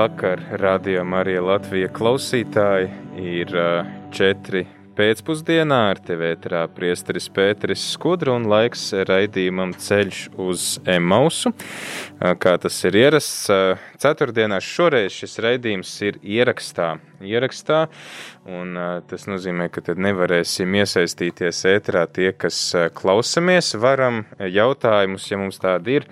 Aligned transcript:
Labvakar, 0.00 0.40
radio 0.50 1.02
Marija 1.04 1.42
Latvija 1.44 1.88
klausītāji. 1.92 2.86
Ir 3.20 3.50
četri 4.16 4.62
pēcpusdienā 4.96 5.80
ar 5.90 6.00
tevi 6.00 6.30
ētrā 6.30 6.62
priesteris 6.72 7.26
Pēteris 7.36 7.82
Skudra 7.92 8.32
un 8.38 8.46
laiks 8.48 8.86
raidījumam 9.10 9.74
ceļš 9.76 10.22
uz 10.40 10.64
Emausu. 10.88 11.52
Kā 12.16 12.54
tas 12.62 12.80
ir 12.88 12.96
ierasts, 13.02 13.44
ceturtdienās 14.00 14.64
šoreiz 14.64 15.20
šis 15.20 15.36
raidījums 15.44 15.92
ir 16.08 16.16
ierakstā. 16.24 16.94
ierakstā 17.20 17.86
un 18.50 18.74
tas 19.06 19.26
nozīmē, 19.30 19.68
ka 19.70 19.82
tad 19.84 20.00
nevarēsim 20.02 20.74
iesaistīties 20.80 21.62
ētrā 21.70 22.02
tie, 22.10 22.30
kas 22.34 22.58
klausamies. 22.96 23.72
Varam 23.80 24.24
jautājumus, 24.40 25.28
ja 25.30 25.38
mums 25.40 25.60
tādi 25.62 26.00
ir, 26.00 26.06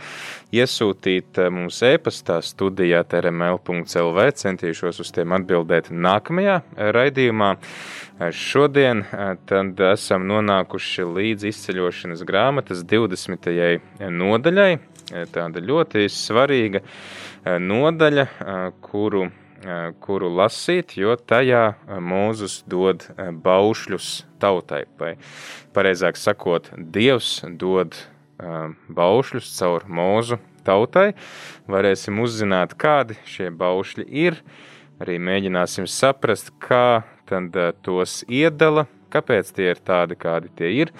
iesūtīt 0.54 1.40
mums 1.54 1.80
e-pastā 1.86 2.38
studijā 2.44 3.02
trml.lv. 3.10 4.26
Centīšos 4.42 5.02
uz 5.02 5.10
tiem 5.14 5.34
atbildēt 5.38 5.90
nākamajā 5.90 6.60
raidījumā. 6.94 7.54
Šodien 8.34 9.04
tad 9.48 9.82
esam 9.92 10.26
nonākuši 10.30 11.08
līdz 11.18 11.50
izceļošanas 11.52 12.24
grāmatas 12.28 12.84
20. 12.86 13.50
nodaļai. 14.14 14.70
Tāda 15.32 15.62
ļoti 15.64 16.08
svarīga 16.12 16.82
nodaļa, 17.62 18.26
kuru, 18.84 19.28
kuru 20.04 20.28
lasīt, 20.30 20.94
jo 20.98 21.16
tajā 21.18 21.74
Mūzus 21.98 22.60
dod 22.70 23.08
baušļus 23.16 24.10
tautai. 24.42 24.84
Vai 25.00 25.16
pareizāk 25.74 26.18
sakot, 26.20 26.70
Dievs 26.76 27.40
dod 27.58 27.96
baušļus 28.38 29.50
caur 29.58 29.86
mūzu 29.90 30.38
tautai. 30.66 31.12
Varēsim 31.70 32.20
uzzināt, 32.22 32.76
kādi 32.78 33.18
šie 33.26 33.50
baušļi 33.50 34.06
ir. 34.26 34.38
Arī 35.02 35.18
mēģināsim 35.22 35.86
saprast, 35.90 36.52
kā 36.62 37.02
tad 37.28 37.54
tos 37.86 38.20
iedala, 38.26 38.86
kāpēc 39.14 39.52
tie 39.54 39.72
ir 39.72 39.82
tādi, 39.82 40.18
kādi 40.18 40.50
tie 40.58 40.70
ir. 40.84 40.90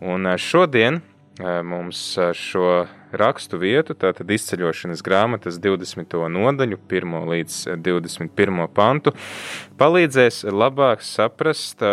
Un 0.00 0.28
šodien 0.36 1.00
mums 1.38 2.02
šo 2.36 2.86
rakstu 3.12 3.60
vietu, 3.60 3.96
tātad 3.98 4.30
izceļošanas 4.30 5.04
grāmatas 5.04 5.60
20. 5.62 6.18
nodaļu, 6.34 6.80
1 6.88 7.16
līdz 7.32 7.60
21. 7.84 8.66
pantu, 8.74 9.14
palīdzēs 9.80 10.44
labāk 10.50 11.04
saprast 11.06 11.84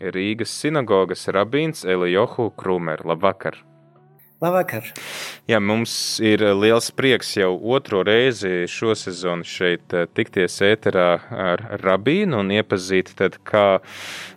Rīgas 0.00 0.52
sinagogas 0.62 1.26
rabīns 1.28 1.84
Elijohu 1.84 2.50
Krūmer. 2.56 3.04
Labvakar! 3.04 3.69
Labvakar! 4.40 4.86
Jā, 5.44 5.58
mums 5.60 5.92
ir 6.24 6.40
liels 6.56 6.86
prieks 6.96 7.34
jau 7.36 7.50
otro 7.74 7.98
reizi 8.08 8.64
šo 8.72 8.94
sezonu 8.96 9.44
šeit 9.44 9.92
tikties 10.16 10.56
ēterā 10.64 11.10
ar 11.44 11.64
rabīnu 11.82 12.38
un 12.40 12.54
iepazīt 12.56 13.12
tad, 13.18 13.36
kā 13.44 13.82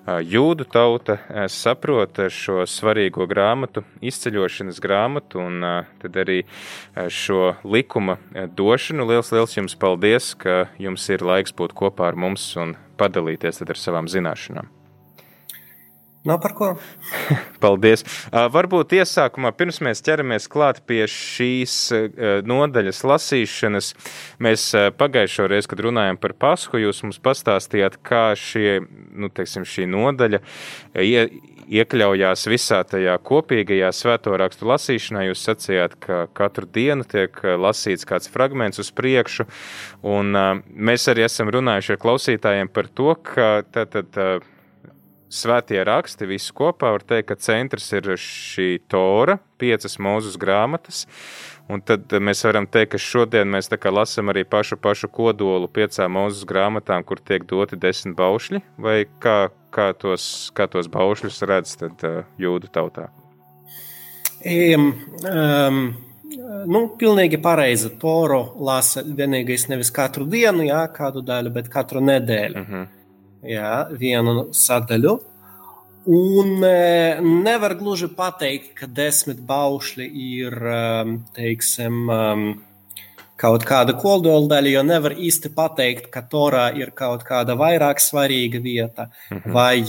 jūdu 0.03 0.67
tauta 0.75 1.15
saprot 1.47 2.19
šo 2.27 2.67
svarīgo 2.67 3.29
grāmatu, 3.31 3.85
izceļošanas 4.03 4.83
grāmatu 4.83 5.39
un 5.39 5.63
tad 6.03 6.21
arī 6.25 6.41
šo 7.07 7.53
likuma 7.63 8.19
došanu. 8.59 9.07
Liels, 9.07 9.31
liels 9.31 9.55
jums 9.55 9.79
paldies, 9.79 10.33
ka 10.35 10.65
jums 10.83 11.07
ir 11.15 11.23
laiks 11.23 11.55
būt 11.55 11.79
kopā 11.79 12.11
ar 12.11 12.19
mums 12.19 12.51
un 12.59 12.75
padalīties 12.99 13.63
ar 13.63 13.79
savām 13.79 14.11
zināšanām. 14.11 14.67
Nav 16.23 16.39
par 16.39 16.53
ko. 16.55 16.69
Paldies. 17.63 18.05
Varbūt 18.31 18.95
iesākumā, 18.95 19.51
pirms 19.59 19.81
mēs 19.83 19.99
ķeramies 20.05 20.47
klāt 20.51 20.79
pie 20.87 21.01
šīs 21.11 21.75
nodaļas 22.47 23.01
lasīšanas, 23.11 23.89
mēs 24.43 24.69
pagājušo 24.99 25.49
reizi, 25.51 25.67
kad 25.71 25.83
runājām 25.83 26.19
par 26.23 26.35
pasku, 26.39 26.79
jūs 26.79 27.03
mums 27.03 27.19
pastāstījāt, 27.23 27.99
kā 28.07 28.29
šie, 28.39 28.79
nu, 29.11 29.27
teiksim, 29.35 29.67
šī 29.67 29.89
nodaļa 29.91 30.39
ie, 31.03 31.25
iekļaujās 31.81 32.47
visā 32.51 32.79
tajā 32.87 33.17
kopīgajā 33.27 33.91
svēto 33.95 34.37
rakstu 34.39 34.67
lasīšanā. 34.71 35.25
Jūs 35.27 35.43
sacījāt, 35.47 35.99
ka 36.03 36.23
katru 36.35 36.67
dienu 36.71 37.07
tiek 37.07 37.35
lasīts 37.59 38.07
kāds 38.07 38.31
fragments 38.31 38.79
uz 38.79 38.91
priekšu, 38.95 39.47
un 40.07 40.31
mēs 40.71 41.07
arī 41.11 41.27
esam 41.27 41.51
runājuši 41.53 41.95
ar 41.95 42.01
klausītājiem 42.07 42.71
par 42.71 42.87
to, 42.87 43.11
ka 43.27 43.53
tātad 43.75 44.19
svētie 45.33 45.81
raksti, 45.87 46.27
visu 46.29 46.53
kopā 46.57 46.93
var 46.95 47.03
teikt, 47.07 47.31
ka 47.31 47.37
centrs 47.39 47.89
ir 47.95 48.13
šī 48.19 48.77
tora, 48.91 49.39
piecas 49.61 49.97
mūzus 50.01 50.37
grāmatas. 50.39 51.03
Un 51.71 51.79
tad 51.81 52.11
mēs 52.19 52.43
varam 52.43 52.67
teikt, 52.67 52.91
ka 52.93 52.99
šodien 52.99 53.47
mēs 53.49 53.71
lasām 53.71 54.29
arī 54.33 54.43
pašu, 54.43 54.77
pašu 54.77 55.07
kodolu 55.07 55.69
piecām 55.71 56.17
mūzus 56.17 56.45
grāmatām, 56.45 57.05
kur 57.07 57.19
tiek 57.23 57.45
doti 57.47 57.79
desmit 57.79 58.17
baušļi, 58.19 58.61
vai 58.77 59.05
kā, 59.23 59.49
kā, 59.71 59.93
tos, 59.95 60.51
kā 60.53 60.67
tos 60.67 60.87
baušļus 60.91 61.41
redz 61.47 61.77
tad, 61.79 62.03
uh, 62.03 62.25
jūdu 62.37 62.67
tautā? 62.67 63.07
Um, 64.43 64.89
um, 65.23 65.79
nu, 66.67 66.81
pilnīgi 66.99 67.39
pareizi. 67.39 67.93
Toru 68.01 68.41
lasa 68.59 69.05
vienīgais 69.07 69.69
nevis 69.71 69.93
katru 69.95 70.27
dienu, 70.27 70.67
jā, 70.67 70.83
kādu 70.91 71.23
daļu, 71.23 71.53
bet 71.55 71.71
katru 71.71 72.03
nedēļu. 72.03 72.59
Uh 72.59 72.75
-huh 72.75 73.02
jā, 73.47 73.75
vienu 73.99 74.49
sadaļu. 74.55 75.17
Un 76.13 76.57
nevar 77.45 77.77
gluži 77.79 78.09
pateikt, 78.11 78.73
ka 78.75 78.89
desmit 78.91 79.39
baušļi 79.47 80.07
ir 80.19 80.55
teiksim, 81.35 82.09
kaut 83.39 83.63
kāda 83.67 83.95
kodola 83.95 84.49
daļa, 84.51 84.73
jo 84.73 84.81
nevar 84.83 85.15
īsti 85.15 85.53
pateikt, 85.55 86.09
ka 86.11 86.25
Torā 86.27 86.65
ir 86.75 86.91
kaut 86.95 87.23
kāda 87.27 87.55
vairāk 87.59 88.03
svarīga 88.03 88.59
vieta 88.63 89.07
mhm. 89.31 89.53
vai 89.55 89.79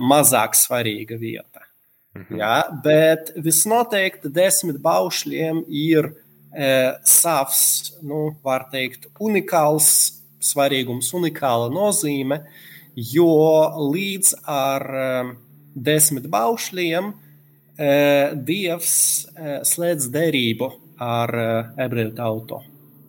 mazāk 0.00 0.56
svarīga 0.56 1.20
vieta. 1.20 1.66
Mhm. 2.16 2.40
Jā, 2.40 2.54
bet 2.84 3.34
visnoteikti 3.36 4.32
desmit 4.32 4.80
baušļiem 4.84 5.66
ir 5.68 6.14
savs, 7.04 7.92
nu, 8.00 8.30
var 8.42 8.70
teikt, 8.72 9.04
unikāls 9.20 9.92
svarīgums, 10.40 11.12
unikāla 11.14 11.68
nozīme. 11.68 12.40
E, 12.40 12.68
jo 12.98 13.30
līdz 13.92 14.34
ar 14.48 14.84
um, 15.02 15.32
desmit 15.74 16.26
baušļiem 16.32 17.12
uh, 17.12 18.34
Dievs 18.34 18.96
uh, 19.30 19.60
slēdz 19.66 20.10
derību 20.14 20.72
ar 20.98 21.30
ebreju 21.78 22.10
tautu. 22.16 22.58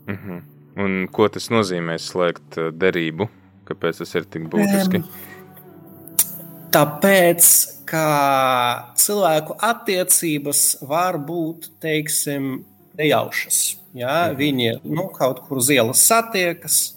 Mm 0.05 0.17
-hmm. 0.17 0.41
Un 0.79 1.07
ko 1.11 1.27
tas 1.27 1.49
nozīmē 1.49 1.97
slēgt 1.97 2.59
derību? 2.77 3.27
Kāpēc 3.65 3.97
tas 3.97 4.15
ir 4.15 4.23
tik 4.29 4.45
būtiski? 4.49 5.01
Um, 5.01 5.09
tāpēc, 6.73 7.49
ka 7.89 8.93
cilvēku 8.95 9.57
attiecības 9.57 10.77
var 10.81 11.17
būt, 11.17 11.71
teiksim, 11.81 12.65
nejaušas. 12.97 13.77
Ja? 13.93 14.07
Mm 14.07 14.35
-hmm. 14.35 14.37
Viņi 14.37 14.79
nu, 14.83 15.07
kaut 15.07 15.39
kur 15.47 15.57
uz 15.57 15.69
ielas 15.69 16.05
satiekas, 16.07 16.95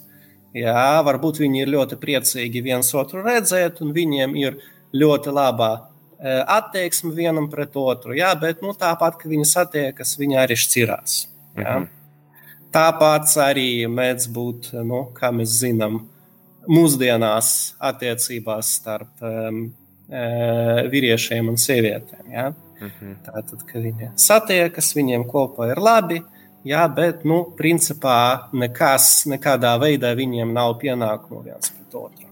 Jā, 0.53 1.01
varbūt 1.05 1.41
viņi 1.41 1.63
ir 1.63 1.71
ļoti 1.73 1.97
priecīgi 2.01 2.61
viens 2.61 2.91
otru 2.93 3.23
redzēt, 3.25 3.81
un 3.81 3.93
viņiem 3.95 4.35
ir 4.37 4.59
ļoti 4.93 5.33
laba 5.33 5.71
e, 5.73 5.81
attieksme 6.29 7.13
vienam 7.17 7.49
pret 7.49 7.73
otru. 7.79 8.13
Jā, 8.17 8.29
bet 8.37 8.61
nu, 8.61 8.75
tāpat, 8.77 9.17
kad 9.21 9.33
viņi 9.33 9.47
satiekas, 9.49 10.13
viņi 10.21 10.39
arī 10.43 10.57
šķirās. 10.59 11.19
Jā. 11.57 11.79
Mhm. 11.79 11.91
Tāpat 12.73 13.29
arī 13.41 13.85
mēdz 13.85 14.29
būt, 14.33 14.71
nu, 14.85 15.03
kā 15.13 15.29
mēs 15.33 15.59
zinām, 15.61 15.99
mūsdienās 16.69 17.75
attiecībās 17.83 18.69
starp 18.79 19.25
um, 19.25 19.65
vīriešiem 20.93 21.49
un 21.51 21.59
sievietēm. 21.59 22.29
Ja? 22.31 22.47
Mhm. 22.79 23.17
Tātad, 23.25 23.65
kad 23.67 23.81
viņi 23.83 24.13
satiekas, 24.19 24.93
viņiem 24.97 25.25
kopā 25.29 25.69
ir 25.73 25.81
labi, 25.81 26.21
Jā, 26.63 26.85
bet, 26.87 27.25
nu, 27.27 27.41
principā 27.57 28.47
nekas, 28.55 29.25
nekādā 29.27 29.73
veidā 29.81 30.13
viņiem 30.15 30.53
nav 30.55 30.77
pienākumu 30.79 31.41
viens 31.43 31.73
pret 31.73 31.97
otru. 31.99 32.29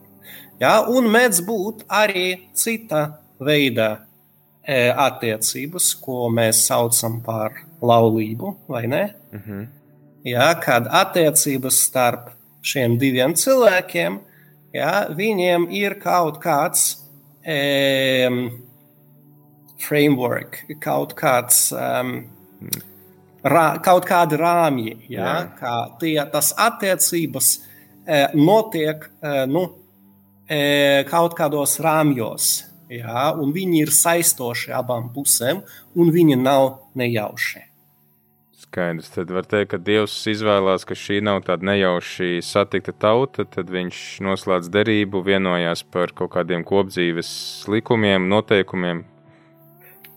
Jā, 0.61 0.77
un 0.87 1.09
mēdz 1.11 1.41
būt 1.43 1.83
arī 1.91 2.25
cita 2.55 3.01
veida 3.43 3.89
e, 4.63 4.87
attiecības, 4.87 5.89
ko 5.99 6.29
mēs 6.31 6.61
saucam 6.69 7.19
par 7.25 7.59
laulību, 7.83 8.55
vai 8.71 8.85
ne? 8.87 9.03
Mm 9.33 9.41
-hmm. 9.45 9.67
ja, 10.23 10.53
kad 10.55 10.87
attiecības 10.87 11.83
starp 11.89 12.29
šiem 12.61 12.97
diviem 12.97 13.33
cilvēkiem, 13.35 14.19
ja, 14.73 15.07
viņiem 15.09 15.67
ir 15.71 15.99
kaut 15.99 16.39
kāds 16.39 17.03
um, 17.43 18.61
framework, 19.77 20.63
kaut 20.79 21.13
kāds. 21.13 21.71
Um, 21.71 22.29
Rā, 23.41 23.65
kaut 23.81 24.05
kādi 24.05 24.37
rāmji, 24.37 24.97
ja, 25.09 25.21
Jā. 25.25 25.37
kā 25.57 25.75
tie, 26.01 26.17
tas 26.29 26.51
attiecības 26.61 27.47
e, 28.05 28.19
notiek 28.37 29.07
e, 29.07 29.31
nu, 29.49 29.63
e, 30.45 31.01
kaut 31.09 31.33
kādos 31.39 31.79
rāmjos, 31.81 32.51
ja, 32.91 33.31
un 33.33 33.49
viņi 33.55 33.81
ir 33.81 33.93
saistoši 33.97 34.75
abām 34.77 35.09
pusēm, 35.15 35.63
un 35.97 36.13
viņi 36.13 36.37
nav 36.37 36.69
nejauši. 36.93 37.65
Skaidrs. 38.71 39.09
Tad 39.11 39.31
var 39.33 39.49
teikt, 39.49 39.73
ka 39.73 39.77
Dievs 39.81 40.13
izvēlās, 40.31 40.85
ka 40.87 40.95
šī 40.95 41.17
nav 41.25 41.41
tāda 41.47 41.65
nejauši 41.67 42.43
satikta 42.45 42.93
tauta, 42.93 43.43
tad 43.43 43.73
viņš 43.73 44.21
noslēdz 44.23 44.69
derību, 44.71 45.23
vienojās 45.25 45.81
par 45.91 46.13
kaut 46.15 46.31
kādiem 46.37 46.63
kopdzīves 46.67 47.31
likumiem, 47.73 48.29
noteikumiem. 48.31 49.01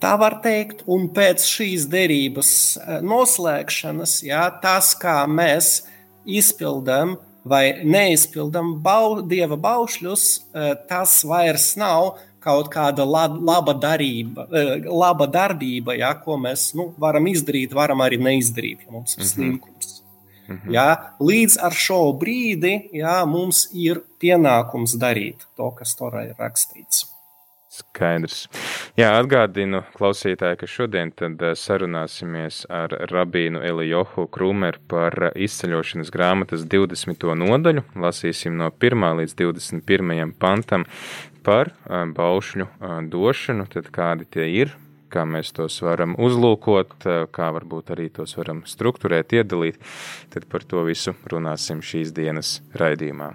Tā 0.03 0.15
var 0.21 0.41
teikt, 0.45 0.83
un 0.91 1.09
pēc 1.15 1.45
šīs 1.49 1.87
derības 1.93 2.51
eh, 2.77 2.99
noslēgšanas, 3.05 4.19
jā, 4.27 4.43
tas, 4.63 4.93
kā 5.01 5.23
mēs 5.31 5.85
izpildām 6.25 7.17
vai 7.45 7.85
neizpildām 7.85 8.79
bau, 8.85 9.21
dieva 9.23 9.57
baušļus, 9.61 10.25
eh, 10.55 10.71
tas 10.89 11.21
vairs 11.29 11.75
nav 11.81 12.17
kaut 12.45 12.69
kāda 12.73 13.07
laba, 13.09 13.75
darība, 13.81 14.47
eh, 14.53 14.89
laba 14.89 15.29
darbība, 15.31 15.97
ja, 15.97 16.13
ko 16.21 16.37
mēs 16.41 16.73
nu, 16.77 16.91
varam 17.01 17.29
izdarīt, 17.31 17.73
varam 17.73 18.05
arī 18.05 18.21
neizdarīt, 18.21 18.85
ja 18.85 18.93
mums 18.93 19.17
ir 19.17 19.23
-hmm. 19.23 19.33
slinkums. 19.33 20.03
Mm 20.49 20.57
-hmm. 20.57 20.75
ja, 20.75 21.15
līdz 21.21 21.59
ar 21.63 21.73
šo 21.73 22.13
brīdi 22.21 22.89
ja, 22.93 23.25
mums 23.25 23.69
ir 23.73 24.03
pienākums 24.21 24.99
darīt 25.01 25.47
to, 25.57 25.71
kas 25.71 25.95
tur 25.97 26.21
ir 26.21 26.35
rakstīts. 26.39 27.14
Skaidrs. 27.75 28.45
Jā, 28.99 29.09
atgādinu 29.19 29.83
klausītāji, 29.97 30.61
ka 30.61 30.69
šodien 30.71 31.11
tad 31.17 31.43
eh, 31.43 31.57
sarunāsimies 31.59 32.65
ar 32.71 32.95
rabīnu 33.11 33.63
Elijohu 33.67 34.29
Krūmeru 34.35 34.83
par 34.91 35.33
izceļošanas 35.35 36.13
grāmatas 36.15 36.67
20. 36.71 37.27
nodaļu. 37.43 37.85
Lasīsim 37.99 38.59
no 38.61 38.71
1. 38.71 39.07
līdz 39.21 39.37
21. 39.43 40.35
pantam 40.39 40.87
par 41.45 41.75
baušļu 41.89 42.69
došanu, 43.13 43.69
tad 43.73 43.91
kādi 43.93 44.27
tie 44.37 44.49
ir, 44.63 44.73
kā 45.13 45.27
mēs 45.29 45.53
tos 45.57 45.77
varam 45.85 46.17
uzlūkot, 46.17 47.05
kā 47.35 47.53
varbūt 47.59 47.95
arī 47.95 48.09
tos 48.15 48.37
varam 48.41 48.65
strukturēt, 48.69 49.37
iedalīt, 49.37 49.81
tad 50.33 50.49
par 50.51 50.65
to 50.65 50.87
visu 50.89 51.17
runāsim 51.31 51.85
šīs 51.85 52.15
dienas 52.17 52.59
raidījumā. 52.81 53.35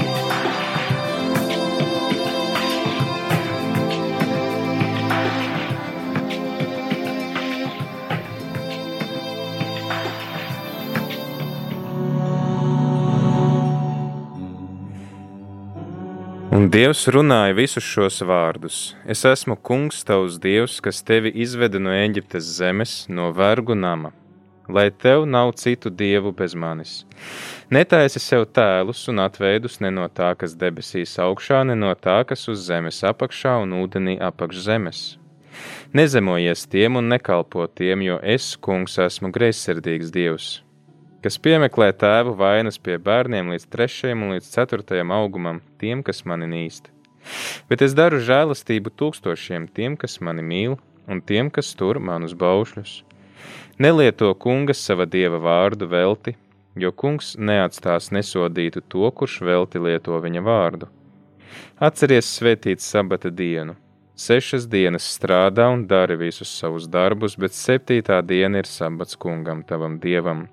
Un 16.61 16.67
Dievs 16.69 17.07
runāja 17.09 17.55
visus 17.57 17.81
šos 17.81 18.19
vārdus: 18.29 18.75
Es 19.09 19.25
esmu 19.25 19.55
kungs, 19.65 20.03
tavs 20.05 20.35
dievs, 20.37 20.75
kas 20.85 21.01
tevi 21.01 21.31
izveda 21.41 21.81
no 21.81 21.89
Eģiptes 21.89 22.51
zemes, 22.59 22.91
no 23.09 23.31
vergu 23.33 23.73
nama 23.73 24.11
lai 24.69 24.91
tev 24.91 25.25
nav 25.25 25.51
citu 25.51 25.89
dievu 25.89 26.31
bez 26.31 26.55
manis. 26.55 26.91
Netaisi 27.69 28.19
sev 28.19 28.45
tēlus 28.55 29.07
un 29.09 29.23
atveidus 29.23 29.79
ne 29.81 29.91
no 29.91 30.07
tā, 30.07 30.31
kas 30.37 30.55
debesīs 30.63 31.17
augšā, 31.25 31.63
ne 31.67 31.75
no 31.75 31.93
tā, 31.95 32.21
kas 32.29 32.47
uz 32.51 32.65
zemes 32.67 33.01
apakšā 33.11 33.57
un 33.63 33.73
ūdenī 33.81 34.17
apakš 34.21 34.63
zemes. 34.67 35.01
Nezemojies 35.97 36.67
tiem 36.71 37.01
un 37.01 37.09
nekalpo 37.11 37.67
tiem, 37.67 38.05
jo 38.05 38.19
es, 38.23 38.53
kungs, 38.55 38.99
esmu 39.01 39.33
greizsirdīgs 39.35 40.13
dievs, 40.13 40.51
kas 41.21 41.37
piemeklē 41.37 41.91
tēvu 41.93 42.33
vainas 42.37 42.79
pie 42.81 42.97
bērniem 42.97 43.53
līdz 43.53 43.67
trešajam 43.73 44.25
un 44.25 44.35
līdz 44.35 44.49
ceturtajam 44.55 45.13
augumam, 45.15 45.61
tiem, 45.81 46.01
kas 46.03 46.23
mani 46.25 46.49
nīst. 46.49 46.89
Bet 47.69 47.83
es 47.85 47.93
daru 47.97 48.21
žēlastību 48.25 48.93
tūkstošiem 48.97 49.67
tiem, 49.75 49.97
kas 49.97 50.17
mani 50.25 50.45
mīl, 50.45 50.77
un 51.07 51.21
tiem, 51.21 51.51
kas 51.53 51.73
tur 51.77 51.99
manus 52.01 52.33
baušļus. 52.33 53.01
Nelieto 53.81 54.31
kungas 54.37 54.81
sava 54.85 55.05
dieva 55.05 55.39
vārdu 55.41 55.87
velti, 55.89 56.35
jo 56.75 56.91
kungs 56.91 57.35
neatstās 57.37 58.11
nesodītu 58.15 58.83
to, 58.89 59.07
kurš 59.11 59.41
velti 59.45 59.81
lieto 59.81 60.17
viņa 60.21 60.43
vārdu. 60.45 60.89
Atceries 61.81 62.29
svētīt 62.37 62.81
sabata 62.81 63.31
dienu. 63.33 63.75
Sešas 64.21 64.67
dienas 64.69 65.07
strādā 65.15 65.65
un 65.73 65.87
dari 65.89 66.17
visus 66.19 66.51
savus 66.59 66.85
darbus, 66.85 67.37
bet 67.41 67.55
septītā 67.57 68.19
diena 68.21 68.61
ir 68.61 68.69
sabats 68.69 69.17
kungam, 69.17 69.63
tavam 69.65 69.97
dievam. 70.03 70.45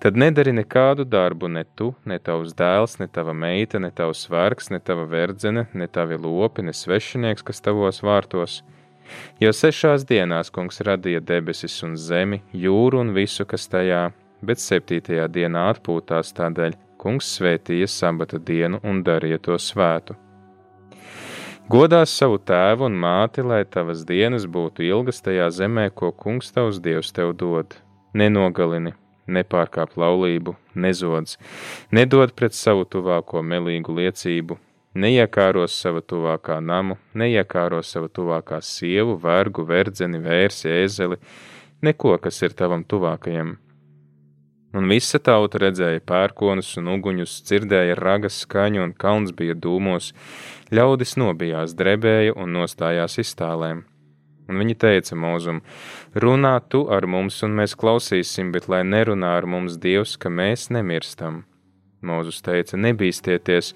Tad 0.00 0.16
nedari 0.16 0.54
nekādu 0.56 1.04
darbu, 1.04 1.48
ne 1.52 1.66
tu, 1.76 1.90
ne 2.08 2.16
tavs 2.18 2.54
dēls, 2.56 2.96
ne 3.02 3.06
tava 3.06 3.34
meita, 3.36 3.78
ne 3.78 3.90
tavs 3.92 4.26
vergs, 4.32 4.70
ne 4.72 4.80
tava 4.80 5.04
verdzene, 5.04 5.66
ne 5.76 5.88
tavi 5.92 6.16
lopi, 6.16 6.64
ne 6.64 6.72
svešinieks, 6.72 7.44
kas 7.44 7.60
tavos 7.60 8.00
vārtos 8.00 8.62
Jo 9.40 9.52
sešās 9.56 10.04
dienās 10.08 10.50
kungs 10.54 10.82
radīja 10.86 11.20
debesis 11.30 11.78
un 11.86 11.96
zemi, 11.96 12.40
jūru 12.52 13.00
un 13.04 13.12
visu, 13.16 13.46
kas 13.48 13.68
tajā, 13.72 14.02
bet 14.46 14.62
septītajā 14.62 15.26
dienā 15.36 15.66
atpūtās 15.74 16.34
tādēļ 16.36 16.76
kungs 17.00 17.30
svētīja 17.38 17.88
sabata 17.88 18.40
dienu 18.50 18.80
un 18.84 19.02
darīja 19.06 19.40
to 19.46 19.58
svētu. 19.58 20.16
Godās 21.70 22.12
savu 22.18 22.40
tēvu 22.50 22.88
un 22.88 22.96
māti, 22.98 23.44
lai 23.46 23.62
tavas 23.64 24.02
dienas 24.06 24.46
būtu 24.56 24.82
ilgas 24.88 25.22
tajā 25.22 25.46
zemē, 25.54 25.90
ko 25.94 26.10
kungs 26.10 26.50
tavs 26.56 26.80
dievs 26.82 27.14
tev 27.14 27.36
dod. 27.38 27.76
Nenogalini, 28.10 28.90
nepārkāp 29.30 29.94
laulību, 30.00 30.56
nezodz, 30.74 31.36
nedod 31.94 32.34
pret 32.36 32.56
savu 32.56 32.84
tuvāko 32.88 33.42
melīgu 33.46 33.94
liecību, 34.00 34.58
neiekāros 34.94 35.76
sava 35.78 36.02
tuvākā 36.02 36.58
namu, 36.64 36.98
neiekāros 37.14 37.94
sava 37.94 38.10
tuvākā 38.10 38.60
sievu, 38.64 39.16
vergu, 39.22 39.64
verdzeni, 39.66 40.20
vērsi, 40.22 40.70
ēzeli, 40.82 41.20
neko, 41.82 42.16
kas 42.22 42.42
ir 42.42 42.56
tavam 42.58 42.84
tuvākajam. 42.84 43.56
Un 44.70 44.86
visa 44.86 45.18
tauta 45.18 45.58
redzēja 45.58 46.02
pērkonus 46.06 46.76
un 46.78 46.92
uguņus, 46.92 47.40
dzirdēja 47.48 47.96
ragas 47.98 48.44
skaņu, 48.44 48.84
un 48.84 48.92
kalns 48.94 49.34
bija 49.34 49.56
dūmos, 49.58 50.12
ļaudis 50.70 51.16
nobijās, 51.18 51.74
drebēja 51.74 52.36
un 52.38 52.54
nostājās 52.54 53.18
iztālēm. 53.18 53.82
Un 54.50 54.58
viņi 54.58 54.74
teica 54.82 55.16
mūzum: 55.18 55.62
Runā 56.18 56.56
tu 56.68 56.82
ar 56.90 57.06
mums, 57.06 57.38
un 57.46 57.54
mēs 57.60 57.76
klausīsim, 57.78 58.50
bet 58.54 58.66
lai 58.72 58.82
nerunā 58.82 59.36
ar 59.38 59.46
mums 59.46 59.78
Dievs, 59.78 60.16
ka 60.18 60.32
mēs 60.32 60.68
nemirstam. 60.74 61.44
Mūzus 62.02 62.40
teica: 62.42 62.78
Nebīsties, 62.80 63.74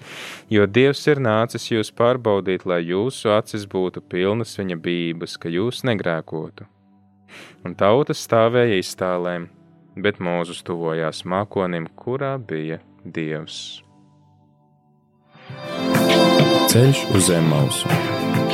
jo 0.49 0.65
Dievs 0.65 1.05
ir 1.07 1.21
nācis 1.21 1.69
jūs 1.71 1.93
pārbaudīt, 1.95 2.65
lai 2.65 2.81
jūsu 2.83 3.31
acis 3.37 3.67
būtu 3.69 4.01
pilnas 4.01 4.57
viņa 4.59 4.79
bības, 4.81 5.37
ka 5.37 5.51
jūs 5.53 5.83
negrēkotu. 5.87 6.67
Un 7.65 7.75
tauta 7.77 8.13
stāvēja 8.13 8.79
iztālēm, 8.81 9.47
bet 9.95 10.19
Mūzus 10.19 10.63
tuvojās 10.65 11.23
mākonim, 11.25 11.87
kurā 11.95 12.35
bija 12.37 12.81
Dievs. 13.05 13.81
Ceļš 16.71 17.05
uz 17.15 17.29
zem 17.29 17.47
mausu. 17.51 18.44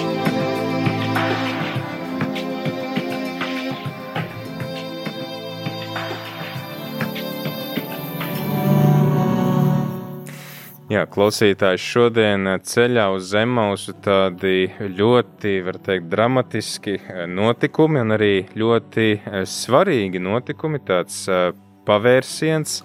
Jā, 10.92 11.06
klausītājs 11.08 11.84
šodien 11.88 12.50
ceļā 12.68 13.06
uz 13.16 13.30
Zemausu. 13.32 13.94
Tādi 14.04 14.66
ļoti, 14.98 15.54
var 15.64 15.78
teikt, 15.80 16.10
dramatiski 16.12 16.98
eh, 16.98 17.22
notikumi 17.32 18.02
un 18.02 18.12
arī 18.18 18.32
ļoti 18.60 19.06
eh, 19.14 19.38
svarīgi 19.48 20.20
notikumi, 20.20 20.82
tāds 20.84 21.24
eh, 21.32 21.54
pavērsiens 21.88 22.82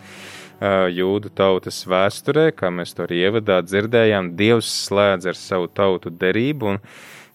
jūdu 0.88 1.28
tautas 1.36 1.82
vēsturē, 1.84 2.46
kā 2.56 2.70
mēs 2.72 2.94
to 2.96 3.04
arī 3.04 3.18
ievadā 3.26 3.58
dzirdējām, 3.66 4.30
Dievs 4.38 4.70
slēdz 4.86 5.28
ar 5.28 5.36
savu 5.36 5.66
tautu 5.68 6.08
derību 6.08 6.70
un 6.70 6.78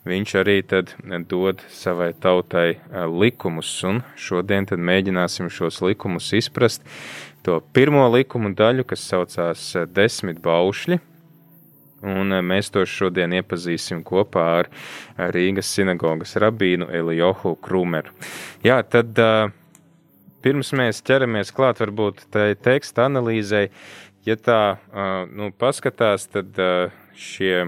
viņš 0.10 0.34
arī 0.40 0.56
tad 0.66 0.96
dod 1.30 1.62
savai 1.70 2.16
tautai 2.18 2.80
likumus, 3.12 3.76
un 3.86 4.02
šodien 4.18 4.66
tad 4.72 4.82
mēģināsim 4.82 5.52
šos 5.54 5.84
likumus 5.86 6.32
izprast. 6.34 6.82
To 7.48 7.58
pirmo 7.74 8.04
likumu 8.14 8.52
daļu, 8.54 8.86
kas 8.86 9.06
saucās 9.10 9.64
desmit 9.90 10.38
baušļi, 10.46 11.00
un 12.06 12.36
mēs 12.46 12.70
to 12.74 12.84
šodien 12.86 13.34
iepazīsim 13.40 14.04
kopā 14.06 14.46
ar 14.60 14.70
Rīgas 15.34 15.72
sinagogas 15.74 16.36
rabīnu 16.42 16.90
Elijohu 16.94 17.56
Krūmeru. 17.66 18.14
Jā, 18.66 18.78
tad 18.86 19.18
pirms 20.46 20.72
mēs 20.78 21.02
ķeramies 21.06 21.54
klāt 21.54 21.82
varbūt 21.82 22.28
tai 22.34 22.52
teksta 22.58 23.06
analīzei, 23.10 23.68
ja 24.26 24.38
tā 24.38 24.62
nu, 25.34 25.50
paskatās, 25.58 26.30
tad 26.30 26.58
šie. 27.18 27.68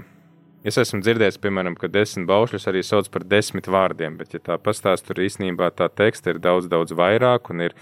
Es 0.64 0.78
esmu 0.80 1.02
dzirdējis, 1.02 1.36
piemēram, 1.44 1.74
ka 1.76 1.90
desmit 1.92 2.24
baušļus 2.30 2.70
arī 2.70 2.80
sauc 2.86 3.10
par 3.12 3.26
desmit 3.28 3.66
vārdiem, 3.68 4.14
bet, 4.16 4.32
ja 4.32 4.40
tā 4.40 4.54
pastāst, 4.56 5.04
tur 5.04 5.20
īstenībā 5.20 5.68
tā 5.76 5.90
teksta 5.92 6.32
ir 6.32 6.38
daudz, 6.40 6.70
daudz 6.72 6.94
vairāk 6.96 7.50
un 7.52 7.66
ir 7.66 7.74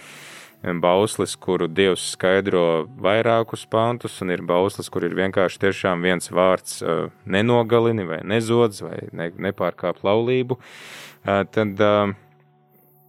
bauslis, 0.63 1.35
kuru 1.37 1.67
Dievs 1.67 2.13
skaidro 2.15 2.87
vairākus 3.03 3.65
pantus, 3.67 4.21
un 4.23 4.31
ir 4.31 4.45
bauslis, 4.47 4.91
kur 4.93 5.07
ir 5.07 5.17
vienkārši 5.19 5.59
tiešām 5.67 6.05
viens 6.07 6.31
vārds 6.31 6.83
nenogalini 7.27 8.07
vai 8.07 8.21
nezodz 8.23 8.83
vai 8.85 8.99
ne, 9.13 9.31
nepārkāp 9.49 10.05
laulību, 10.07 10.59
tad 11.25 11.83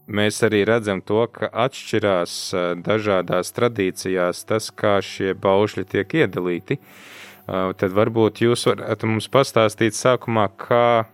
mēs 0.07 0.41
arī 0.43 0.63
redzam 0.67 1.01
to, 1.05 1.21
ka 1.29 1.51
atšķirās 1.67 2.35
dažādās 2.83 3.53
tradīcijās 3.53 4.43
tas, 4.49 4.71
kā 4.73 4.97
šie 5.05 5.33
baušļi 5.37 5.85
tiek 5.93 6.17
iedalīti. 6.23 6.79
Tad 7.45 7.91
varbūt 7.91 8.41
jūs 8.45 8.65
varat 8.69 9.03
mums 9.05 9.27
pastāstīt 9.29 9.97
sākumā, 9.99 10.47
kā 10.57 11.05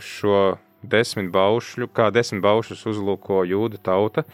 šo 0.00 0.54
desmit 0.84 1.30
baušļu, 1.34 1.88
kā 1.92 2.10
desmit 2.14 2.42
baušļus 2.44 2.84
uzlūko 2.92 3.42
jūda 3.48 3.80
tauta, 3.82 4.24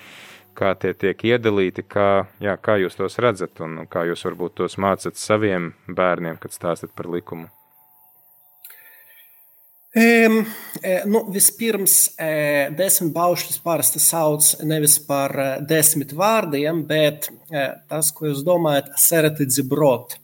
kā 0.60 0.74
tie 0.76 0.92
tiek 0.94 1.24
iedalīti, 1.32 1.86
kā, 1.88 2.10
jā, 2.42 2.56
kā 2.60 2.76
jūs 2.82 2.98
tos 2.98 3.16
redzat 3.22 3.62
un 3.64 3.86
kā 3.90 4.04
jūs 4.10 4.26
varbūt 4.28 4.58
tos 4.60 4.76
mācat 4.80 5.16
saviem 5.16 5.72
bērniem, 5.88 6.36
kad 6.42 6.54
stāstat 6.54 6.92
par 6.96 7.08
likumu. 7.10 7.48
Um, 9.90 10.44
nu, 11.10 11.24
vispirms, 11.34 11.94
e, 12.14 12.68
desmit 12.78 13.10
baušļus 13.16 13.58
parasti 13.64 13.98
sauc 13.98 14.52
nevis 14.62 15.00
par 15.02 15.34
e, 15.34 15.46
desmit 15.66 16.14
vārdiem, 16.14 16.84
bet 16.86 17.26
e, 17.50 17.64
tas, 17.90 18.12
ko 18.14 18.28
jūs 18.28 18.44
domājat, 18.46 18.92
sereti 19.02 19.48
dzibrot. 19.50 20.14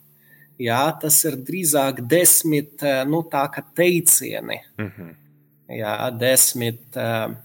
Jā, 0.62 0.84
tas 1.02 1.18
ir 1.26 1.40
drīzāk 1.48 2.04
desmit 2.06 2.84
nu, 3.10 3.24
tā 3.32 3.42
kā 3.52 3.66
teicieni. 3.76 4.62
Mm 4.78 4.92
-hmm. 4.92 5.25
Jā, 5.66 6.10
desmit 6.14 6.94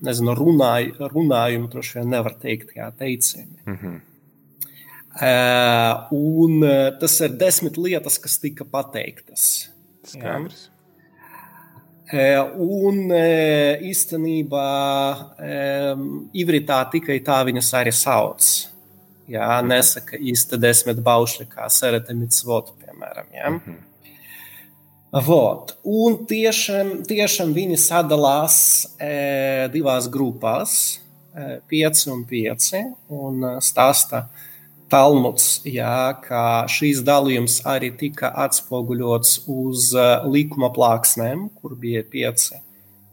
nezinu, 0.06 0.36
runāj, 0.38 0.92
runājumu 1.00 1.72
droši 1.72 2.00
vien 2.00 2.12
nevar 2.14 2.36
teikt, 2.38 2.76
jā, 2.78 2.92
teicieni. 2.98 3.58
Mm 3.66 3.78
-hmm. 3.78 4.00
Uh, 5.12 6.08
un 6.16 6.62
tas 7.00 7.20
ir 7.20 7.30
desmit 7.30 7.78
lietas, 7.78 8.18
kas 8.18 8.38
tika 8.40 8.64
pateiktas. 8.64 9.70
Skaidrs. 10.08 10.70
Jā. 12.12 12.44
Un 12.56 13.08
īstenībā 13.88 14.68
ivritā 16.34 16.80
tikai 16.92 17.20
tā 17.24 17.46
viņas 17.48 17.74
arī 17.74 17.92
sauc. 17.92 18.72
Jā, 19.32 19.62
nesaka 19.64 20.20
īsta 20.20 20.60
desmit 20.60 21.00
baušļi, 21.06 21.46
kā 21.54 21.70
serete 21.72 22.14
mitzvot, 22.18 22.74
piemēram. 22.82 23.28
Jā. 23.32 23.50
Mm 23.50 23.62
-hmm. 23.66 23.78
Vot. 25.12 25.74
Un 25.84 26.22
tiešām, 26.28 27.02
tiešām 27.04 27.52
viņi 27.56 27.78
sadalās 27.84 28.56
e, 28.96 29.68
divās 29.74 30.08
grupās, 30.12 30.78
e, 31.36 31.58
pieci 31.68 32.08
un 32.14 32.24
pieci, 32.30 32.86
un 33.12 33.44
stāsta 33.60 34.30
Talmuds, 34.92 35.62
jā, 35.68 36.12
ka 36.20 36.66
šīs 36.72 37.00
dalījums 37.08 37.62
arī 37.68 37.94
tika 37.96 38.28
atspoguļots 38.44 39.46
uz 39.48 39.86
uh, 39.96 40.26
likuma 40.28 40.68
plāksnēm, 40.76 41.46
kur 41.56 41.78
bija 41.80 42.02
pieci 42.04 42.60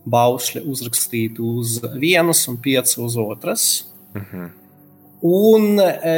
baušļi 0.09 0.64
uzrakstīti 0.67 1.45
uz 1.45 1.76
vienas 1.95 2.43
un 2.50 2.59
pieci 2.64 2.99
uz 3.05 3.14
otras. 3.23 3.69
Mhm. 4.19 4.49
Un 5.28 5.81
e, 5.83 6.17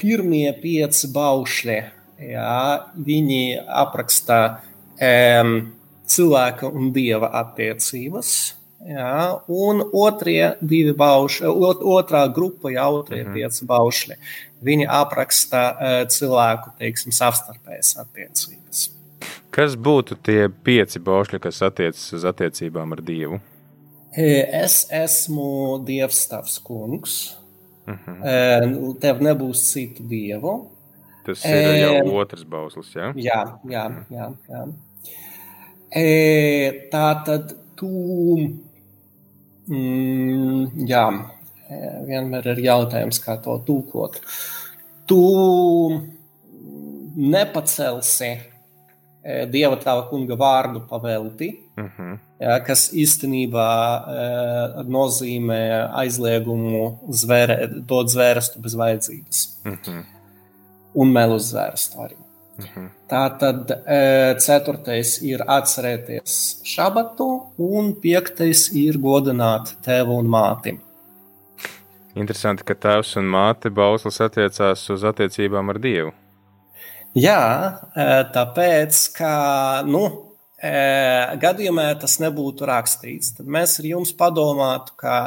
pirmie 0.00 0.48
pieci 0.60 1.08
baušļi, 1.12 1.76
jā, 2.32 2.56
viņi 3.04 3.42
apraksta 3.84 4.40
e, 5.00 5.12
cilvēka 6.06 6.70
un 6.70 6.92
dieva 6.94 7.30
attiecības. 7.42 8.36
Jā, 8.86 9.40
un 9.50 9.80
otrie 9.98 10.52
divi 10.60 10.92
baušļi, 10.94 11.48
otrā 11.96 12.26
grupa, 12.30 12.70
jau 12.70 13.00
otrie 13.00 13.24
mhm. 13.24 13.30
-huh. 13.30 13.34
pieci 13.34 13.66
baušļi, 13.66 14.16
viņi 14.62 14.86
apraksta 14.86 15.62
uh, 15.72 15.94
cilvēku 16.12 16.70
teiksim, 16.78 17.12
savstarpējas 17.12 17.96
attiecības. 18.04 18.84
Kas 19.50 19.74
būtu 19.74 20.18
tie 20.22 20.46
pieci 20.48 21.00
baušļi, 21.02 21.40
kas 21.40 21.62
attiecas 21.66 22.12
uz 22.12 22.28
attiecībām 22.28 22.92
ar 22.92 23.02
Dievu? 23.02 23.40
Es 24.16 24.86
esmu 24.92 25.82
Dievs, 25.84 26.26
tavs 26.28 26.58
kungs. 26.62 27.36
Mhm. 27.86 28.22
-huh. 28.22 28.94
Tev 29.00 29.20
nebūs 29.20 29.66
citu 29.72 30.02
dievu. 30.02 30.70
Tas 31.26 31.44
ir 31.44 31.80
jau 31.80 32.18
otrs 32.20 32.44
bauslis, 32.44 32.94
jā? 32.94 33.12
Jā, 33.16 33.58
jā, 33.64 33.84
jā. 34.10 34.32
jā. 34.48 34.66
E, 35.90 36.88
tā 36.90 37.06
tad 37.26 37.54
tu, 37.78 37.90
mm, 39.68 40.86
jā, 40.88 41.06
vienmēr 42.06 42.52
ir 42.54 42.62
jautājums, 42.66 43.20
kā 43.22 43.36
to 43.42 43.58
tūkot. 43.66 44.20
Tu 45.06 45.22
nepacelsi 47.16 48.30
e, 48.30 49.46
Dieva 49.50 49.78
tava 49.80 50.06
kunga 50.10 50.36
vārdu 50.38 50.82
pavelti, 50.88 51.48
uh 51.76 51.84
mhm. 51.84 52.02
-huh. 52.02 52.18
ja, 52.40 52.58
kas 52.60 52.90
īstenībā 52.92 53.70
e, 53.96 54.84
nozīmē 54.84 55.88
aizliegumu 56.02 56.98
zvere, 57.10 57.66
dot 57.66 58.10
zvērstu 58.10 58.60
bez 58.60 58.74
vajadzības. 58.74 59.58
Uh 59.64 59.72
mhm. 59.72 59.80
-huh. 59.84 60.04
Un 60.94 61.08
melu 61.12 61.38
zvērstu 61.38 61.98
arī. 61.98 62.25
Mhm. 62.56 62.88
Tā 63.10 63.22
tad 63.36 63.70
e, 63.70 63.96
ceturtais 64.40 65.16
ir 65.26 65.42
atcerēties 65.44 66.36
šabatu, 66.64 67.28
un 67.60 67.92
piektais 68.00 68.70
ir 68.76 68.96
godināt 69.02 69.74
tevu 69.84 70.16
un 70.22 70.30
māti. 70.32 70.72
Interesanti, 72.16 72.64
ka 72.64 72.78
tēvs 72.80 73.18
un 73.20 73.28
māte 73.28 73.68
bauslis 73.68 74.22
attiecās 74.24 74.86
uz 74.92 75.04
attiecībām 75.04 75.74
ar 75.74 75.80
Dievu. 75.84 76.14
Jā, 77.16 77.42
e, 77.92 78.06
tāpēc, 78.32 79.02
ka 79.18 79.34
nu, 79.88 80.06
e, 80.56 80.72
gadījumā 81.42 81.90
tas 82.00 82.16
nebūtu 82.24 82.68
rakstīts, 82.72 83.34
tad 83.36 83.52
mēs 83.52 83.76
ar 83.82 83.92
jums 83.92 84.16
padomātu, 84.16 84.96
ka 84.96 85.18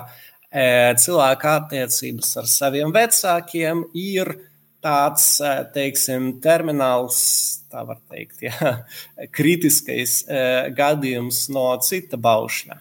cilvēka 0.49 1.51
attiecības 1.59 2.31
ar 2.41 2.47
saviem 2.49 2.89
vecākiem 2.89 3.83
ir 3.93 4.31
tāds, 4.83 5.39
teiksim, 5.73 6.35
termināls, 6.43 7.19
tā 7.71 7.83
var 7.87 7.99
teikt, 8.11 8.43
jā, 8.47 8.75
kritiskais 9.37 10.21
gadījums 10.75 11.47
no 11.53 11.71
cita 11.85 12.17
baušļa. 12.17 12.79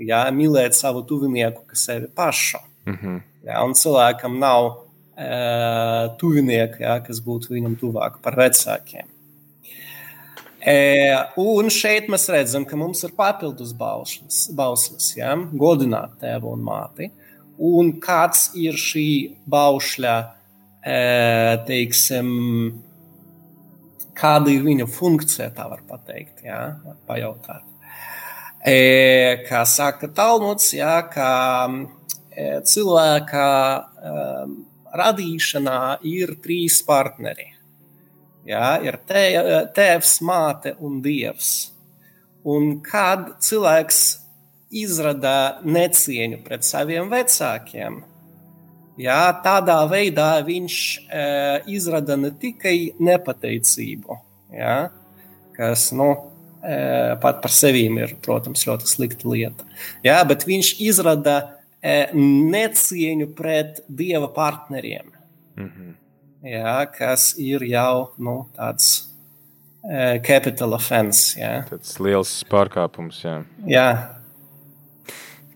Jā, 0.00 0.24
mīlēt 0.32 0.76
savu 0.76 1.02
tuvinieku, 1.04 1.66
kā 1.68 1.76
sevi 1.76 2.08
pašu. 2.16 2.58
Mm 2.88 2.98
-hmm. 3.02 3.20
Ja, 3.44 3.64
un 3.64 3.74
cilvēkam 3.74 4.38
nav 4.38 4.66
uh, 4.66 6.16
tuvinieka, 6.18 6.78
ja, 6.80 7.00
kas 7.04 7.20
būtu 7.20 7.52
viņam 7.52 7.76
tuvāk 7.76 8.20
par 8.22 8.36
vecākiem. 8.36 9.08
E, 10.60 11.16
un 11.40 11.70
šeit 11.72 12.10
mēs 12.12 12.28
redzam, 12.28 12.66
ka 12.68 12.76
mums 12.76 13.00
ir 13.06 13.14
papildus 13.16 13.72
bauslis, 13.72 15.16
ja, 15.16 15.32
godināt 15.56 16.18
tēvu 16.20 16.52
un 16.52 16.60
māti. 16.64 17.08
Un 17.56 17.94
kāds 18.00 18.50
ir 18.60 18.76
šī 18.76 19.36
baušļa, 19.48 20.16
e, 20.20 20.28
teiksim, 20.80 22.28
kāda 24.16 24.52
ir 24.54 24.62
viņa 24.64 24.86
funkcija, 24.88 25.50
tā 25.56 25.66
var 25.68 25.82
pateikt, 25.88 26.44
ja, 26.46 26.62
var 26.84 26.96
pajautāt. 27.08 27.66
E, 28.60 29.44
kā 29.46 29.64
saka 29.68 30.08
Talmuds, 30.12 30.72
ja, 30.76 30.98
ka 31.08 31.30
E, 32.30 32.60
cilvēka 32.62 33.46
um, 34.06 34.52
radīšanā 34.94 35.98
ir 36.06 36.36
trīs 36.42 36.78
partneri. 36.86 37.48
Jā, 38.46 38.78
ir 38.86 38.96
te, 39.06 39.24
tēvs, 39.76 40.14
māte 40.26 40.76
un 40.80 41.00
dievs. 41.04 41.50
Un 42.48 42.78
kad 42.86 43.34
cilvēks 43.44 44.00
izrada 44.80 45.60
necieņu 45.66 46.40
pret 46.46 46.64
saviem 46.64 47.10
vecākiem, 47.12 48.00
jā, 49.00 49.20
tādā 49.44 49.78
veidā 49.90 50.32
viņš 50.46 50.76
e, 51.00 51.22
izrada 51.76 52.16
ne 52.20 52.30
tikai 52.30 52.92
nepateicību, 53.00 54.18
jā, 54.56 54.76
kas 55.56 55.90
nu, 55.96 56.12
pat 56.60 57.38
par 57.40 57.52
sevi 57.56 57.86
ir, 57.88 58.10
protams, 58.20 58.66
ļoti 58.68 58.84
slikta 58.84 59.28
lieta. 59.32 59.64
Jā, 60.04 60.18
bet 60.28 60.44
viņš 60.44 60.74
izrada 60.84 61.36
necieņu 61.80 63.30
pret 63.32 63.80
dieva 63.88 64.28
partneriem, 64.34 65.08
mm 65.56 65.70
-hmm. 65.70 65.94
jā, 66.52 66.74
kas 66.92 67.32
ir 67.40 67.64
jau 67.64 68.12
nu, 68.18 68.44
tāds 68.56 69.06
capital 70.26 70.74
offense. 70.76 71.40
Jā. 71.40 71.64
Tas 71.70 71.96
liels 72.00 72.44
pārkāpums. 72.50 73.24
Jā. 73.24 73.44
jā, 73.64 74.19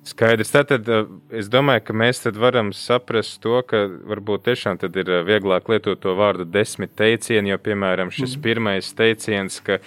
Skaidrs. 0.04 0.50
Tātad 0.52 0.88
es 1.32 1.46
domāju, 1.48 1.80
ka 1.86 1.94
mēs 1.96 2.18
varam 2.36 2.74
saprast 2.76 3.38
to, 3.40 3.56
ka 3.64 3.86
varbūt 4.10 4.42
tiešām 4.50 4.76
ir 4.84 5.10
vieglāk 5.24 5.70
lietot 5.72 6.02
to 6.02 6.12
vārdu 6.18 6.44
desmit 6.44 6.92
teicienu, 6.98 7.54
jo, 7.54 7.56
piemēram, 7.64 8.10
šis 8.12 8.34
mm. 8.36 8.42
pirmais 8.44 8.90
teiciens, 8.92 9.56
ka 9.64 9.78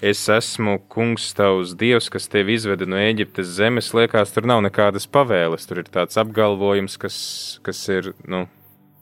es 0.00 0.22
esmu 0.32 0.78
kungs 0.88 1.28
tavs 1.36 1.74
dievs, 1.76 2.08
kas 2.08 2.28
tevi 2.32 2.56
izveda 2.56 2.88
no 2.88 2.96
Eģiptes 2.96 3.50
zemes, 3.58 3.90
liekas, 3.92 4.32
tur 4.32 4.48
nav 4.48 4.62
nekādas 4.64 5.04
pavēles. 5.12 5.68
Tur 5.68 5.82
ir 5.82 5.90
tāds 5.92 6.16
apgalvojums, 6.22 6.96
kas, 7.02 7.18
kas 7.66 7.82
ir, 7.92 8.14
nu, 8.24 8.46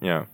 jā. 0.03 0.25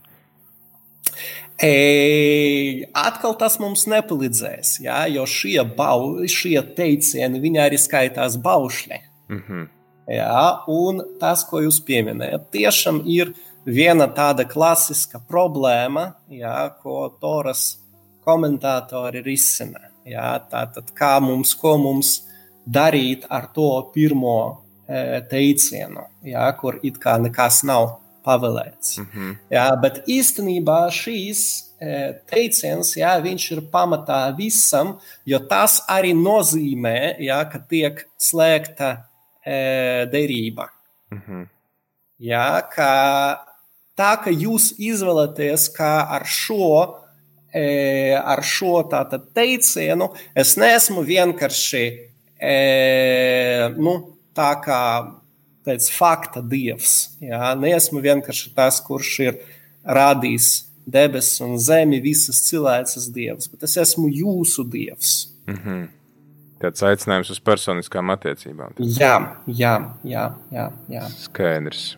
E, 1.61 2.87
atkal 2.97 3.35
tas 3.37 3.59
mums 3.61 3.85
nepalīdzēs, 3.93 4.79
jā, 4.87 5.03
jo 5.13 5.27
šie, 5.29 5.59
bau, 5.77 6.25
šie 6.25 6.57
teicieni 6.73 7.53
arī 7.61 7.77
skaitās 7.77 8.39
baušļi. 8.41 8.99
Mm 9.29 9.43
-hmm. 9.45 9.69
Jā, 10.09 10.63
un 10.71 11.03
tas, 11.21 11.43
ko 11.47 11.61
jūs 11.61 11.77
pieminējat, 11.85 12.49
tiešām 12.53 13.03
ir 13.05 13.33
viena 13.65 14.07
tāda 14.09 14.47
klasiska 14.49 15.21
problēma, 15.29 16.11
jā, 16.33 16.55
ko 16.81 17.05
Toras 17.21 17.77
komentātori 18.25 19.21
risina. 19.25 19.89
Jā, 20.05 20.33
tātad, 20.49 20.89
kā 20.97 21.19
mums, 21.21 21.53
ko 21.53 21.75
mums 21.77 22.15
darīt 22.65 23.27
ar 23.29 23.47
to 23.53 23.69
pirmo 23.93 24.37
e, 24.89 25.21
teicienu, 25.29 26.07
jā, 26.25 26.47
kur 26.57 26.79
it 26.81 26.97
kā 27.01 27.19
nekas 27.21 27.61
nav 27.69 27.99
pavēlēts. 28.25 28.97
Mm 28.97 29.07
-hmm. 29.13 29.35
jā, 29.49 29.67
bet 29.81 30.01
īstenībā 30.07 30.79
šīs 30.93 31.41
e, 31.79 32.13
teiciens, 32.29 32.95
jā, 32.97 33.13
viņš 33.21 33.51
ir 33.51 33.61
pamatā 33.71 34.35
visam, 34.37 34.97
jo 35.25 35.39
tas 35.39 35.81
arī 35.89 36.13
nozīmē, 36.13 37.15
jā, 37.19 37.45
ka 37.51 37.59
tiek 37.69 38.07
slēgta 38.17 39.10
derība. 39.45 40.69
Mm 41.11 41.21
-hmm. 41.27 41.47
Jā, 42.21 42.61
ka 42.69 42.89
tā, 43.97 44.11
ka 44.23 44.29
jūs 44.29 44.75
izvēlaties, 44.77 45.69
kā 45.73 46.05
ar 46.05 46.25
šo, 46.25 47.01
e, 47.53 48.13
ar 48.13 48.43
šo 48.43 48.83
tātad 48.91 49.31
teicienu, 49.33 50.11
es 50.35 50.55
neesmu 50.57 51.01
vienkārši 51.01 51.85
e, 52.37 52.55
nu, 53.77 53.95
tā 54.37 54.51
kā 54.61 54.81
pēc 55.65 55.89
fakta 55.93 56.41
dievs. 56.41 57.17
Jā, 57.21 57.53
neesmu 57.57 58.01
vienkārši 58.01 58.53
tas, 58.55 58.79
kurš 58.85 59.19
ir 59.25 59.39
radījis 59.81 60.51
debesis 60.85 61.41
un 61.45 61.57
zemi, 61.61 62.01
visas 62.01 62.41
cilvēces 62.47 63.09
dievs, 63.13 63.49
bet 63.51 63.65
es 63.67 63.77
esmu 63.77 64.09
jūsu 64.09 64.65
dievs. 64.69 65.29
Mm 65.47 65.55
-hmm. 65.55 65.87
Tāds 66.61 66.83
aicinājums 66.85 67.31
uz 67.33 67.39
personiskām 67.41 68.11
attiecībām. 68.13 68.75
Jā, 68.77 69.15
jā, 69.47 69.73
jā, 70.05 70.27
jā, 70.53 70.67
jā. 70.91 71.07
Skaidrs. 71.23 71.95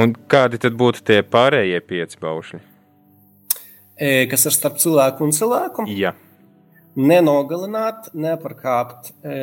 Un 0.00 0.14
kādi 0.30 0.60
tad 0.62 0.76
būtu 0.80 1.02
tie 1.04 1.20
pārējie 1.26 1.80
pieci 1.84 2.20
baušļi? 2.22 2.60
E, 4.00 4.12
kas 4.30 4.46
ir 4.48 4.56
starp 4.56 4.78
cilvēku 4.80 5.26
un 5.26 5.34
cilvēku? 5.36 5.84
Jā. 5.92 6.14
Nenogalināt, 6.96 8.08
nepārkāpt 8.16 9.12
e, 9.20 9.36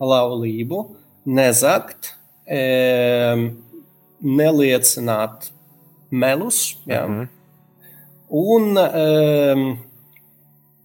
laulību, 0.00 0.80
nezakt, 1.28 2.14
e, 2.48 2.62
neliecināt 4.24 5.50
melus. 6.10 6.78
Jā. 6.88 7.04
Mm 7.04 7.20
-hmm. 7.20 7.28
Un 8.30 8.78
e, 8.78 9.89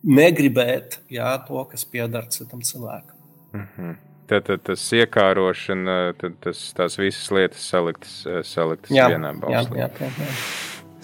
negribēt 0.05 0.99
jā, 1.11 1.31
to, 1.47 1.63
kas 1.71 1.85
pieder 1.89 2.27
citam 2.29 2.61
cilvēkam. 2.61 3.17
Mm 3.53 3.67
-hmm. 3.77 3.95
Tad, 4.25 4.45
tad 4.45 4.63
tas 4.65 4.81
iekārošana, 4.93 6.13
tad 6.17 6.39
tas, 6.41 6.73
tās 6.73 6.97
visas 6.97 7.31
lietas 7.31 7.67
saliktas, 7.69 8.25
eh, 8.25 8.41
saliktas 8.43 8.91
jā, 8.91 9.09
vienā 9.09 9.33
balsī. 9.37 9.77
Jā, 9.77 9.89
jā, 9.99 10.09
jā. 10.09 10.31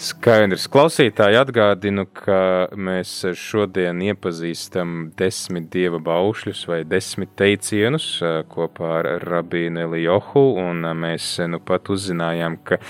Skaidrs. 0.01 0.63
Klausītāji 0.65 1.37
atgādinu, 1.37 2.07
ka 2.09 2.69
mēs 2.73 3.11
šodien 3.37 3.99
iepazīstam 4.01 5.11
desmit 5.19 5.67
dieva 5.69 5.99
baušļus 6.01 6.63
vai 6.71 6.79
desmit 6.89 7.35
teicienus 7.37 8.07
eh, 8.25 8.39
kopā 8.49 8.89
ar 9.03 9.09
Rabīnu 9.21 9.83
Elijohu, 9.85 10.55
un 10.63 10.81
eh, 10.89 10.95
mēs 11.05 11.35
nu 11.45 11.61
pat 11.61 11.93
uzzinājām, 11.93 12.57
ka 12.65 12.81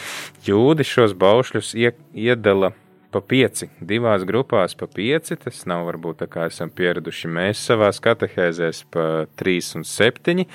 jūdi 0.47 0.87
šos 0.87 1.17
baušļus 1.19 1.73
iedala 1.75 2.71
pa 3.11 3.21
pieci, 3.21 3.67
divās 3.83 4.23
grupās 4.27 4.75
pa 4.79 4.87
pieci. 4.89 5.37
Tas 5.39 5.63
nav 5.69 5.85
varbūt 5.89 6.21
tā 6.23 6.27
kā 6.31 6.47
esam 6.49 6.71
pieraduši 6.73 7.31
mēs 7.31 7.61
savās 7.69 8.01
katehēzēs 8.03 8.85
pa 8.93 9.05
trīs 9.39 9.73
un 9.77 9.85
septiņi. 9.87 10.47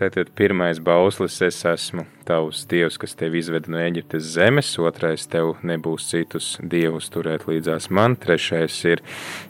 Tātad 0.00 0.32
pirmais 0.36 0.80
bauslis 0.80 1.36
es 1.44 1.60
esmu 1.68 2.06
tavs 2.28 2.64
dievs, 2.70 2.96
kas 3.00 3.16
tevi 3.20 3.42
izveda 3.42 3.72
no 3.72 3.80
Eģiptes 3.82 4.30
zemes, 4.36 4.70
otrais 4.80 5.26
tev 5.28 5.58
nebūs 5.66 6.08
citus 6.08 6.54
dievus 6.62 7.10
turēt 7.12 7.44
līdzās 7.50 7.90
man, 7.92 8.16
trešais 8.16 8.78
ir 8.88 9.04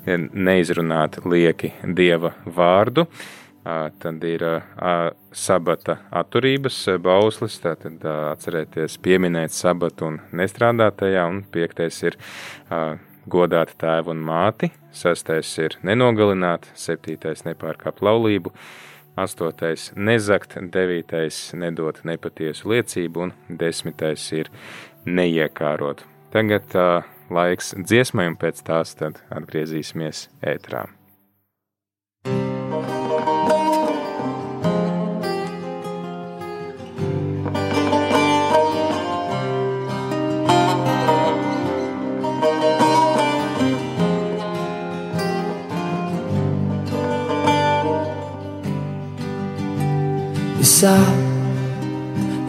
neizrunāt 0.07 1.21
lieki 1.23 1.75
dieva 1.87 2.35
vārdu. 2.47 3.07
Tad 3.65 4.25
ir 4.25 4.43
sabata 5.37 5.99
atturības 6.17 6.79
bauslis, 7.05 7.59
tātad 7.61 8.05
atcerēties 8.09 8.97
pieminēt 9.05 9.53
sabatu 9.53 10.09
un 10.09 10.21
nestrādāt 10.33 10.97
tajā, 11.03 11.27
un 11.29 11.43
piektais 11.53 11.99
ir 12.09 12.17
godāt 13.31 13.75
tēvu 13.81 14.15
un 14.15 14.23
māti, 14.25 14.71
sastais 14.97 15.51
ir 15.61 15.77
nenogalināt, 15.87 16.71
septītais 16.73 17.45
nepārkāpt 17.45 18.01
laulību, 18.05 18.55
astotais 19.21 19.91
nezakt, 19.97 20.57
devītais 20.73 21.51
nedot 21.53 22.01
nepatiesu 22.09 22.73
liecību, 22.73 23.29
un 23.29 23.59
desmitais 23.61 24.25
ir 24.33 24.49
neiekārot. 25.05 26.07
Tagad 26.33 26.79
uh, 26.79 27.03
laiks 27.31 27.75
dziesmai, 27.77 28.31
un 28.31 28.39
pēc 28.41 28.63
tās 28.67 28.97
atgriezīsimies 29.03 30.29
ētrā. 30.47 30.87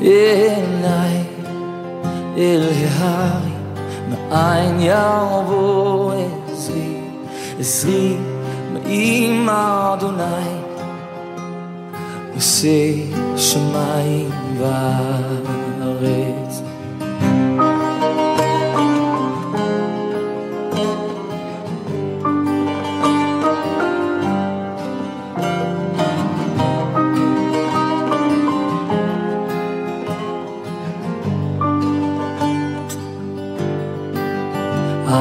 עיניי 0.00 1.24
אל 2.36 2.68
ההרים, 2.98 3.64
מאין 4.08 4.80
יבוא 4.80 6.12
עזרי, 6.52 6.96
עזרי 7.58 8.16
מעם 8.72 9.48
אדוני, 9.48 10.56
עושה 12.34 12.92
שמיים 13.36 14.30
וארץ. 15.78 16.49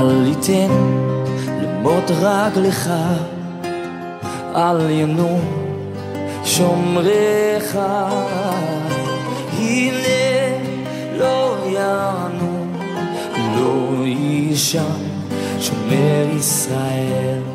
אל 0.00 0.26
יתן 0.26 0.70
למות 1.62 2.10
רגלך, 2.10 2.90
אל 4.56 4.90
ינום 4.90 5.40
שומריך. 6.44 7.78
הנה 9.58 10.58
לא 11.18 11.56
יענו, 11.66 12.66
לא 13.56 14.06
יישן 14.06 15.00
שומר 15.60 16.26
ישראל. 16.36 17.49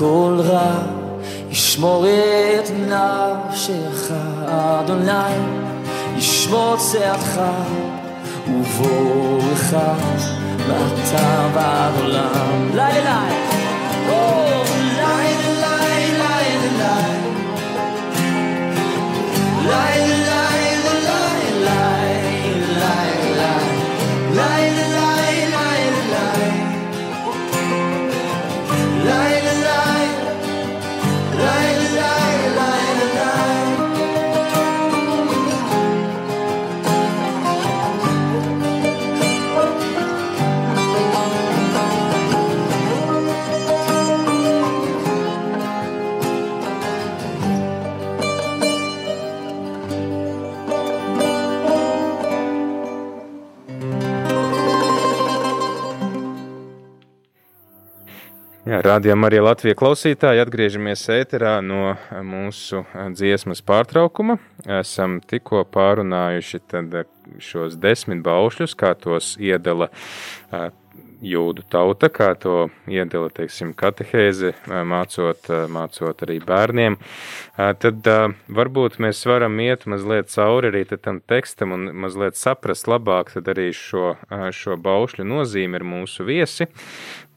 מכל 0.00 0.38
רע, 0.38 0.74
ישמור 1.50 2.06
את 2.06 2.70
נפשך, 2.70 4.12
אדוני 4.46 5.34
ישמור 6.16 6.76
צאתך 6.76 7.40
ובואך 8.48 9.76
מעתה 10.68 11.48
ועד 11.54 11.92
עולם. 12.02 12.70
לילה 12.74 13.22
לילה, 14.18 15.16
לילה 15.60 16.38
לילה 16.62 16.96
לילה 19.64 20.19
Jā, 58.71 58.77
rādījām 58.85 59.27
arī 59.27 59.41
Latvijas 59.43 59.75
klausītāji. 59.81 60.39
Atgriežamies 60.45 61.01
ēterā 61.11 61.57
no 61.59 61.89
mūsu 62.23 62.85
dziesmas 63.11 63.59
pārtraukuma. 63.67 64.37
Esam 64.79 65.17
tikko 65.27 65.65
pārunājuši 65.67 66.61
šos 67.43 67.75
desmit 67.83 68.23
baušļus, 68.23 68.77
kā 68.79 68.93
tos 68.95 69.33
iedala 69.43 69.89
jūdu 71.21 71.63
tauta, 71.69 72.09
kā 72.09 72.31
to 72.39 72.69
iedala, 72.89 73.29
teiksim, 73.33 73.75
katehēze, 73.77 74.53
mācot, 74.67 75.49
mācot 75.71 76.23
arī 76.25 76.39
bērniem, 76.43 76.97
tad 77.55 78.09
varbūt 78.49 78.97
mēs 79.03 79.21
varam 79.29 79.59
iet 79.61 79.85
mazliet 79.91 80.31
cauri 80.33 80.71
arī 80.71 80.83
tam 80.95 81.21
tekstam 81.21 81.75
un 81.77 81.89
mazliet 82.05 82.39
saprast 82.39 82.89
labāk 82.89 83.33
arī 83.41 83.69
šo, 83.75 84.15
šo 84.55 84.77
baušļu 84.81 85.27
nozīmi 85.27 85.77
ir 85.77 85.87
mūsu 85.93 86.25
viesi. 86.25 86.67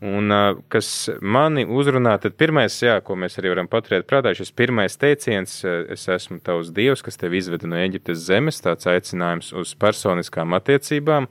Un 0.04 0.32
kas 0.68 0.88
mani 1.24 1.62
uzrunā, 1.64 2.18
tad 2.20 2.34
pirmais, 2.36 2.74
jā, 2.82 2.98
ko 3.00 3.16
mēs 3.16 3.38
arī 3.40 3.54
varam 3.54 3.70
paturēt 3.72 4.04
prātā, 4.10 4.34
šis 4.36 4.52
pirmais 4.52 4.98
teiciens, 5.00 5.54
es 5.64 6.04
esmu 6.12 6.42
tavs 6.44 6.72
dievs, 6.76 7.00
kas 7.04 7.16
tevi 7.20 7.40
izveda 7.40 7.70
no 7.70 7.78
Eģiptes 7.80 8.26
zemes, 8.26 8.60
tāds 8.60 8.90
aicinājums 8.90 9.54
uz 9.56 9.72
personiskām 9.80 10.52
attiecībām, 10.58 11.30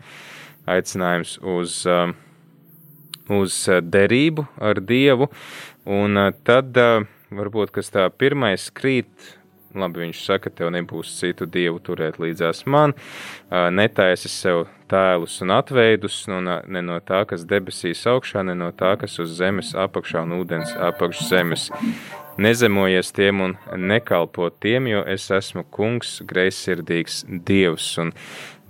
aicinājums 0.73 1.37
uz 1.53 1.83
uz 3.31 3.55
derību 3.67 4.47
ar 4.59 4.81
Dievu, 4.83 5.29
un 5.87 6.19
tad 6.43 6.75
varbūt, 7.33 7.71
kas 7.75 7.91
tā 7.93 8.07
pirmais 8.11 8.69
krīt, 8.75 9.07
labi, 9.75 10.03
viņš 10.05 10.21
saka, 10.25 10.51
tev 10.53 10.71
nebūs 10.73 11.11
citu 11.19 11.47
dievu 11.49 11.81
turēt 11.83 12.19
līdzās 12.21 12.63
man, 12.69 12.95
netaisi 13.51 14.31
sev 14.31 14.65
tēlus 14.91 15.39
un 15.43 15.53
atveidus, 15.55 16.23
nu, 16.29 16.41
ne 16.43 16.83
no 16.85 16.99
tā, 17.03 17.23
kas 17.29 17.45
debesīs 17.49 18.05
augšā, 18.09 18.45
ne 18.45 18.57
no 18.57 18.71
tā, 18.75 18.95
kas 19.01 19.17
uz 19.23 19.37
zemes 19.39 19.73
apakšā 19.77 20.25
un 20.27 20.37
ūdens 20.41 20.75
apakš 20.91 21.25
zemes. 21.29 21.69
Nezemojies 22.33 23.11
tiem 23.13 23.43
un 23.45 23.51
nekalpo 23.77 24.47
tiem, 24.49 24.87
jo 24.89 25.03
es 25.05 25.27
esmu 25.29 25.67
kungs, 25.69 26.15
greizsirdīgs 26.25 27.21
dievs. 27.45 27.91
Un 28.01 28.15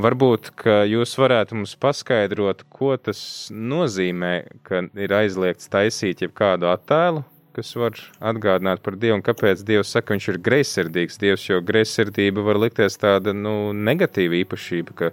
Varbūt, 0.02 0.50
ka 0.58 0.82
jūs 0.90 1.12
varētu 1.22 1.54
mums 1.54 1.76
paskaidrot, 1.78 2.64
ko 2.74 2.96
tas 2.98 3.20
nozīmē, 3.54 4.32
ka 4.66 4.82
ir 4.98 5.14
aizliegts 5.14 5.70
taisīt 5.70 6.24
jebkādu 6.26 6.66
attēlu, 6.72 7.22
kas 7.54 7.74
var 7.78 7.98
atgādināt 8.32 8.82
par 8.86 8.98
Dievu, 9.00 9.20
un 9.20 9.24
kāpēc 9.26 9.62
Dievs 9.68 9.92
saka, 9.94 10.10
ka 10.10 10.18
viņš 10.18 10.28
ir 10.32 10.40
greizsirdīgs 10.48 11.20
Dievs, 11.22 11.48
jo 11.50 11.60
greizsirdība 11.66 12.46
var 12.46 12.60
likties 12.62 12.98
tāda, 13.02 13.34
nu, 13.38 13.74
negatīva 13.74 14.40
īpašība, 14.42 14.96
ka 14.98 15.12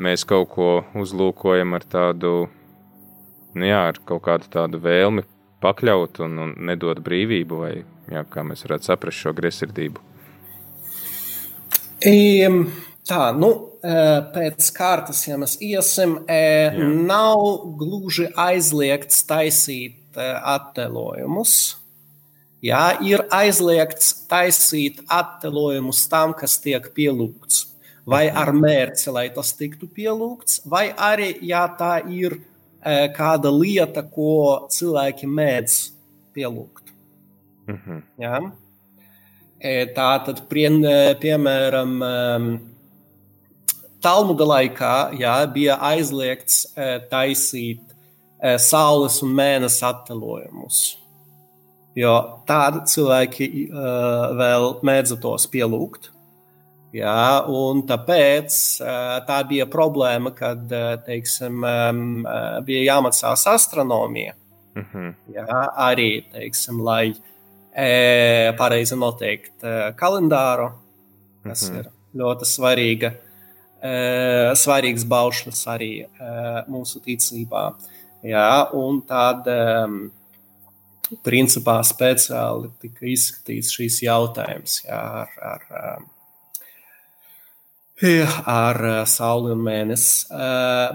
mēs 0.00 0.26
kaut 0.28 0.50
ko 0.54 0.70
uzlūkojam 0.98 1.76
ar 1.78 1.86
tādu, 1.88 2.32
nu 3.56 3.70
jā, 3.70 3.80
ar 3.92 4.00
kaut 4.08 4.24
kādu 4.28 4.50
tādu 4.52 4.80
vēlmi 4.84 5.24
pakļaut 5.64 6.20
un, 6.26 6.36
un 6.44 6.52
nedot 6.68 7.00
brīvību, 7.04 7.62
vai, 7.64 7.72
jā, 8.12 8.26
kā 8.30 8.44
mēs 8.46 8.66
varētu 8.66 8.92
saprast 8.92 9.24
šo 9.24 9.34
greizsirdību. 9.38 10.04
Um, 12.08 12.60
tā, 13.08 13.32
nu, 13.34 13.50
pēc 13.82 14.68
kārtas, 14.74 15.24
ja 15.26 15.38
mēs 15.38 15.56
iesim, 15.62 16.18
Jā. 16.28 16.88
nav 17.08 17.42
gluži 17.78 18.28
aizliegts 18.36 19.24
taisīt 19.26 20.07
attēlojumus. 20.18 21.54
Jā, 22.64 22.98
ir 23.06 23.22
aizliegts 23.30 24.10
taisīt 24.30 25.02
attēlojumus 25.06 26.02
tam, 26.10 26.34
kas 26.34 26.58
tiek 26.62 26.90
pielūgts. 26.94 27.66
Vai 28.08 28.24
ar 28.32 28.54
mērci, 28.56 29.10
lai 29.12 29.26
tas 29.30 29.52
tiktu 29.52 29.86
pielūgts, 29.92 30.62
vai 30.66 30.88
arī, 30.96 31.34
ja 31.44 31.66
tā 31.78 31.98
ir 32.08 32.38
kāda 33.14 33.52
lieta, 33.52 34.02
ko 34.02 34.68
cilvēki 34.72 35.28
mēdz 35.28 35.76
pielūgt. 36.34 36.94
Mhm. 37.68 38.00
Jā? 38.22 38.40
Tā 39.94 40.08
tad, 40.24 40.42
pie, 40.48 40.70
piemēram, 41.20 41.94
Talmuda 43.98 44.46
laikā 44.46 44.94
jā, 45.18 45.34
bija 45.50 45.74
aizliegts 45.82 46.60
e, 46.70 46.84
taisīt 47.10 47.82
e, 47.82 47.87
saules 48.62 49.22
un 49.22 49.34
mēnesi 49.34 49.82
attēlojumus. 49.86 50.82
Jo 51.98 52.14
tādi 52.46 52.84
cilvēki 52.92 53.48
e, 53.48 53.88
vēl 54.38 54.68
mēdza 54.86 55.18
tos 55.22 55.48
pielūgt. 55.50 56.12
Jā, 56.94 57.44
un 57.52 57.82
tāpēc 57.84 58.54
tā 59.28 59.38
bija 59.48 59.66
problēma, 59.68 60.30
kad 60.32 60.70
teiksim, 61.04 61.60
bija 62.64 62.84
jāmācās 62.94 63.44
astronomija. 63.50 64.32
Mm 64.74 64.86
-hmm. 64.92 65.14
Jā, 65.34 65.58
arī 65.76 66.24
teiksim, 66.32 66.80
lai 66.80 67.12
pareizi 68.56 68.96
noteikt 68.96 69.66
kalendāru, 69.96 70.70
kas 71.44 71.68
mm 71.68 71.74
-hmm. 71.74 71.78
ir 71.78 71.90
ļoti 72.14 72.44
svarīga 72.44 73.12
svarīgs 74.58 75.04
baušļus 75.06 75.66
arī 75.70 75.92
mūsu 76.68 77.00
ticībā. 77.04 77.72
Jā, 78.26 78.70
un 78.74 79.02
tad, 79.06 79.46
principā, 81.22 81.78
speciāli 81.86 82.72
tika 82.82 83.06
izskatīts 83.06 83.74
šīs 83.76 84.00
jautājums 84.02 84.80
jā, 84.82 85.02
ar, 85.22 85.36
ar, 85.52 86.00
ar 88.50 88.82
sauli 89.06 89.52
un 89.54 89.62
mēnesi. 89.62 90.26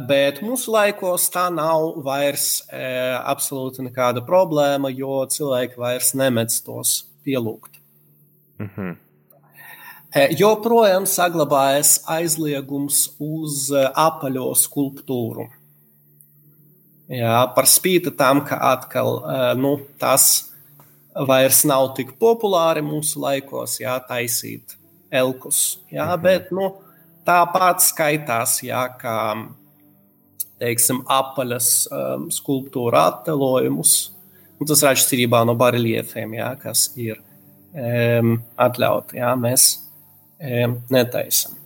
Bet 0.09 0.43
mūsu 0.43 0.75
laikos 0.75 1.29
tā 1.31 1.47
nav 1.53 2.01
vairs 2.03 2.49
absolūti 2.73 3.87
nekāda 3.87 4.25
problēma, 4.27 4.91
jo 4.91 5.23
cilvēki 5.31 5.79
vairs 5.79 6.13
nemedz 6.19 6.59
tos 6.67 7.05
pielūgt. 7.23 7.79
Mm 8.59 8.69
-hmm. 8.75 8.95
Joprojām 10.37 11.05
saglabājas 11.09 12.03
aizliegums 12.05 13.15
uz 13.19 13.71
apaļo 13.95 14.51
skulptūru. 14.55 15.47
Jā, 17.13 17.35
par 17.53 17.67
spīti 17.69 18.13
tam, 18.17 18.41
ka 18.47 18.57
atkal 18.71 19.19
nu, 19.59 19.75
tas 20.01 20.53
vairs 21.13 21.61
nav 21.69 21.91
tik 21.97 22.15
populāri 22.21 22.81
mūsu 22.85 23.21
laikos, 23.21 23.77
jā, 23.83 23.97
taisīt 24.07 24.77
elkus. 25.13 25.79
Jā, 25.93 26.07
mhm. 26.15 26.23
bet 26.23 26.49
nu, 26.55 26.71
tāpat 27.27 27.83
skaitās, 27.85 28.57
jā, 28.65 28.81
kā 28.99 29.17
teiksim, 30.63 31.03
apaļas 31.11 31.69
um, 31.91 32.27
skulptūra 32.33 33.07
attēlojumus. 33.11 33.95
Un 34.61 34.69
tas 34.69 34.83
ir 34.83 34.93
atšķirībā 34.93 35.41
no 35.47 35.57
bareliefiem, 35.59 36.37
jā, 36.37 36.53
kas 36.61 36.87
ir 36.99 37.17
um, 37.73 38.37
atļauti. 38.63 39.19
Jā, 39.19 39.33
mēs 39.39 39.71
netaisam. 40.93 41.59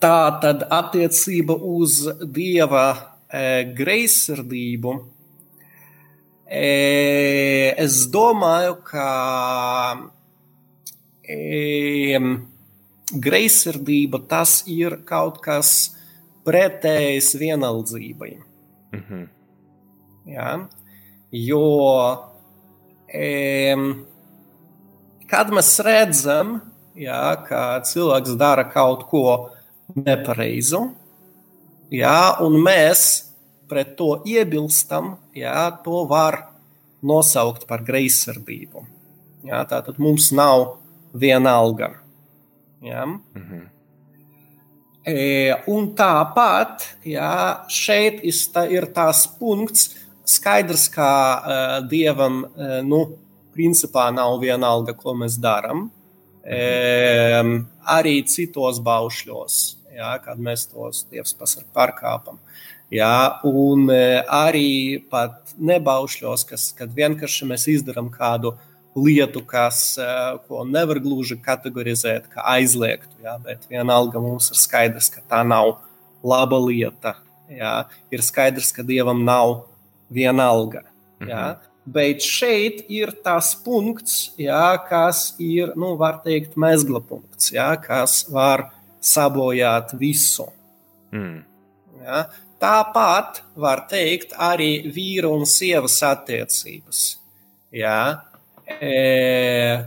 Tā 0.00 0.20
tad 0.40 0.64
attiecība 0.72 1.54
uz 1.54 2.06
dieva 2.24 2.84
greizsirdību. 3.76 4.94
Es 6.50 7.98
domāju, 8.10 8.78
ka 8.88 9.10
greizsirdība 13.10 14.22
tas 14.30 14.60
ir 14.66 15.00
kaut 15.06 15.40
kas 15.44 15.74
pretējs 16.46 17.34
vienaldzībai. 17.38 18.32
Mhm. 18.96 19.22
Ja? 20.30 20.50
Jo, 21.30 21.62
e, 23.06 23.76
kad 25.30 25.52
mēs 25.54 25.70
redzam, 25.86 26.58
ja, 26.98 27.36
ka 27.46 27.80
cilvēks 27.86 28.34
dara 28.38 28.66
kaut 28.70 29.06
ko 29.10 29.24
nepareizu, 29.96 30.84
ja, 31.94 32.36
un 32.44 32.58
mēs 32.62 33.08
pret 33.70 33.94
to 33.98 34.20
iebilstam, 34.26 35.14
ja, 35.36 35.70
to 35.84 36.04
var 36.10 36.42
nosaukt 37.06 37.66
par 37.70 37.84
greizsirdību. 37.86 38.84
Ja, 39.46 39.62
tātad 39.64 40.00
mums 40.02 40.30
nav 40.36 40.76
viena 41.16 41.56
alga. 41.60 41.94
Ja. 42.84 43.06
Mhm. 43.06 43.68
E, 45.10 45.54
un 45.72 45.94
tāpat 45.96 46.84
ja, 47.08 47.64
šeit 47.72 48.20
ir 48.22 48.86
tās 48.92 49.24
punkts, 49.38 49.94
skaidrs, 50.28 50.84
ka 50.92 51.10
uh, 51.40 51.88
dievam 51.88 52.44
uh, 52.44 52.78
nu, 52.86 53.00
principā 53.56 54.10
nav 54.14 54.36
viena 54.42 54.68
alga, 54.76 54.94
ko 54.94 55.14
mēs 55.16 55.38
darām. 55.40 55.88
E, 56.44 56.60
arī 57.96 58.14
citos 58.28 58.78
baušļos, 58.84 59.56
ja, 59.94 60.16
kad 60.24 60.38
mēs 60.38 60.66
tos 60.70 61.04
dievs 61.10 61.36
pārkāpam. 61.74 62.40
Ja, 62.90 63.40
un 63.46 63.86
uh, 63.86 64.22
arī 64.26 64.98
pat 65.10 65.54
nebaušļos, 65.58 66.46
kas, 66.48 66.70
kad 66.74 66.90
vienkārši 66.96 67.46
mēs 67.46 67.68
izdarām 67.70 68.08
kādu 68.10 68.54
uh, 68.54 68.66
lietu, 68.94 69.42
kas, 69.46 69.98
eh, 69.98 70.38
ko 70.48 70.64
nevar 70.64 71.00
gluži 71.00 71.38
kategorizēt 71.42 72.28
kā 72.32 72.42
aizliegtu. 72.56 73.14
Jā, 73.22 73.38
bet 73.42 73.66
vienalga 73.70 74.20
mums 74.20 74.50
ir 74.50 74.56
skaidrs, 74.56 75.10
ka 75.10 75.20
tā 75.28 75.46
nav 75.46 75.78
laba 76.22 76.58
lieta. 76.58 77.16
Jā. 77.50 77.86
Ir 78.10 78.18
skaidrs, 78.22 78.72
ka 78.72 78.82
dievam 78.82 79.24
nav 79.24 79.64
vienalga. 80.10 80.82
Jā. 81.20 81.56
Mhm. 81.56 81.66
Bet 81.86 82.20
šeit 82.20 82.84
ir 82.88 83.10
tas 83.24 83.54
punkts, 83.54 84.30
jā, 84.38 84.88
kas 84.88 85.34
ir, 85.38 85.72
nu, 85.76 85.96
var 85.96 86.20
teikt, 86.22 86.54
mezgla 86.54 87.00
punkts, 87.00 87.50
jā, 87.50 87.74
kas 87.82 88.28
var 88.30 88.70
sabojāt 89.00 89.96
visu. 89.98 90.46
Mm. 91.12 91.42
Jā. 92.04 92.24
Tāpat 92.60 93.40
var 93.56 93.86
teikt 93.88 94.34
arī 94.36 94.90
vīra 94.92 95.30
un 95.32 95.46
sievas 95.48 95.96
attiecības. 96.04 97.04
Jā, 97.72 98.00
E, 98.78 99.84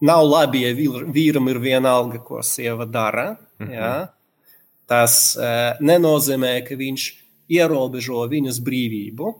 nav 0.00 0.24
labi, 0.26 0.62
ja 0.66 0.74
vīram 1.14 1.48
ir 1.50 1.60
viena 1.62 1.96
alga, 1.98 2.20
ko 2.22 2.42
sieva 2.46 2.86
dara. 2.86 3.32
Mhm. 3.60 3.72
Ja? 3.72 3.92
Tas 4.88 5.34
e, 5.36 5.48
nenozīmē, 5.82 6.54
ka 6.66 6.76
viņš 6.78 7.08
ierobežo 7.52 8.26
viņas 8.30 8.60
brīvību, 8.64 9.32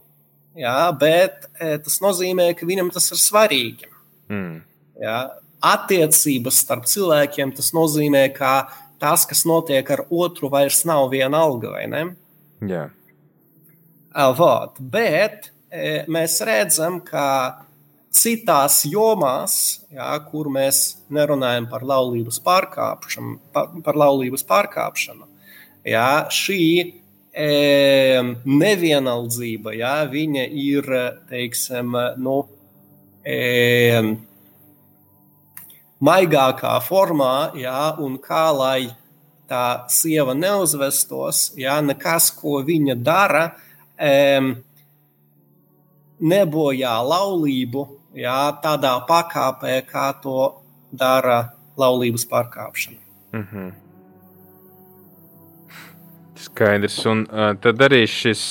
ja? 0.60 0.90
bet 0.98 1.48
e, 1.58 1.76
tas 1.82 2.00
nozīmē, 2.04 2.52
ka 2.58 2.68
viņam 2.68 2.92
tas 2.94 3.10
ir 3.14 3.20
svarīgi. 3.20 3.90
Mm. 4.32 4.60
Ja? 5.02 5.18
Attiecības 5.62 6.58
starp 6.64 6.88
cilvēkiem 6.90 7.54
tas 7.54 7.70
nozīmē, 7.76 8.26
ka 8.34 8.66
tas, 9.02 9.26
kas 9.30 9.44
notiek 9.46 9.86
ar 9.94 10.04
otru, 10.10 10.50
vairs 10.50 10.82
nav 10.88 11.08
viena 11.14 11.44
alga, 11.46 11.70
vai 11.76 11.86
ne? 11.90 12.04
Jā. 12.66 12.88
Vot, 14.38 14.76
bet 14.92 15.52
E, 15.72 16.02
mēs 16.12 16.36
redzam, 16.44 16.98
ka 17.00 17.64
citās 18.12 18.82
jomās, 18.84 19.54
jā, 19.88 20.10
kur 20.28 20.50
mēs 20.52 20.98
nerunājam 21.08 21.64
par 21.70 21.86
laulības 21.88 22.42
pārkāpšanu, 22.44 23.38
par, 23.54 23.70
par 23.86 23.96
laulības 23.96 24.44
pārkāpšanu 24.50 25.24
jā, 25.88 26.10
šī 26.28 26.66
e, 26.84 27.46
nevienaldzība, 28.44 29.72
jā, 29.80 29.94
viņa 30.12 30.44
ir, 30.60 30.90
teiksim, 31.32 31.96
nu, 32.20 32.36
e, 33.24 33.38
maigākā 36.02 36.74
formā, 36.82 37.52
jā, 37.58 37.94
un 38.02 38.18
kā 38.22 38.46
lai 38.56 38.90
tā 39.50 39.88
sieva 39.92 40.34
neuzvestos, 40.34 41.52
jā, 41.60 41.78
nekas, 41.84 42.30
ko 42.34 42.60
viņa 42.66 42.96
dara, 42.98 43.44
e, 43.96 44.14
nebojā 46.22 46.94
laulību 47.12 47.86
jā, 48.18 48.40
tādā 48.64 48.96
pakāpē, 49.08 49.78
kā 49.88 50.08
to 50.22 50.52
dara 50.92 51.52
laulības 51.78 52.26
pārkāpšana. 52.28 52.98
Mm 53.32 53.46
-hmm. 53.52 53.81
Skaidrs. 56.52 56.98
Un 57.08 57.24
uh, 57.24 57.54
tad 57.56 57.80
arī 57.80 58.02
šis, 58.10 58.42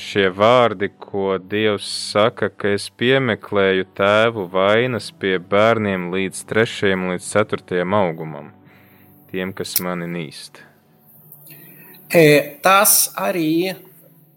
šie 0.00 0.30
vārdi, 0.32 0.88
ko 0.96 1.36
Dievs 1.36 1.84
saka, 2.12 2.48
ka 2.48 2.72
es 2.72 2.88
piemeklēju 2.96 3.90
tēvu 3.98 4.46
vainas 4.52 5.10
pie 5.20 5.36
bērniem 5.36 6.08
līdz 6.14 6.42
trešajam, 6.48 7.10
līdz 7.12 7.28
ceturtajam 7.28 7.96
augumam, 7.98 8.50
tiem, 9.28 9.52
kas 9.52 9.76
mani 9.84 10.08
nīst. 10.08 10.62
E, 12.12 12.24
tas 12.64 13.12
arī 13.20 13.74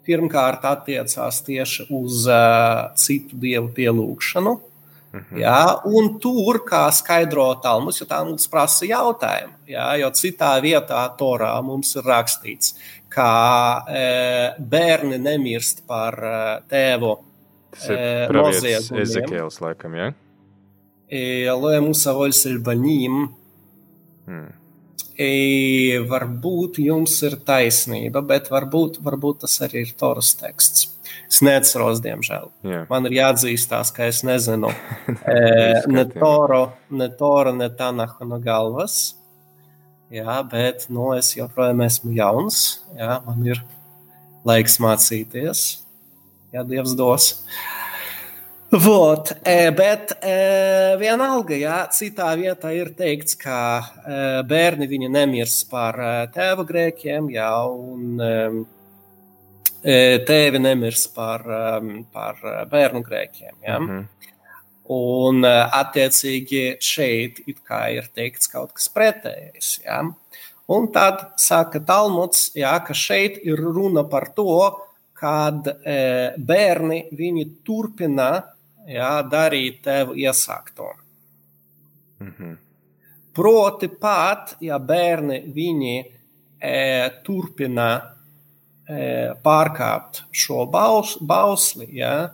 pirmkārt 0.05 0.67
attiecās 0.67 1.39
tieši 1.47 1.87
uz 1.95 2.25
uh, 2.27 2.91
citu 2.99 3.39
dievu 3.39 3.71
pielūgšanu. 3.79 4.57
Mhm. 5.15 5.39
Jā, 5.39 5.59
un 5.87 6.17
tur, 6.19 6.59
kā 6.67 6.83
skaidro 6.91 7.47
Talmuds, 7.63 8.01
jo 8.01 8.07
Talmuds 8.09 8.49
prasa 8.51 8.87
jautājumu, 8.89 9.55
jā, 9.71 9.87
jo 10.01 10.11
citā 10.11 10.51
vietā 10.63 11.05
Torā 11.15 11.53
mums 11.63 11.93
ir 11.95 12.03
rakstīts, 12.03 12.73
ka 13.15 13.31
e, 13.87 14.03
bērni 14.59 15.19
nemirst 15.21 15.85
par 15.87 16.19
e, 16.19 16.35
tēvu 16.71 17.13
e, 17.15 17.95
noziegumiem. 18.35 19.01
Ezekēls, 19.05 19.61
laikam, 19.63 19.95
jā? 19.99 20.11
Ja? 20.11 21.55
Lo 21.61 21.71
Musa 21.85 22.15
Volsel 22.17 22.59
Baņīm. 22.65 23.25
Hmm. 24.25 24.53
E, 25.15 25.95
varbūt 26.09 26.81
jums 26.83 27.13
ir 27.23 27.37
taisnība, 27.47 28.19
bet 28.27 28.49
varbūt, 28.51 28.99
varbūt 29.05 29.45
tas 29.45 29.61
arī 29.63 29.85
ir 29.85 29.93
Toras 29.95 30.33
teksts. 30.35 30.89
Es 31.29 31.39
neatceros, 31.45 32.01
diemžēl. 32.03 32.49
Jā. 32.67 32.81
Man 32.89 33.07
ir 33.07 33.15
jāatzīstās, 33.21 33.93
ka 33.95 34.09
es 34.11 34.23
nezinu 34.27 34.73
e, 35.35 35.37
ne 35.87 36.03
Toru, 36.11 36.65
ne 36.91 37.07
Toru, 37.15 37.55
ne 37.55 37.69
Tanahu 37.71 38.27
no 38.27 38.41
galvas. 38.43 39.15
Jā, 40.13 40.41
bet 40.45 40.85
nu, 40.93 41.09
es 41.17 41.31
joprojām 41.33 41.81
esmu 41.85 42.13
jauns. 42.13 42.81
Jā, 42.97 43.17
man 43.25 43.41
ir 43.47 43.61
laiks 44.45 44.77
mācīties, 44.81 45.63
ja 46.53 46.61
Dievs 46.67 46.93
dos. 46.97 47.31
Vot, 48.75 49.31
e, 49.45 49.69
bet 49.71 50.11
e, 50.19 50.35
vienalga, 50.99 51.55
jā, 51.57 51.77
citā 51.95 52.31
vietā 52.37 52.73
ir 52.75 52.91
teikts, 52.97 53.37
ka 53.39 53.57
e, 53.79 54.17
bērni 54.49 54.87
viņa 54.89 55.09
nemirs 55.13 55.59
par 55.69 55.97
tēva 56.33 56.65
grēkiem, 56.67 57.29
jā, 57.33 57.51
un 57.69 58.65
tēvi 60.25 60.59
nemirs 60.59 61.05
par, 61.13 61.45
par 62.11 62.41
bērnu 62.71 63.03
grēkiem. 63.05 63.53
Jā. 63.61 63.79
Mm 63.79 63.89
-hmm. 63.89 64.05
Un 64.93 65.41
attiecīgi 65.45 66.75
šeit 66.83 67.39
ir 67.47 68.09
teikts 68.13 68.51
kaut 68.51 68.75
kas 68.77 68.89
pretējs. 68.93 69.79
Jā. 69.85 70.03
Un 70.67 70.87
tad 70.93 71.37
saka 71.41 71.79
Talmuds, 71.85 72.51
jā, 72.57 72.73
ka 72.85 72.93
šeit 72.93 73.37
ir 73.45 73.57
runa 73.61 74.03
par 74.09 74.29
to, 74.37 74.57
kad 75.15 75.67
e, 75.67 75.97
bērni 76.37 77.05
viņi 77.15 77.45
turpina 77.65 78.29
jā, 78.89 79.11
darīt 79.29 79.83
tev 79.85 80.15
iesākto. 80.17 80.91
Mm 82.19 82.33
-hmm. 82.37 82.57
Proti, 83.33 83.87
pat 83.87 84.55
ja 84.61 84.79
bērni 84.79 85.41
viņi 85.53 85.95
e, 86.59 87.09
turpina 87.23 87.89
e, 88.89 89.33
pārkāpt 89.43 90.23
šo 90.31 90.65
baus, 90.65 91.17
bausli, 91.21 91.87
ja, 91.91 92.29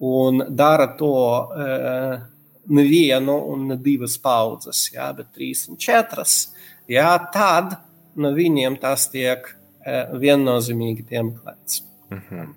un 0.00 0.44
dara 0.48 0.86
to 0.96 1.14
e, 1.56 2.18
nevienu 2.66 3.36
un 3.52 3.66
ne 3.70 3.76
divas 3.76 4.18
paudzes, 4.18 4.90
ja, 4.92 5.12
bet 5.16 5.32
trīs 5.34 5.66
un 5.70 5.78
četras, 5.80 6.52
ja, 6.90 7.16
tad 7.32 7.76
no 8.16 8.32
viņiem 8.34 8.78
tas 8.82 9.08
tiek 9.12 9.46
e, 9.48 10.04
viennozīmīgi 10.18 11.06
piemeklēts. 11.08 11.82
Mm 12.10 12.22
-hmm. 12.28 12.54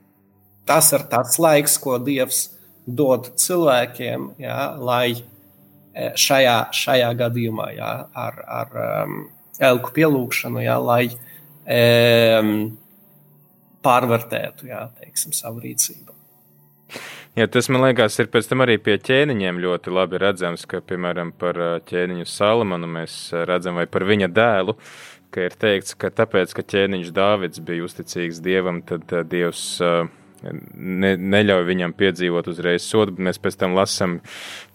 Tas 0.66 0.92
ir 0.94 1.06
tāds 1.10 1.40
laiks, 1.40 1.78
ko 1.78 1.98
Dievs 1.98 2.50
dod 2.86 3.32
cilvēkiem, 3.36 4.34
jā, 4.38 4.60
lai 4.78 5.16
e, 5.94 6.12
šajā, 6.16 6.70
šajā 6.74 7.14
gadījumā 7.14 7.72
jā, 7.78 7.92
ar, 8.14 8.44
ar 8.48 8.78
um, 9.06 9.30
elku 9.60 9.92
pielūgšanu, 9.96 10.62
jā, 10.64 10.78
lai 10.78 11.10
um, 11.10 12.78
pārvērtētu 13.86 14.70
jā, 14.70 14.86
teiksim, 15.00 15.34
savu 15.34 15.60
rīcību. 15.60 16.19
Jā, 17.40 17.46
tas 17.48 17.70
man 17.72 17.86
liekas, 17.86 18.18
ir 18.20 18.28
pēc 18.34 18.50
tam 18.52 18.66
arī 18.66 18.76
pie 18.84 18.98
ķēniņiem 19.00 19.62
ļoti 19.64 19.94
labi 19.96 20.20
redzams, 20.20 20.66
ka, 20.68 20.82
piemēram, 20.84 21.32
par 21.40 21.56
ķēniņu 21.88 22.28
Salamanu 22.28 22.90
mēs 22.92 23.14
redzam, 23.48 23.80
vai 23.80 23.86
par 23.88 24.04
viņa 24.10 24.28
dēlu, 24.36 24.76
ka 25.32 25.46
ir 25.48 25.56
teikts, 25.56 25.96
ka 25.96 26.12
tāpēc, 26.12 26.52
ka 26.58 26.66
ķēniņš 26.74 27.14
Dāvids 27.16 27.62
bija 27.64 27.86
uzticīgs 27.88 28.42
Dievam, 28.44 28.82
tad 28.84 29.08
Dievs 29.32 29.62
uh, 29.86 30.10
ne, 30.44 31.14
neļauj 31.16 31.66
viņam 31.68 31.94
piedzīvot 32.00 32.50
uzreiz 32.52 32.84
sodu, 32.86 33.16
bet 33.16 33.26
mēs 33.30 33.40
pēc 33.42 33.58
tam 33.60 33.76
lasām 33.78 34.18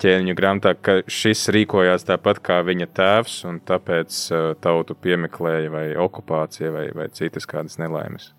ķēniņu 0.03 0.37
grāmatā, 0.39 0.75
ka 0.77 0.97
šis 1.11 1.47
rīkojās 1.55 2.07
tāpat 2.09 2.41
kā 2.45 2.61
viņa 2.67 2.89
tēvs, 2.97 3.37
un 3.51 3.61
tāpēc 3.67 4.21
tautu 4.65 4.97
piemeklēja 4.97 5.73
vai 5.73 5.85
okupācija 6.07 6.73
vai, 6.75 6.89
vai 6.97 7.09
citas 7.13 7.49
kādas 7.51 7.79
nelaimes. 7.83 8.33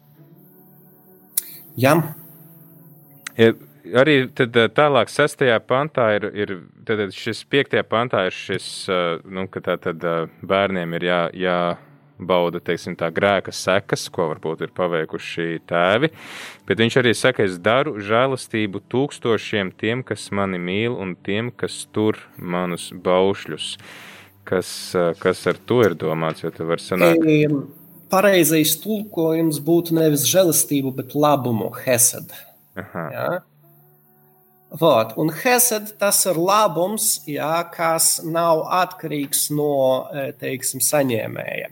Jā. 1.77 1.97
Ir, 3.35 3.57
arī 3.93 4.15
tad, 4.35 4.55
tālāk, 4.77 5.11
sestajā 5.11 5.57
pantā 5.67 6.09
ir, 6.17 6.29
ir 6.33 6.53
tad, 6.87 7.03
šis 7.15 7.43
piektajā 7.51 7.85
pantā 7.87 8.25
ir 8.29 8.35
šis, 8.35 8.69
nu, 9.25 9.47
ka 9.51 9.63
tā 9.65 9.77
tad 9.81 10.05
bērniem 10.45 10.97
ir 10.97 11.09
jā, 11.09 11.19
jā 11.35 11.59
bauda 12.19 12.61
teiksim, 12.63 12.95
tā 12.97 13.09
grēka 13.13 13.51
sekas, 13.55 14.07
ko 14.13 14.29
varbūt 14.31 14.63
ir 14.65 14.73
paveikuši 14.75 15.61
tēvi. 15.67 16.11
Bet 16.67 16.81
viņš 16.81 16.99
arī 17.01 17.13
saka, 17.17 17.45
es 17.45 17.57
daru 17.59 17.97
žēlastību 18.03 18.81
tūkstošiem 18.91 19.73
tiem, 19.79 20.03
kas 20.07 20.29
mani 20.35 20.59
mīl, 20.61 20.95
un 20.95 21.15
tiem, 21.15 21.51
kas 21.51 21.83
tur 21.95 22.19
manus 22.37 22.91
baušļus. 22.95 23.73
Kas, 24.45 24.69
kas 25.17 25.41
ar 25.49 25.57
to 25.57 25.79
ir 25.81 25.95
domāts? 25.97 26.43
Jo 26.43 26.51
tu 26.53 26.67
vari 26.69 26.83
sanākt. 26.83 27.25
Pareizais 28.13 28.75
tulkojums 28.77 29.57
būtu 29.65 29.95
nevis 29.97 30.27
žēlastību, 30.29 30.91
bet 30.99 31.15
labumu, 31.17 31.71
hesed. 31.87 32.29
Aha. 32.77 33.05
Ja? 33.11 33.29
Vot, 34.75 35.13
un 35.21 35.29
hesed 35.31 35.93
tas 36.01 36.17
ir 36.27 36.39
labums, 36.39 37.21
jā, 37.29 37.53
kas 37.71 38.17
nav 38.23 38.65
atkarīgs 38.75 39.47
no 39.55 39.75
teiksim, 40.41 40.83
saņēmēja. 40.83 41.69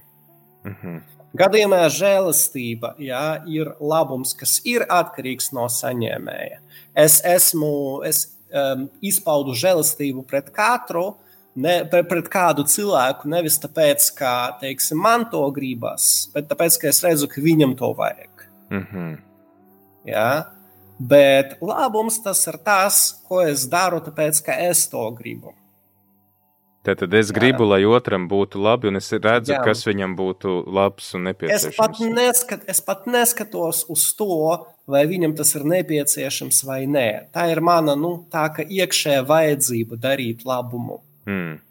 Mhm. 0.69 1.01
Gadījumā 1.33 1.87
žēlastība 1.89 2.93
jā, 3.01 3.41
ir 3.49 3.71
labums, 3.81 4.35
kas 4.37 4.59
ir 4.69 4.85
atkarīgs 4.85 5.49
no 5.57 5.65
saņēmēja. 5.65 6.59
Es 6.93 7.17
esmu, 7.25 7.73
es 8.05 8.27
um, 8.53 8.85
izpaudu 9.01 9.55
žēlastību 9.57 10.27
pret 10.29 10.51
katru, 10.53 11.15
ne, 11.57 11.79
pret 11.89 12.29
kādu 12.31 12.67
cilvēku, 12.69 13.29
nevis 13.33 13.57
tāpēc, 13.63 14.11
ka 14.17 14.33
teiksim, 14.61 15.01
man 15.01 15.25
to 15.31 15.41
gribas, 15.55 16.29
bet 16.35 16.51
tāpēc, 16.51 16.77
ka 16.81 16.91
es 16.93 17.01
redzu, 17.05 17.29
ka 17.31 17.41
viņam 17.41 17.73
to 17.81 17.89
vajag. 17.97 18.47
Mhm. 18.69 19.15
Jā, 20.05 20.29
bet 20.99 21.57
labums 21.61 22.21
tas 22.23 22.45
ir 22.47 22.57
tas, 22.65 23.01
ko 23.27 23.41
es 23.45 23.67
daru, 23.69 24.01
tāpēc, 24.03 24.43
ka 24.45 24.57
es 24.69 24.87
to 24.91 25.03
gribu. 25.17 25.53
Tad 26.83 27.13
es 27.15 27.31
gribu, 27.31 27.63
Jā. 27.63 27.69
lai 27.77 27.85
otram 27.87 28.25
būtu 28.27 28.59
labi, 28.59 28.89
un 28.91 28.99
es 28.99 29.07
redzu, 29.13 29.53
Jā. 29.53 29.61
kas 29.63 29.85
viņam 29.87 30.17
būtu 30.19 30.65
labs 30.67 31.13
un 31.15 31.29
nepieciešams. 31.29 31.69
Es 31.71 31.79
pat, 31.79 31.99
neskat, 32.03 32.65
es 32.67 32.81
pat 32.83 33.05
neskatos 33.07 33.85
uz 33.93 34.03
to, 34.19 34.65
vai 34.91 35.05
viņam 35.07 35.31
tas 35.37 35.55
ir 35.55 35.63
nepieciešams 35.63 36.59
vai 36.67 36.81
nē. 36.91 37.07
Tā 37.31 37.47
ir 37.53 37.63
mana 37.63 37.95
nu, 37.95 38.25
tā, 38.27 38.49
iekšējā 38.67 39.23
vajadzība 39.29 39.95
darīt 39.95 40.43
labumu. 40.43 40.99
Hmm. 41.23 41.61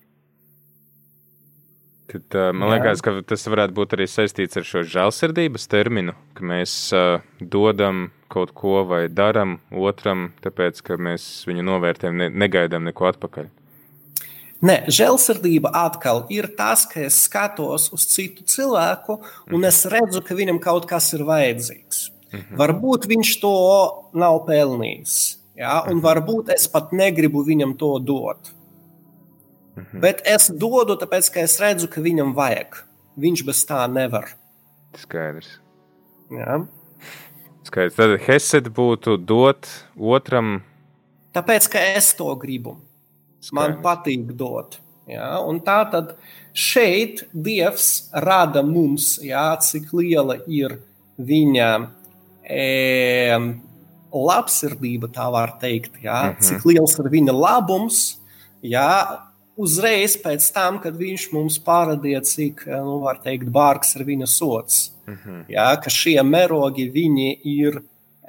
Tad, 2.13 2.27
uh, 2.37 2.51
man 2.53 2.69
Jā. 2.69 2.77
liekas, 2.77 3.01
ka 3.05 3.15
tas 3.25 3.47
varētu 3.49 3.73
būt 3.77 3.95
arī 3.97 4.05
saistīts 4.11 4.59
ar 4.61 4.67
šo 4.69 4.83
žēlsirdības 4.85 5.65
terminu, 5.73 6.13
ka 6.37 6.45
mēs 6.45 6.75
uh, 6.93 7.25
dodam 7.41 8.11
kaut 8.33 8.53
ko 8.57 8.83
vai 8.89 9.07
darām 9.09 9.59
otram, 9.73 10.31
tāpēc 10.45 10.83
ka 10.85 10.99
mēs 11.01 11.47
viņu 11.49 11.65
novērtējam, 11.71 12.21
ne, 12.21 12.29
negaidām 12.45 12.85
neko 12.91 13.09
atpakaļ. 13.15 13.49
Nē, 14.63 14.77
žēlsirdība 14.93 15.73
atkal 15.75 16.27
ir 16.31 16.53
tas, 16.59 16.85
ka 16.87 17.01
es 17.09 17.17
skatos 17.25 17.89
uz 17.97 18.05
citu 18.13 18.45
cilvēku 18.47 19.19
un 19.51 19.65
es 19.67 19.81
redzu, 19.91 20.21
ka 20.23 20.37
viņam 20.39 20.61
kaut 20.63 20.87
kas 20.91 21.11
ir 21.17 21.25
vajadzīgs. 21.27 22.11
Mhm. 22.33 22.57
Varbūt 22.61 23.09
viņš 23.11 23.33
to 23.43 23.57
nav 24.17 24.45
pelnījis, 24.47 25.17
ja? 25.59 25.81
un 25.89 25.97
mhm. 25.97 26.05
varbūt 26.05 26.53
es 26.55 26.69
pat 26.71 26.93
negribu 26.93 27.43
viņam 27.49 27.75
to 27.81 27.97
dot. 28.05 28.53
Mhm. 29.77 30.01
Bet 30.01 30.21
es 30.29 30.51
dodu, 30.51 30.99
tāpēc 31.01 31.33
ka 31.33 31.41
es 31.41 31.59
redzu, 31.61 31.89
ka 31.89 32.01
viņam 32.05 32.35
vajag. 32.37 32.83
Viņš 33.17 33.45
bez 33.45 33.65
tā 33.69 33.85
nevar. 33.93 34.29
Skaidrs. 34.97 35.59
Ja? 36.33 36.61
Skaidrs. 37.65 37.97
Tad 37.97 38.17
Hesed 38.27 38.69
būtu 38.73 39.17
dot 39.17 39.69
otram. 39.97 40.63
Tāpēc, 41.33 41.69
ka 41.73 41.81
es 41.97 42.13
to 42.17 42.35
gribu. 42.37 42.77
Skaidrs. 43.41 43.53
Man 43.57 43.79
patīk 43.85 44.33
dot. 44.37 44.79
Ja? 45.09 45.41
Un 45.41 45.61
tā 45.65 45.81
tad 45.93 46.15
šeit 46.53 47.25
Dievs 47.33 48.13
rada 48.13 48.63
mums, 48.63 49.17
ja, 49.25 49.53
cik 49.57 49.93
liela 49.97 50.39
ir 50.47 50.79
viņa 51.17 51.69
e, 52.45 53.39
labsirdība, 54.13 55.09
tā 55.13 55.29
var 55.33 55.57
teikt, 55.61 56.01
ja? 56.05 56.21
uh 56.21 56.27
mhm. 56.31 56.37
-huh. 56.37 56.49
cik 56.49 56.65
liels 56.65 56.99
ir 56.99 57.11
viņa 57.11 57.33
labums. 57.33 58.19
Ja? 58.63 59.32
Uzreiz 59.57 60.17
pēc 60.17 60.47
tam, 60.55 60.79
kad 60.81 60.97
viņš 60.97 61.29
mums 61.33 61.59
parādīja, 61.61 62.23
cik 62.25 62.65
nu, 62.67 63.01
teikt, 63.25 63.51
bārgs 63.53 63.97
ir 63.99 64.07
viņa 64.09 64.27
sots. 64.27 64.93
Uh 65.07 65.13
mhm. 65.15 65.31
-huh. 65.31 65.45
ja? 65.49 65.77
Ka 65.77 65.91
šie 65.91 66.23
merogi 66.23 66.91
ir 67.45 67.83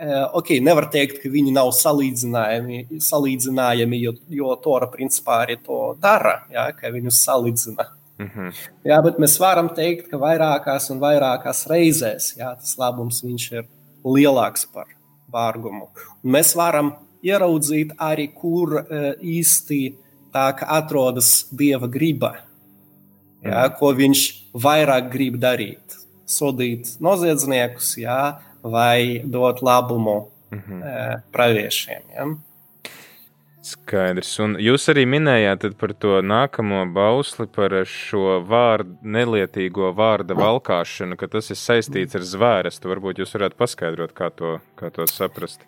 Eh, 0.04 0.30
ok, 0.34 0.56
nevar 0.66 0.88
teikt, 0.90 1.20
ka 1.22 1.30
viņi 1.30 1.52
nav 1.54 1.70
salīdzināmi, 1.78 2.80
salīdzināmi 2.98 4.00
jo, 4.02 4.16
jo 4.34 4.56
Tora 4.58 4.88
principā 4.90 5.44
arī 5.44 5.60
to 5.62 5.94
dara, 6.02 6.48
ja, 6.52 6.66
ka 6.74 6.90
viņus 6.92 7.20
salīdzina. 7.28 7.86
Mm 8.18 8.30
-hmm. 8.34 8.64
Jā, 8.90 8.98
bet 9.06 9.20
mēs 9.22 9.38
varam 9.40 9.70
teikt, 9.70 10.10
ka 10.10 10.18
vairākās 10.18 10.90
un 10.92 11.00
vairākās 11.00 11.68
reizēs 11.70 12.34
jā, 12.38 12.56
tas 12.56 12.78
labums 12.78 13.24
ir 13.52 13.68
lielāks 14.04 14.66
par 14.74 14.88
vārgumu. 15.32 15.88
Un 16.24 16.32
mēs 16.32 16.56
varam 16.56 16.94
ieraudzīt 17.24 17.94
arī, 17.98 18.28
kur 18.34 18.74
uh, 18.74 19.14
tā 20.34 20.48
atrodas 20.78 21.46
dieva 21.52 21.88
griba, 21.92 22.34
jā, 23.44 23.68
ko 23.80 23.94
viņš 23.98 24.24
vairāk 24.54 25.12
grib 25.14 25.38
darīt. 25.42 26.00
Sodīt 26.30 26.96
noziedzniekus, 27.04 27.98
jā, 28.00 28.40
vai 28.64 29.22
dot 29.26 29.62
labumu 29.62 30.32
mm 30.52 30.60
-hmm. 30.60 31.22
praviešiem. 31.32 32.02
Ja? 32.16 32.28
Skaidrs. 33.64 34.40
Un 34.44 34.58
jūs 34.60 34.90
arī 34.92 35.06
minējāt 35.08 35.78
par 35.80 35.94
to 35.94 36.18
nākamo 36.22 36.82
bausli, 36.94 37.48
par 37.48 37.72
šo 37.88 38.42
vārdu, 38.44 38.98
nelietīgo 39.04 39.94
vārda 39.96 40.36
valkāšanu, 40.36 41.16
ka 41.16 41.28
tas 41.28 41.50
ir 41.50 41.56
saistīts 41.56 42.16
ar 42.16 42.22
zvērestu. 42.28 42.92
Varbūt 42.92 43.24
jūs 43.24 43.32
varētu 43.34 43.56
paskaidrot, 43.56 44.12
kā 44.18 44.30
to, 44.36 44.60
kā 44.76 44.92
to 44.92 45.08
saprast. 45.08 45.64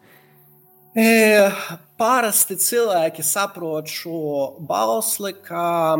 E, 0.95 1.07
parasti 1.99 2.55
cilvēki 2.55 3.23
saprot 3.23 3.89
šo 3.91 4.19
bausli 4.63 5.33
kā 5.43 5.97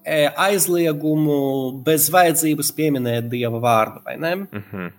e, 0.00 0.30
aizliegumu 0.32 1.82
bez 1.84 2.08
vajadzības 2.12 2.72
pieminēt 2.72 3.28
dieva 3.28 3.60
vārdu, 3.60 4.00
vai 4.04 4.16
ne? 4.16 4.34
Mm 4.36 4.64
-hmm. 4.70 4.90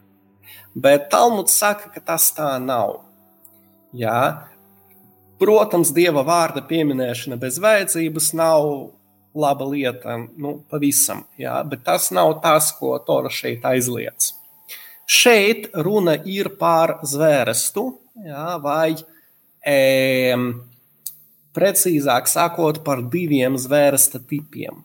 Bet 0.76 1.10
Talmuds 1.10 1.58
saka, 1.58 1.90
ka 1.90 2.00
tas 2.00 2.32
tā 2.38 2.60
nav. 2.62 3.02
Jā. 3.94 4.48
Protams, 5.40 5.92
dieva 5.92 6.22
vārda 6.24 6.62
pieminēšana 6.62 7.36
bez 7.36 7.58
vajadzības 7.60 8.34
nav 8.34 8.90
laba 9.34 9.66
lieta, 9.66 10.18
nu, 10.38 10.64
pavisam, 10.70 11.26
jā, 11.38 11.64
bet 11.70 11.84
tas 11.84 12.12
nav 12.12 12.42
tas, 12.44 12.72
ko 12.80 13.00
Tora 13.00 13.30
šeit 13.30 13.66
aizliedz. 13.66 14.34
Šeit 15.06 15.70
runa 15.74 16.16
ir 16.26 16.50
par 16.60 17.00
zvērestu, 17.04 17.98
jā, 18.26 18.62
vai 18.62 18.96
e, 19.66 20.36
precīzāk 21.56 22.30
sakot, 22.32 22.82
par 22.86 23.04
diviem 23.14 23.58
zvērsta 23.60 24.22
tipiem. 24.28 24.84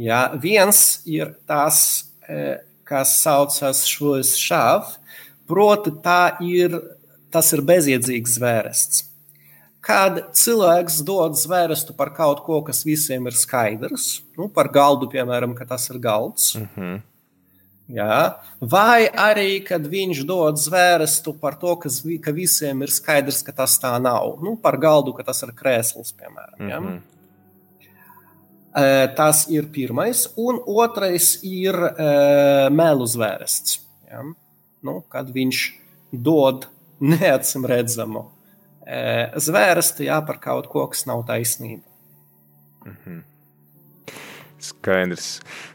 Jā, 0.00 0.26
viens 0.40 1.00
ir 1.06 1.36
tas, 1.46 2.10
e, 2.26 2.58
kas 2.84 3.14
saucas 3.22 3.84
šos 3.86 4.34
šāv, 4.40 4.96
proti 5.46 5.92
ir, 6.42 6.80
tas 7.30 7.52
ir 7.52 7.62
bezjēdzīgs 7.62 8.38
zvērests. 8.38 9.04
Kad 9.84 10.32
cilvēks 10.32 11.02
dod 11.04 11.36
zvērstu 11.36 11.92
par 11.94 12.14
kaut 12.16 12.40
ko, 12.46 12.62
kas 12.64 12.86
visiem 12.88 13.26
ir 13.28 13.36
skaidrs, 13.36 14.22
nu, 14.38 14.48
par 14.48 14.70
galdu, 14.72 15.10
piemēram, 15.12 15.52
ka 15.54 15.66
tas 15.68 15.90
ir 15.90 15.98
galds, 16.00 16.54
mm 16.56 16.68
-hmm. 16.74 17.02
Jā. 17.92 18.40
Vai 18.60 19.04
arī, 19.12 19.58
kad 19.64 19.84
viņš 19.84 20.22
dod 20.24 20.56
zvērstu 20.60 21.34
par 21.40 21.58
to, 21.60 21.74
kas, 21.82 22.00
ka 22.24 22.32
visiem 22.32 22.82
ir 22.82 22.92
skaidrs, 22.92 23.42
ka 23.44 23.52
tas 23.52 23.76
tā 23.80 23.92
nav. 24.00 24.38
Nu, 24.44 24.56
par 24.60 24.78
galdu, 24.80 25.12
ka 25.16 25.22
tas 25.26 25.42
ir 25.44 25.52
krēsls, 25.56 26.14
piemēram. 26.16 26.58
Mm 26.58 26.64
-hmm. 26.64 26.70
ja? 26.70 26.80
Mhm. 26.80 27.02
Tas 29.16 29.46
ir 29.48 29.68
pirmais, 29.70 30.28
un 30.36 30.58
otrais 30.66 31.38
ir 31.42 31.74
melu 32.70 33.06
zvērsts. 33.06 33.80
Ja? 34.10 34.22
Nu, 34.82 35.00
kad 35.08 35.30
viņš 35.30 35.72
dod 36.10 36.66
neacīm 37.00 37.66
redzamu 37.66 38.30
zvērstu 39.36 40.04
jā, 40.04 40.26
par 40.26 40.38
kaut 40.40 40.66
ko, 40.68 40.86
kas 40.86 41.06
nav 41.06 41.24
taisnība. 41.26 41.82
Mm 42.84 42.96
-hmm. 43.04 43.22
Skaidrs. 44.64 45.26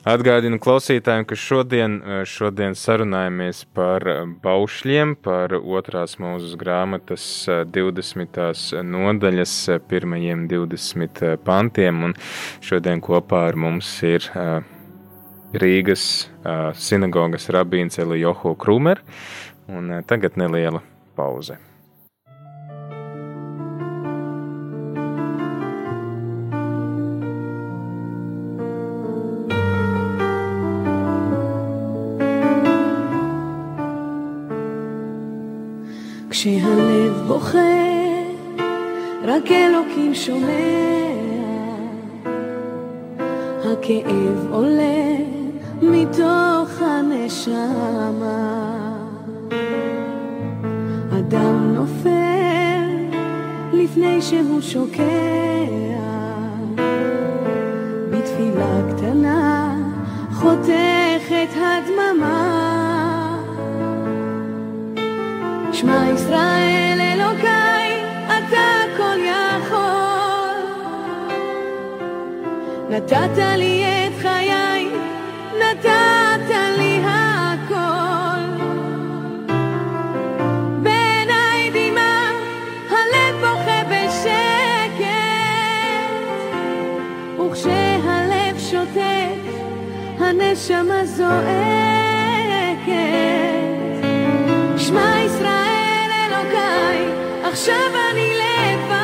Atgādinu 0.10 0.58
klausītājiem, 0.62 1.26
ka 1.30 1.38
šodien, 1.38 2.00
šodien 2.30 2.76
sarunājamies 2.78 3.64
par 3.78 4.06
baušļiem, 4.44 5.16
par 5.26 5.54
otrās 5.60 6.18
mūzes 6.22 6.58
grāmatas 6.60 7.28
20. 7.76 8.42
nodaļas 8.90 9.56
pirmajiem 9.92 10.48
20 10.52 11.24
pantiem, 11.46 12.04
un 12.10 12.18
šodien 12.66 13.04
kopā 13.06 13.46
ar 13.52 13.60
mums 13.60 13.94
ir 14.08 14.28
Rīgas 15.50 16.04
sinagogas 16.78 17.50
rabīns 17.54 18.02
Elijoho 18.02 18.54
Krumer, 18.60 19.02
un 19.70 20.00
tagad 20.10 20.38
neliela 20.38 20.84
pauze. 21.18 21.69
רק 39.40 39.52
אלוקים 39.52 40.16
שומע. 40.16 40.50
הכאב 43.60 44.52
עולה 44.52 45.16
מתוך 45.82 46.82
הנשמה. 46.82 48.64
אדם 51.20 51.74
נופל 51.76 53.20
לפני 53.74 54.22
שהוא 54.22 54.62
שוקע. 54.62 55.04
בתפילה 58.12 58.82
קטנה 58.92 59.76
חותכת 60.34 61.50
הדממה. 61.56 62.60
שמע 65.72 66.10
ישראל 66.14 66.89
נתת 73.00 73.38
לי 73.58 73.84
את 73.86 74.22
חיי, 74.22 74.90
נתת 75.60 76.50
לי 76.78 77.02
הכל. 77.04 78.64
בעיניי 80.84 81.70
דמעה, 81.74 82.32
הלב 82.90 83.36
בוכה 83.40 83.84
בשקט, 83.90 85.00
וכשהלב 87.40 88.60
שותק, 88.72 89.44
הנשמה 90.20 91.06
זועקת. 91.06 91.40
שמע 94.78 95.16
ישראל 95.26 96.10
אלוקיי, 96.26 97.00
עכשיו 97.44 97.92
אני 98.12 98.30
לבד. 98.40 99.00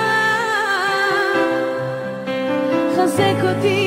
חזק 2.95 3.43
אותי 3.43 3.84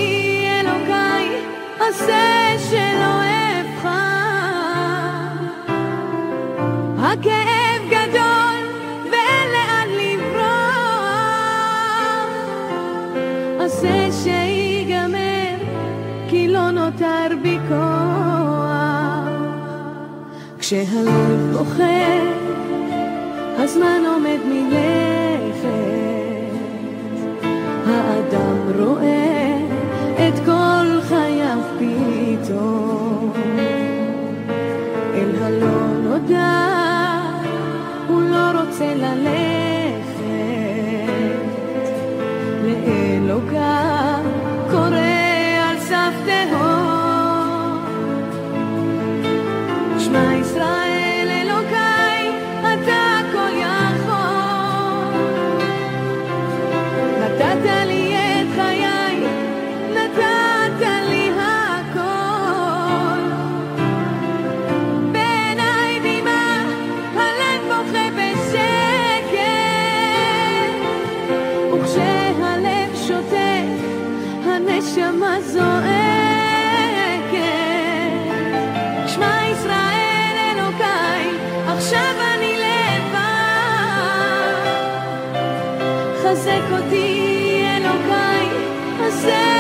עשה 1.99 2.55
שלא 2.71 3.17
אבחר. 3.61 3.89
הכאב 6.99 7.83
גדול 7.91 8.63
ואין 9.11 9.49
לאן 9.53 9.89
לברוח. 10.01 10.39
עשה 13.61 14.13
שיגמר, 14.13 15.57
כי 16.29 16.49
לא 16.49 16.71
נותר 16.71 17.29
בי 17.43 17.59
כוח. 17.69 19.29
כשהלב 20.59 21.53
בוכה, 21.53 22.19
הזמן 23.59 24.03
עומד 24.07 24.39
מלכת. 24.49 25.69
האדם 27.87 28.59
רואה 28.79 29.59
את 30.29 30.35
כל 30.47 30.58
פתאום. 32.49 33.33
אל 35.15 35.43
הלא 35.43 35.87
נודע, 36.03 36.69
הוא 38.09 38.23
לא 38.23 38.61
רוצה 38.61 38.95
ללכת. 38.95 40.19
לאלוקיו 42.65 43.88
Hazek 86.29 86.73
oti 86.79 87.05
Elokai, 87.75 88.49
Hazek 88.99 89.58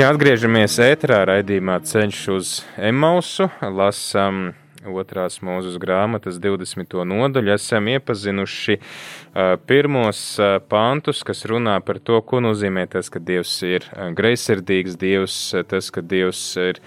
Jā, 0.00 0.06
atgriežamies 0.14 0.78
ēterā 0.80 1.18
raidījumā 1.28 1.74
Ceļš 1.84 2.18
uz 2.32 2.50
Emausu. 2.88 3.50
Lasām 3.60 4.54
otrās 4.88 5.34
mūzes 5.44 5.74
grāmatas 5.82 6.38
20. 6.40 6.94
nodaļu. 7.04 7.52
Esam 7.52 7.90
iepazinuši 7.92 8.78
pirmos 9.68 10.22
pantus, 10.72 11.20
kas 11.26 11.44
runā 11.52 11.74
par 11.84 12.00
to, 12.00 12.16
ko 12.24 12.40
nozīmē 12.40 12.86
tas, 12.94 13.12
ka 13.12 13.20
Dievs 13.20 13.52
ir 13.68 13.84
greizsirdīgs, 14.16 14.96
Dievs, 15.02 15.36
tas, 15.68 15.92
ka 15.92 16.00
Dievs 16.00 16.46
ir 16.64 16.80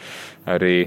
arī 0.49 0.79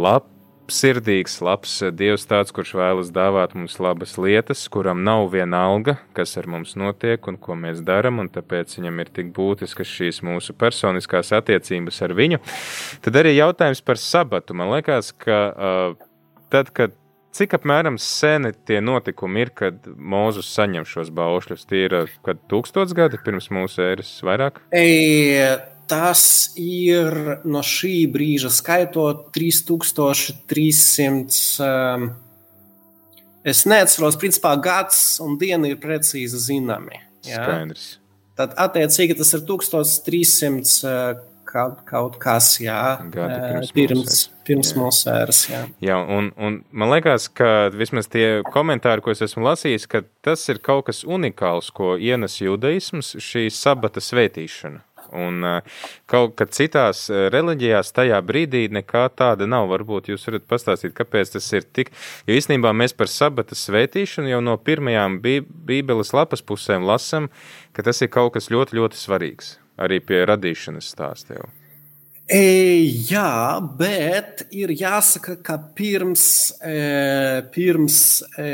labs 0.00 0.35
sirdīgs, 0.72 1.38
labs 1.44 1.78
Dievs, 1.96 2.26
tāds, 2.28 2.52
kurš 2.54 2.74
vēlas 2.78 3.12
dāvāt 3.14 3.54
mums 3.58 3.78
labas 3.82 4.16
lietas, 4.20 4.64
kuram 4.72 5.04
nav 5.06 5.28
viena 5.34 5.62
alga, 5.68 5.96
kas 6.16 6.36
ar 6.40 6.48
mums 6.50 6.74
notiek 6.78 7.26
un 7.30 7.38
ko 7.40 7.56
mēs 7.58 7.82
darām, 7.86 8.20
un 8.22 8.30
tāpēc 8.32 8.76
viņam 8.78 9.02
ir 9.02 9.14
tik 9.18 9.32
būtiskas 9.36 9.90
šīs 9.90 10.22
mūsu 10.26 10.56
personiskās 10.58 11.32
attiecības 11.36 12.02
ar 12.06 12.16
viņu. 12.18 12.42
Tad 13.04 13.22
arī 13.22 13.36
jautājums 13.36 13.82
par 13.86 14.00
sabatu. 14.02 14.56
Man 14.58 14.74
liekas, 14.74 15.12
ka 15.16 15.40
uh, 15.50 16.06
tad, 16.52 16.72
kad 16.76 16.96
Cik 17.36 17.52
apmēram 17.58 17.98
seni 18.00 18.54
tie 18.64 18.78
notikumi 18.80 19.42
ir, 19.44 19.50
kad 19.52 19.82
Mozus 19.84 20.48
saņem 20.56 20.86
šos 20.88 21.10
baušļus? 21.12 21.66
Tie 21.68 21.82
ir 21.84 21.96
kad 22.24 22.40
tūkstots 22.48 22.94
gadi 22.96 23.20
pirms 23.20 23.50
mūsu 23.52 23.82
ēras 23.84 24.14
vairāk? 24.24 24.62
E, 24.72 25.50
tas 25.90 26.22
ir 26.60 27.40
no 27.46 27.62
šī 27.64 28.06
brīža 28.12 28.50
skaitot 28.54 29.30
3300. 29.34 31.62
Um, 31.62 32.10
es 33.46 33.64
neatceros, 33.68 34.18
principā 34.20 34.52
gads 34.62 35.20
un 35.22 35.38
diena 35.40 35.66
ir 35.70 35.78
precīzi 35.82 36.38
zināmi. 36.48 36.96
Ja? 37.26 37.44
Skaidrs. 37.44 37.86
Tad, 38.36 38.50
attiecīgi, 38.60 39.16
tas 39.16 39.30
ir 39.32 39.40
1300 39.48 41.24
kaut, 41.46 41.82
kaut 41.88 42.16
kas, 42.20 42.56
jā, 42.60 42.98
Gadi 43.12 43.38
pirms, 43.46 43.72
pirms, 43.76 44.18
pirms 44.46 44.72
mūsu 44.78 45.10
ēras. 45.12 45.42
Jā, 45.50 45.62
jā 45.84 45.98
un, 46.00 46.30
un 46.36 46.60
man 46.70 46.92
liekas, 46.92 47.28
ka 47.32 47.68
vismaz 47.74 48.10
tie 48.12 48.42
komentāri, 48.52 49.04
ko 49.04 49.14
es 49.14 49.22
esmu 49.24 49.46
lasījis, 49.46 49.86
ka 49.90 50.02
tas 50.26 50.44
ir 50.52 50.60
kaut 50.64 50.88
kas 50.90 51.04
unikāls, 51.06 51.70
ko 51.74 51.94
ienes 51.96 52.40
judaisms, 52.42 53.14
šī 53.22 53.48
sabata 53.54 54.02
svētīšana. 54.04 54.82
Un 55.14 55.44
kaut 56.10 56.34
kad 56.38 56.54
citās 56.56 57.06
reliģijās 57.10 57.92
tajā 57.96 58.20
brīdī 58.26 58.66
nekā 58.74 59.06
tāda 59.18 59.48
nav. 59.50 59.68
Varbūt 59.72 60.10
jūs 60.12 60.26
varat 60.30 60.48
pastāstīt, 60.50 60.94
kāpēc 60.96 61.36
tas 61.36 61.50
ir 61.56 61.66
tik. 61.66 61.92
Jo 62.26 62.38
īstenībā 62.38 62.72
mēs 62.76 62.96
par 62.96 63.10
sabata 63.12 63.58
svētīšanu 63.58 64.32
jau 64.32 64.40
no 64.44 64.56
pirmajām 64.58 65.20
Bībeles 65.22 66.14
lapas 66.16 66.42
pusēm 66.46 66.86
lasam, 66.86 67.30
ka 67.76 67.86
tas 67.86 68.02
ir 68.02 68.12
kaut 68.12 68.34
kas 68.36 68.50
ļoti, 68.52 68.78
ļoti 68.80 69.00
svarīgs 69.00 69.56
arī 69.76 70.00
pie 70.00 70.24
radīšanas 70.28 70.92
stāsta 70.94 71.36
jau. 71.38 71.48
E, 72.26 72.82
jā, 73.06 73.62
bet 73.78 74.48
ir 74.50 74.72
jāsaka, 74.74 75.36
ka 75.46 75.54
pirms, 75.78 76.24
e, 76.58 76.74
pirms 77.54 77.98
e, 78.34 78.46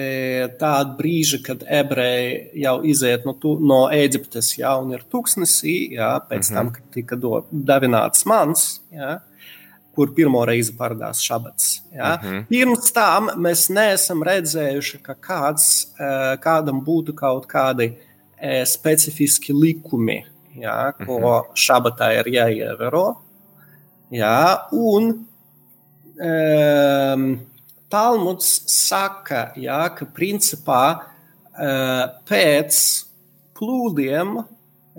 tāda 0.60 0.92
brīža, 0.98 1.40
kad 1.46 1.64
ebreji 1.64 2.60
jau 2.66 2.74
iziet 2.84 3.24
no, 3.24 3.32
tu, 3.40 3.54
no 3.64 3.86
Eģiptes, 3.88 4.50
jau 4.58 4.76
ir 4.92 5.06
tūkstnesī, 5.08 5.76
jā, 5.96 6.10
pēc 6.28 6.50
mm 6.50 6.52
-hmm. 6.52 6.58
tam, 6.58 6.70
kad 6.70 6.92
tika 6.92 7.16
davināts 7.72 8.26
mans, 8.28 8.82
jā, 8.92 9.20
kur 9.96 10.12
pirmo 10.12 10.44
reizi 10.44 10.76
parādās 10.76 11.24
šabats. 11.24 11.82
Jā. 11.96 12.20
Mm 12.20 12.28
-hmm. 12.28 12.46
Pirms 12.48 12.92
tam 12.92 13.30
mēs 13.36 13.70
neesam 13.72 14.22
redzējuši, 14.22 15.02
ka 15.02 15.14
kāds, 15.14 15.88
e, 15.98 16.36
kādam 16.44 16.84
būtu 16.84 17.14
kaut 17.14 17.46
kādi 17.46 17.92
e, 18.36 18.66
specifiski 18.66 19.52
likumi 19.52 20.24
jā, 20.56 20.92
ko 21.06 21.18
mm 21.18 21.24
-hmm. 21.24 21.44
šabatā 21.54 22.20
ir 22.20 22.26
jāievēro. 22.26 23.16
Jā, 24.12 24.68
un 24.76 25.06
um, 26.20 27.26
Talmuds 27.92 28.50
saka, 28.68 29.46
jā, 29.56 29.80
ka 29.96 30.08
principā 30.16 30.84
uh, 31.00 32.04
pēc 32.28 32.78
plūdiem, 33.56 34.38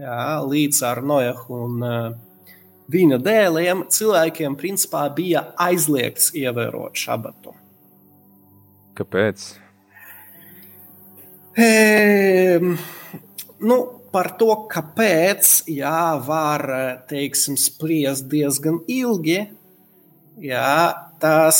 jā, 0.01 0.19
līdz 0.49 0.81
ar 0.89 1.01
Nojahu 1.05 1.59
un 1.67 1.85
uh, 1.85 2.11
viņa 2.93 3.19
dēliem, 3.23 3.85
cilvēkiem 3.93 4.57
principā 4.59 5.05
bija 5.13 5.47
aizliegts 5.61 6.31
ievērot 6.37 6.97
šabatu. 6.97 7.53
Kāpēc? 8.97 9.45
E, 11.57 12.59
nu, 13.61 13.77
par 14.13 14.35
to, 14.37 14.51
kāpēc, 14.69 15.63
jā, 15.73 16.01
var, 16.27 16.63
teiksim, 17.09 17.57
spriest 17.57 18.27
diezgan 18.29 18.79
ilgi, 18.91 19.39
jā, 20.43 20.75
tas, 21.23 21.59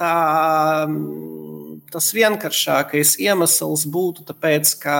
tā, 0.00 0.16
tas 1.94 2.10
vienkāršākais 2.16 3.14
iemesls 3.22 3.86
būtu 3.94 4.26
tāpēc, 4.30 4.74
ka 4.82 4.98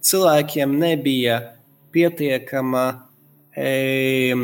cilvēkiem 0.00 0.76
nebija 0.80 1.40
pietiekama 1.92 2.84
e, 3.52 4.36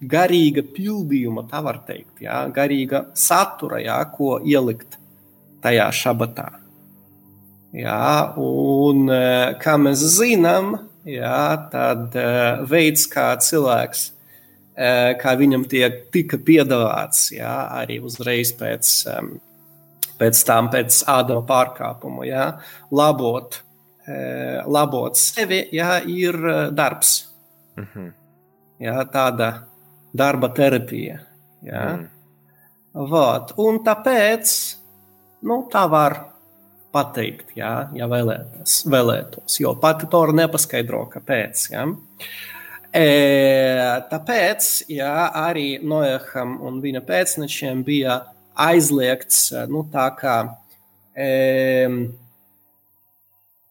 garīga 0.00 0.64
pildījuma, 0.76 1.46
tā 1.50 1.62
var 1.66 1.82
teikt, 1.88 2.22
jā, 2.24 2.44
garīga 2.54 3.08
satura, 3.18 3.82
jā, 3.84 3.98
ko 4.14 4.38
ielikt 4.44 4.96
tajā 5.64 5.90
šabatā. 5.92 6.52
Jā, 7.76 8.32
un 8.40 9.10
e, 9.12 9.22
kā 9.60 9.74
mēs 9.76 10.00
zinām, 10.14 10.70
jā, 11.04 11.40
tad 11.72 12.14
e, 12.16 12.28
veids, 12.70 13.04
kā 13.12 13.26
cilvēks, 13.42 14.04
e, 14.72 14.92
kā 15.20 15.34
viņam 15.36 15.66
tiek 15.68 16.06
tika 16.14 16.38
piedāvāts, 16.40 17.26
jā, 17.34 17.52
arī 17.76 17.98
uzreiz 18.00 18.54
pēc, 18.56 18.92
pēc 20.16 20.40
tam, 20.48 20.70
pēc 20.72 21.02
ādama 21.12 21.44
pārkāpuma, 21.48 22.24
jā, 22.24 22.46
labot, 22.88 23.60
labot 24.70 25.18
sevi, 25.18 25.64
jā, 25.74 25.98
ir 26.06 26.38
darbs. 26.72 27.16
Mhm. 27.76 28.12
Jā, 28.80 28.94
tāda 29.10 29.48
darba 30.16 30.48
terapija. 30.54 31.18
Jā. 31.66 31.84
Mhm. 31.96 32.06
Vot, 33.10 33.52
un 33.60 33.82
tāpēc 33.84 34.54
nu, 35.44 35.58
tā 35.72 35.84
var 35.90 36.16
pateikt, 36.96 37.52
jā, 37.58 37.72
ja 37.96 38.08
vēlētos, 38.10 38.80
vēlētos, 38.88 39.60
jo 39.60 39.74
pati 39.80 40.08
Tora 40.10 40.34
nepaskaidro, 40.36 41.04
kāpēc. 41.12 41.66
Jā. 41.74 41.84
E, 42.96 43.06
tāpēc 44.10 44.70
jā, 44.88 45.14
arī 45.36 45.68
Noeham 45.84 46.56
un 46.64 46.80
viņa 46.84 47.04
pēcnečiem 47.04 47.84
bija 47.84 48.22
aizliegts 48.66 49.50
nu, 49.68 49.84
kā, 49.92 50.36
e, 51.12 51.28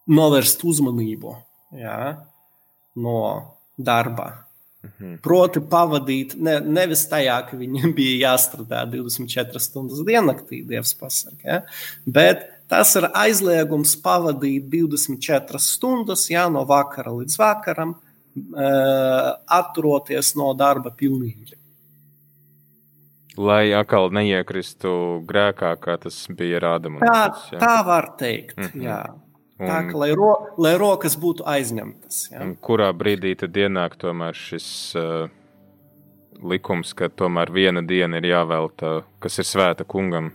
novērst 0.06 0.66
uzmanību 0.70 1.36
jā, 1.82 2.00
no 3.02 3.20
darba. 3.78 4.32
Mhm. 4.86 5.16
Proti, 5.26 5.62
pavadīt 5.66 6.36
ne, 6.38 6.60
nevis 6.62 7.08
tajā, 7.10 7.40
ka 7.48 7.58
viņiem 7.58 7.96
bija 7.98 8.30
jāstrādā 8.30 8.84
24 8.92 9.62
stundas 9.64 10.04
diennaktī, 10.06 10.62
Dievs 10.68 10.94
pasakā, 11.00 11.42
ja, 11.48 11.62
bet 12.06 12.46
Tas 12.72 12.96
ir 12.98 13.06
aizliegums 13.14 13.94
pavadīt 14.02 14.66
24 14.72 15.62
stundas, 15.62 16.26
jā, 16.32 16.48
no 16.50 16.64
vakara 16.66 17.14
līdz 17.14 17.38
vakaram, 17.38 17.94
atturoties 19.58 20.34
no 20.40 20.54
darba 20.58 20.90
pilnīgi. 20.90 21.60
Lai 23.36 23.74
atkal 23.76 24.10
neiekristu 24.16 24.90
grēkā, 25.28 25.74
kā 25.84 25.98
tas 26.00 26.22
bija 26.32 26.62
rādams. 26.64 27.04
Tā, 27.04 27.60
tā 27.60 27.76
var 27.86 28.14
teikt. 28.18 28.58
Mm 28.58 28.70
-hmm. 28.72 28.84
jā. 28.84 29.00
Un, 29.60 29.68
tā 29.68 29.80
kā 29.88 29.98
lai, 30.00 30.12
ro, 30.12 30.32
lai 30.58 30.74
rokas 30.78 31.16
būtu 31.20 31.44
aizņemtas. 31.48 32.32
Jā. 32.32 32.48
Kurā 32.62 32.92
brīdī 32.92 33.36
tad 33.40 33.56
ienāk 33.56 33.96
šis 34.34 34.96
uh, 34.96 35.30
likums, 36.44 36.94
ka 36.94 37.08
tomēr 37.08 37.52
viena 37.52 37.82
diena 37.82 38.18
ir 38.18 38.26
jāvelta, 38.26 39.04
kas 39.20 39.40
ir 39.40 39.48
svēta 39.48 39.84
kungam? 39.84 40.32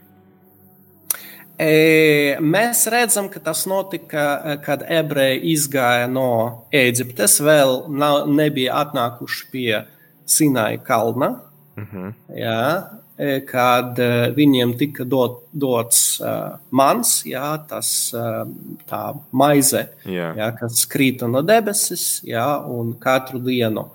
E, 1.61 2.37
mēs 2.41 2.87
redzam, 2.89 3.29
ka 3.29 3.41
tas 3.45 3.67
notika, 3.69 4.25
e, 4.41 4.55
kad 4.65 4.85
ebreji 4.89 5.43
izgāja 5.53 6.07
no 6.09 6.31
Eģiptes, 6.73 7.37
vēl 7.45 7.85
nav, 7.93 8.23
nebija 8.33 8.79
atnākuši 8.81 9.47
pie 9.53 9.83
Sinaja 10.25 10.81
kalna. 10.87 11.35
Mhm. 11.77 11.85
-huh. 12.07 12.13
jā, 12.37 12.89
e, 13.19 13.41
kad 13.47 13.99
viņiem 14.37 14.77
tika 14.79 15.05
dot, 15.05 15.43
dots 15.53 16.21
uh, 16.21 16.59
mans, 16.71 17.23
jā, 17.25 17.59
tas, 17.69 18.13
uh, 18.15 18.49
tā 18.91 19.15
maize, 19.33 19.89
jā. 20.05 20.35
Jā, 20.37 20.51
kas 20.61 20.87
krīta 20.87 21.29
no 21.29 21.43
debesis, 21.43 22.23
jā, 22.25 22.49
un 22.67 22.95
katru 22.99 23.39
dienu 23.39 23.87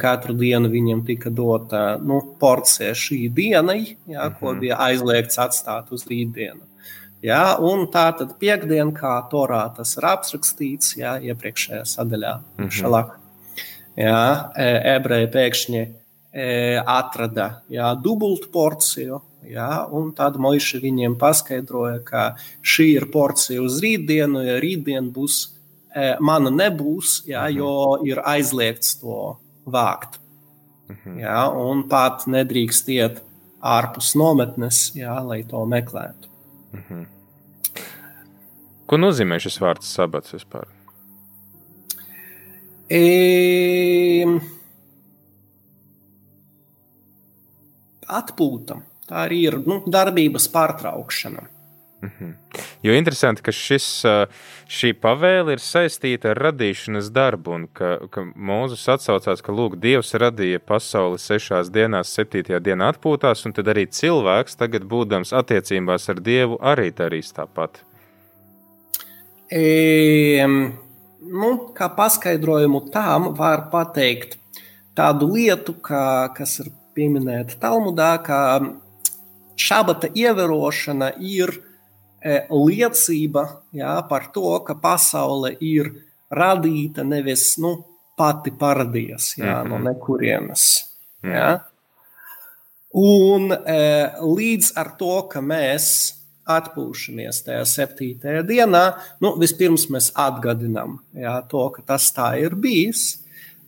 Katru 0.00 0.32
dienu 0.32 0.70
viņam 0.72 1.02
tika 1.04 1.28
dota 1.28 1.98
nu, 2.00 2.22
porcija 2.40 2.94
šī 2.96 3.18
dienai, 3.28 3.96
jā, 4.08 4.22
mm 4.24 4.30
-hmm. 4.30 4.38
ko 4.38 4.50
mhm. 4.52 4.60
bija 4.60 4.78
aizliegts 4.86 5.38
atstāt 5.38 5.92
uz 5.92 6.06
rītdienu. 6.08 6.64
Jā, 7.24 7.58
un 7.58 7.86
tā 7.92 8.06
tad 8.18 8.36
piekdiena, 8.38 8.92
kā 8.92 9.28
Torā 9.30 9.74
tas 9.76 9.96
ir 9.96 10.04
aprakstīts, 10.04 10.96
jā, 10.96 11.16
iepriekšējā 11.20 11.84
sadaļā, 11.84 12.34
mm 12.38 12.64
-hmm. 12.64 12.70
šalak. 12.70 13.18
jā, 13.96 14.52
ebreji 14.96 15.26
pēkšņi 15.26 15.86
atrada 16.86 17.62
jā, 17.72 17.94
dubultu 18.02 18.50
porciju, 18.52 19.20
jā, 19.48 19.86
un 19.92 20.12
tad 20.12 20.36
Moiša 20.36 20.78
viņiem 20.82 21.16
paskaidroja, 21.18 22.00
ka 22.04 22.36
šī 22.62 22.88
ir 22.96 23.10
porcija 23.12 23.62
uz 23.62 23.80
rītdienu, 23.80 24.44
ja 24.44 24.60
rītdien 24.60 25.10
būs, 25.12 25.55
mana 26.20 26.52
nebūs, 26.52 27.22
jā, 27.28 27.46
jo 27.56 27.98
ir 28.04 28.20
aizliegts 28.24 28.98
to 29.00 29.36
vākt. 29.66 30.20
Jā, 31.18 31.46
un 31.50 31.82
pat 31.90 32.26
nedrīkst 32.30 32.90
iet 32.94 33.22
ārpus 33.64 34.12
nometnes, 34.18 34.92
jā, 34.94 35.16
lai 35.26 35.40
to 35.48 35.64
meklētu. 35.66 36.30
Ko 38.86 38.98
nozīmē 39.00 39.40
šis 39.42 39.58
vārds 39.62 39.88
sabats 39.96 40.36
vispār? 40.36 40.68
E... 42.86 44.22
Atpūta. 48.06 48.78
Tā 49.06 49.24
arī 49.24 49.40
ir 49.48 49.58
nu, 49.66 49.80
darbības 49.90 50.46
pārtraukšana. 50.54 51.48
-hmm. 52.06 52.34
Jo 52.86 52.94
interesanti, 52.94 53.42
ka 53.42 53.50
šis, 53.50 53.86
šī 54.70 54.92
pavēle 55.02 55.56
ir 55.56 55.62
saistīta 55.62 56.30
ar 56.30 56.38
radīšanas 56.44 57.08
darbu, 57.10 57.56
un 57.56 57.64
ka, 57.74 57.96
ka 58.14 58.22
Mūzes 58.30 58.84
atsaucās, 58.94 59.42
ka 59.42 59.54
lūk, 59.54 59.74
Dievs 59.82 60.14
radīja 60.22 60.60
pasauli 60.62 61.18
sešās 61.18 61.72
dienās, 61.74 62.12
septītajā 62.14 62.60
dienā 62.68 62.92
atpūtās, 62.94 63.42
un 63.48 63.56
tad 63.56 63.72
arī 63.74 63.88
cilvēks, 63.90 64.54
tagad 64.60 64.86
būdams 64.86 65.34
attiecībās 65.34 66.06
ar 66.14 66.22
Dievu, 66.22 66.60
arī 66.62 66.92
darīs 66.94 67.34
tāpat. 67.34 67.82
E, 69.50 70.46
nu, 70.46 71.52
kā 71.74 71.90
paskaidrojumu 71.98 72.86
tam 72.94 73.32
var 73.34 73.66
pateikt 73.74 74.38
tādu 74.94 75.32
lietu, 75.34 75.74
kā, 75.82 76.30
kas 76.38 76.60
ir 76.62 76.70
pieminēta 76.94 77.58
Talmudā, 77.66 78.14
ka 78.22 78.40
šābata 79.58 80.14
ievērošana 80.14 81.16
ir 81.18 81.58
e, 81.58 81.75
liecība 82.50 83.46
jā, 83.76 83.94
par 84.08 84.30
to, 84.34 84.58
ka 84.66 84.74
pasaule 84.80 85.52
ir 85.60 85.92
radīta 86.30 87.04
nevis 87.06 87.54
nu, 87.62 87.76
pati 88.16 88.50
paradies 88.50 89.36
jā, 89.36 89.44
mm 89.44 89.62
-hmm. 89.62 89.68
no 89.68 89.78
nekurienes. 89.90 90.84
Jā. 91.22 91.60
Un 92.96 93.52
e, 93.52 94.10
līdz 94.20 94.72
ar 94.76 94.96
to, 94.98 95.22
ka 95.28 95.40
mēs 95.40 96.14
atpūšamies 96.46 97.42
tajā 97.44 97.64
septītajā 97.66 98.42
dienā, 98.46 98.84
nu, 99.20 99.34
vispirms 99.40 99.88
mēs 99.90 100.12
atgādinām 100.14 100.98
to, 101.50 101.70
ka 101.74 101.82
tas 101.82 102.12
tā 102.14 102.30
ir 102.40 102.54
bijis, 102.54 103.18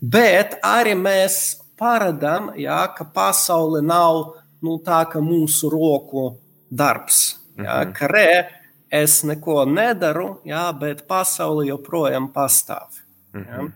bet 0.00 0.58
arī 0.62 0.94
mēs 0.94 1.58
parādām, 1.78 2.52
ka 2.96 3.04
pasaule 3.04 3.82
nav 3.82 4.34
nu, 4.62 4.78
tā 4.78 5.04
kā 5.10 5.20
mūsu 5.22 5.70
roku 5.70 6.38
darbs. 6.70 7.38
Jā, 7.58 7.74
mm 7.84 7.88
-hmm. 7.88 7.92
ka 7.98 8.06
re, 8.06 8.48
es 8.90 9.22
neko 9.24 9.64
nedaru, 9.64 10.40
jā, 10.44 10.72
bet 10.78 11.06
pasaule 11.08 11.66
joprojām 11.66 12.32
pastāv. 12.32 12.88
Mm 13.34 13.44
-hmm. 13.44 13.72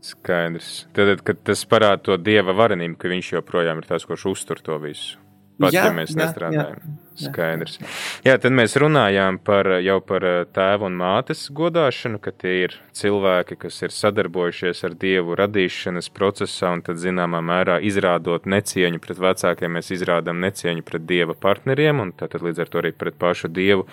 Skaidrs. 0.00 0.86
Tad, 0.92 1.20
kad 1.22 1.42
tas 1.44 1.66
parāda 1.66 2.02
to 2.02 2.16
dieva 2.16 2.52
varenību, 2.52 2.96
ka 2.98 3.08
viņš 3.08 3.32
joprojām 3.32 3.78
ir 3.78 3.86
tas, 3.86 4.04
kurš 4.04 4.24
uztur 4.26 4.60
to 4.60 4.78
visu. 4.78 5.21
Pat 5.62 5.76
jā, 5.76 5.86
ja 5.88 5.94
mēs 5.96 6.16
nestrādājam. 6.18 6.76
Jā, 6.82 6.92
jā. 6.92 6.98
Skaidrs. 7.12 7.76
Jā, 8.24 8.38
tad 8.40 8.54
mēs 8.56 8.74
runājām 8.80 9.36
par, 9.44 9.68
jau 9.84 9.98
par 10.04 10.24
eh, 10.24 10.36
tēvu 10.56 10.88
un 10.88 10.96
mātes 10.96 11.44
godāšanu, 11.52 12.20
ka 12.22 12.32
tie 12.32 12.54
ir 12.64 12.76
cilvēki, 12.96 13.58
kas 13.66 13.82
ir 13.84 13.94
sadarbojušies 13.94 14.82
ar 14.88 14.96
dievu 14.98 15.36
radīšanas 15.38 16.08
procesā, 16.16 16.72
un 16.72 16.84
tad 16.86 17.00
zināmā 17.02 17.42
mērā 17.44 17.78
izrādot 17.84 18.48
necieņu 18.48 19.02
pret 19.04 19.20
vecākiem, 19.22 19.76
mēs 19.76 19.92
izrādām 19.98 20.40
necieņu 20.42 20.84
pret 20.88 21.04
dieva 21.08 21.36
partneriem, 21.36 22.00
un 22.00 22.14
tad 22.16 22.38
līdz 22.40 22.64
ar 22.64 22.72
to 22.72 22.82
arī 22.82 22.94
pret 22.96 23.18
pašu 23.20 23.52
dievu, 23.52 23.88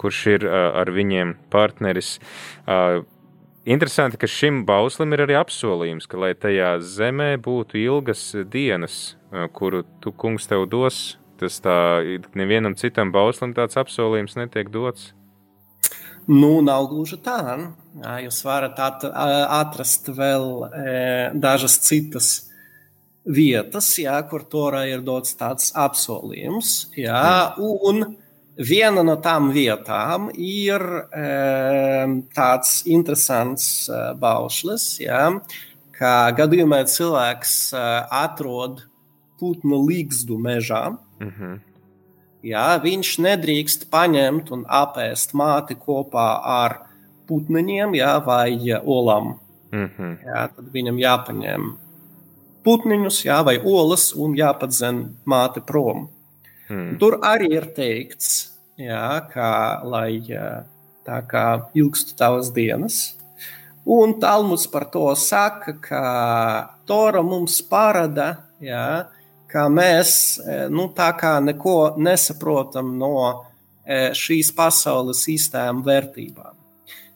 kurš 0.00 0.22
ir 0.34 0.48
eh, 0.48 0.62
ar 0.82 0.90
viņiem 0.94 1.36
partneris. 1.54 2.16
Eh, 2.66 3.04
interesanti, 3.66 4.18
ka 4.18 4.30
šim 4.30 4.64
bauslim 4.66 5.14
ir 5.14 5.26
arī 5.28 5.38
apsolījums, 5.38 6.10
ka 6.10 6.18
lai 6.18 6.34
tajā 6.34 6.76
zemē 6.82 7.36
būtu 7.42 7.78
ilgas 7.78 8.32
dienas, 8.50 9.14
kuru 9.52 9.84
tu 10.00 10.12
kungs 10.12 10.48
tev 10.48 10.66
dos, 10.70 11.16
tas 11.40 11.60
tā 11.60 11.76
nevienam 12.38 12.76
citam 12.78 13.12
bauslim 13.12 13.52
tāds 13.56 13.78
apsolījums 13.80 14.36
netiek 14.38 14.72
dots? 14.72 15.12
Nu, 16.26 16.58
nav 16.64 16.88
gluži 16.90 17.20
tā. 17.22 17.38
Jūs 18.24 18.40
varat 18.42 18.80
at, 18.82 19.04
atrast 19.06 20.10
vēl 20.10 20.48
e, 20.66 20.94
dažas 21.38 21.78
citas 21.86 22.30
vietas, 23.26 23.92
jā, 23.98 24.16
kur 24.26 24.42
Torā 24.50 24.84
ir 24.90 25.04
dots 25.06 25.36
tāds 25.38 25.70
apsolījums. 25.78 26.88
Jā, 26.98 27.54
un 27.58 28.16
viena 28.58 29.04
no 29.06 29.16
tām 29.22 29.52
vietām 29.54 30.30
ir 30.34 30.82
e, 30.82 31.30
tāds 32.34 32.80
interesants 32.90 33.86
e, 33.86 34.02
baušlis, 34.18 34.88
jā, 35.04 35.22
ka 35.94 36.12
gadījumā 36.38 36.82
cilvēks 36.90 37.56
e, 37.70 37.86
atrod 38.24 38.82
putnu 39.38 39.82
līgstu 39.86 40.38
mežā, 40.38 40.96
Mm 41.20 41.32
-hmm. 41.38 41.58
Jā, 42.42 42.78
viņš 42.82 43.18
nedrīkst 43.18 43.90
paņemt 43.90 44.50
un 44.50 44.64
apēst 44.68 45.32
māti 45.34 45.74
kopā 45.74 46.40
ar 46.44 46.78
putniņiem 47.26 47.94
jā, 47.94 48.24
vai 48.24 48.58
olām. 48.84 49.38
Mm 49.72 49.90
-hmm. 49.98 50.18
jā, 50.26 50.48
tad 50.56 50.64
viņam 50.72 50.98
jāpaņem 50.98 51.76
putniņus 52.64 53.24
jā, 53.24 53.44
vai 53.44 53.58
olas 53.58 54.12
un 54.14 54.34
jāpadzen 54.34 55.16
māte 55.24 55.60
prom. 55.60 56.08
Mm. 56.68 56.98
Tur 56.98 57.18
arī 57.22 57.52
ir 57.52 57.66
teikts, 57.74 58.52
jā, 58.76 59.28
ka, 59.32 59.80
lai 59.84 60.22
tā 61.06 61.22
kā 61.26 61.62
ilgstu 61.74 62.16
tavas 62.16 62.50
dienas. 62.50 63.16
Un 63.84 64.20
Talmuds 64.20 64.66
par 64.66 64.84
to 64.84 65.14
saka, 65.14 65.72
ka 65.80 66.70
Tora 66.86 67.22
mums 67.22 67.62
parāda, 67.62 68.36
jā, 68.60 69.06
ka 69.50 69.66
mēs 69.72 70.12
e, 70.40 70.58
nu, 70.72 70.88
tā 70.94 71.10
kā 71.18 71.36
neko 71.42 71.96
nesaprotam 72.02 72.94
no 72.98 73.16
e, 73.30 74.10
šīs 74.16 74.52
pasaules 74.56 75.22
īstām 75.32 75.82
vērtībām. 75.86 76.54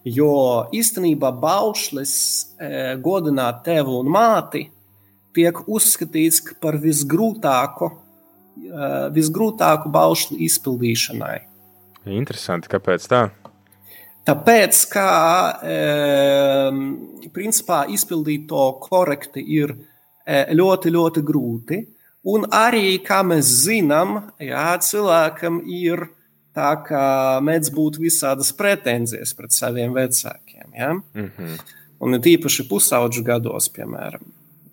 Jo 0.08 0.32
īstenībā 0.72 1.32
baušlis 1.42 2.12
e, 2.56 2.70
godināt 3.02 3.64
tevi 3.66 3.98
un 3.98 4.08
māti 4.10 4.64
tiek 5.36 5.60
uzskatīts 5.70 6.40
par 6.62 6.80
visgrūtāko, 6.82 7.90
visgrūtāku 9.14 9.92
baušļu 9.94 10.40
izpildīšanai. 10.42 11.36
Interesanti, 12.10 12.68
kāpēc 12.72 13.06
tā? 13.08 13.20
Tāpēc, 14.26 14.80
ka 14.90 15.06
principā 17.32 17.78
izpildīt 17.94 18.48
to 18.50 18.66
korekti 18.82 19.44
ir 19.54 19.72
ļoti, 20.26 20.92
ļoti 20.98 21.24
grūti. 21.30 21.80
Un 22.28 22.44
arī, 22.52 22.98
kā 23.00 23.22
mēs 23.24 23.48
zinām, 23.64 24.18
jā, 24.42 24.74
cilvēkam 24.84 25.62
ir 25.64 26.10
tā, 26.56 26.74
ka 26.84 27.02
mēdz 27.44 27.70
būt 27.72 27.96
visādas 28.02 28.52
pretenzijas 28.56 29.32
pret 29.36 29.56
saviem 29.56 29.94
vecākiem. 29.96 30.68
Ja? 30.76 30.92
Mm 30.92 31.30
-hmm. 31.36 31.58
Un 32.00 32.14
ir 32.14 32.20
tīpaši 32.20 32.68
pusauģu 32.68 33.24
gados, 33.24 33.68
piemēram. 33.68 34.24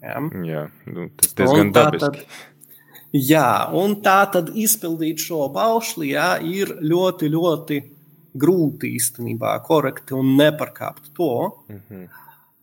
Ja? 0.01 0.19
Jā, 0.43 0.69
nu, 0.85 1.09
tas 1.15 1.33
diezgan 1.33 1.71
dabiski. 1.71 2.25
Jā, 3.13 3.71
un 3.71 4.01
tā 4.03 4.31
tad 4.31 4.49
izpildīt 4.55 5.19
šo 5.23 5.47
baušli 5.49 6.11
jā, 6.11 6.37
ir 6.43 6.67
ļoti, 6.81 7.29
ļoti 7.31 7.83
grūti 8.35 8.91
īstenībā, 8.99 9.61
korekti 9.63 10.13
un 10.13 10.35
neparkāpt 10.35 11.13
to. 11.13 11.63
Mm 11.69 11.81
-hmm. 11.89 12.07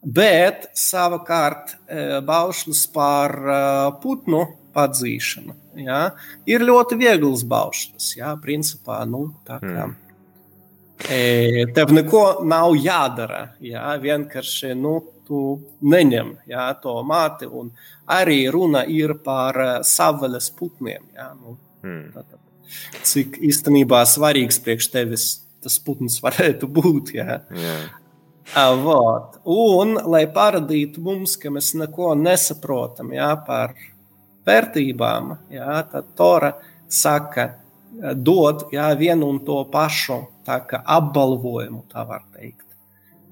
Bet 0.05 0.69
savukārt 0.75 1.77
e, 1.89 2.21
baušlis 2.21 2.87
par 2.87 3.31
e, 3.31 3.93
putnu 4.03 4.47
atzīšana. 4.79 5.57
Jā. 5.85 6.01
Ir 6.51 6.65
ļoti 6.67 6.99
viegls 7.01 7.45
baušļs. 7.49 8.15
Jā, 8.19 8.35
principā, 8.43 9.03
nu, 9.09 9.27
tā 9.47 9.59
kā. 9.63 9.89
Mm. 9.89 10.01
E, 11.11 11.67
tev 11.75 11.93
neko 11.95 12.25
nav 12.47 12.77
jādara. 12.79 13.49
Jā, 13.65 13.87
vienkārši 14.03 14.75
nu, 14.79 14.97
tu 15.29 15.41
neņem 15.83 16.35
jā, 16.51 16.69
to 16.83 16.95
māti. 17.07 17.49
Un 17.49 17.73
arī 18.11 18.45
runa 18.53 18.85
ir 18.91 19.17
par 19.25 19.61
uh, 19.61 19.75
savvaļas 19.87 20.51
putniem. 20.59 21.07
Jā, 21.17 21.31
nu, 21.39 21.57
mm. 21.85 22.05
tātad, 22.15 22.41
cik 23.07 23.41
īstenībā 23.45 24.05
svarīgs 24.09 24.61
priekš 24.63 24.91
tevis 24.93 25.29
tas 25.65 25.79
putns 25.81 26.21
varētu 26.25 26.69
būt. 26.69 27.15
Jā. 27.17 27.41
Yeah. 27.51 27.85
Avot. 28.61 29.39
Un, 29.49 29.97
lai 30.13 30.27
parādītu 30.31 31.01
mums, 31.05 31.39
ka 31.41 31.51
mēs 31.53 31.73
neko 31.81 32.13
nesaprotam 32.19 33.15
jā, 33.17 33.31
par 33.47 33.73
vērtībām, 34.47 35.35
jā, 35.53 35.81
tad 35.93 36.13
Tora 36.19 36.53
saka, 36.89 37.49
dod 38.15 38.69
jā, 38.75 38.91
vienu 38.99 39.31
un 39.33 39.41
to 39.47 39.63
pašu 39.73 40.21
apbalvojumu, 40.47 41.85
tā 41.93 42.05
var 42.09 42.27
teikt, 42.37 42.67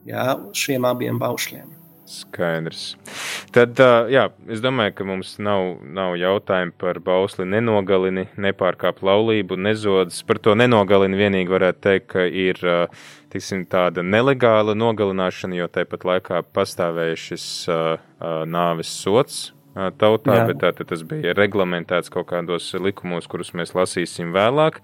jā, 0.08 0.32
šiem 0.56 0.88
abiem 0.88 1.20
baušļiem. 1.20 1.78
Skaidrs. 2.12 2.96
Tad, 3.54 3.78
jā, 4.12 4.26
es 4.52 4.60
domāju, 4.60 4.92
ka 4.98 5.04
mums 5.08 5.36
nav, 5.40 5.78
nav 5.96 6.16
jautājumu 6.20 6.74
par 6.80 6.98
bausli 7.04 7.46
nenogalini, 7.48 8.26
nepārkāp 8.36 9.00
laulību, 9.06 9.56
nezodas. 9.56 10.18
Par 10.26 10.40
to 10.42 10.56
nenogalini 10.58 11.16
vienīgi 11.16 11.52
varētu 11.52 11.80
teikt, 11.86 12.08
ka 12.12 12.26
ir 12.26 12.60
tiksim, 13.32 13.64
tāda 13.70 14.04
nelegāla 14.04 14.74
nogalināšana, 14.76 15.56
jo 15.62 15.70
tāpat 15.72 16.04
laikā 16.08 16.42
pastāvēja 16.52 17.16
šis 17.22 17.46
nāves 18.50 18.92
sots 18.92 19.46
tautā, 19.74 20.36
Jā. 20.36 20.46
bet 20.50 20.60
tātad 20.62 20.90
tas 20.90 21.04
bija 21.08 21.32
reglamentēts 21.36 22.12
kaut 22.12 22.28
kādos 22.32 22.68
likumos, 22.76 23.28
kurus 23.30 23.52
mēs 23.56 23.74
lasīsim 23.76 24.34
vēlāk. 24.34 24.80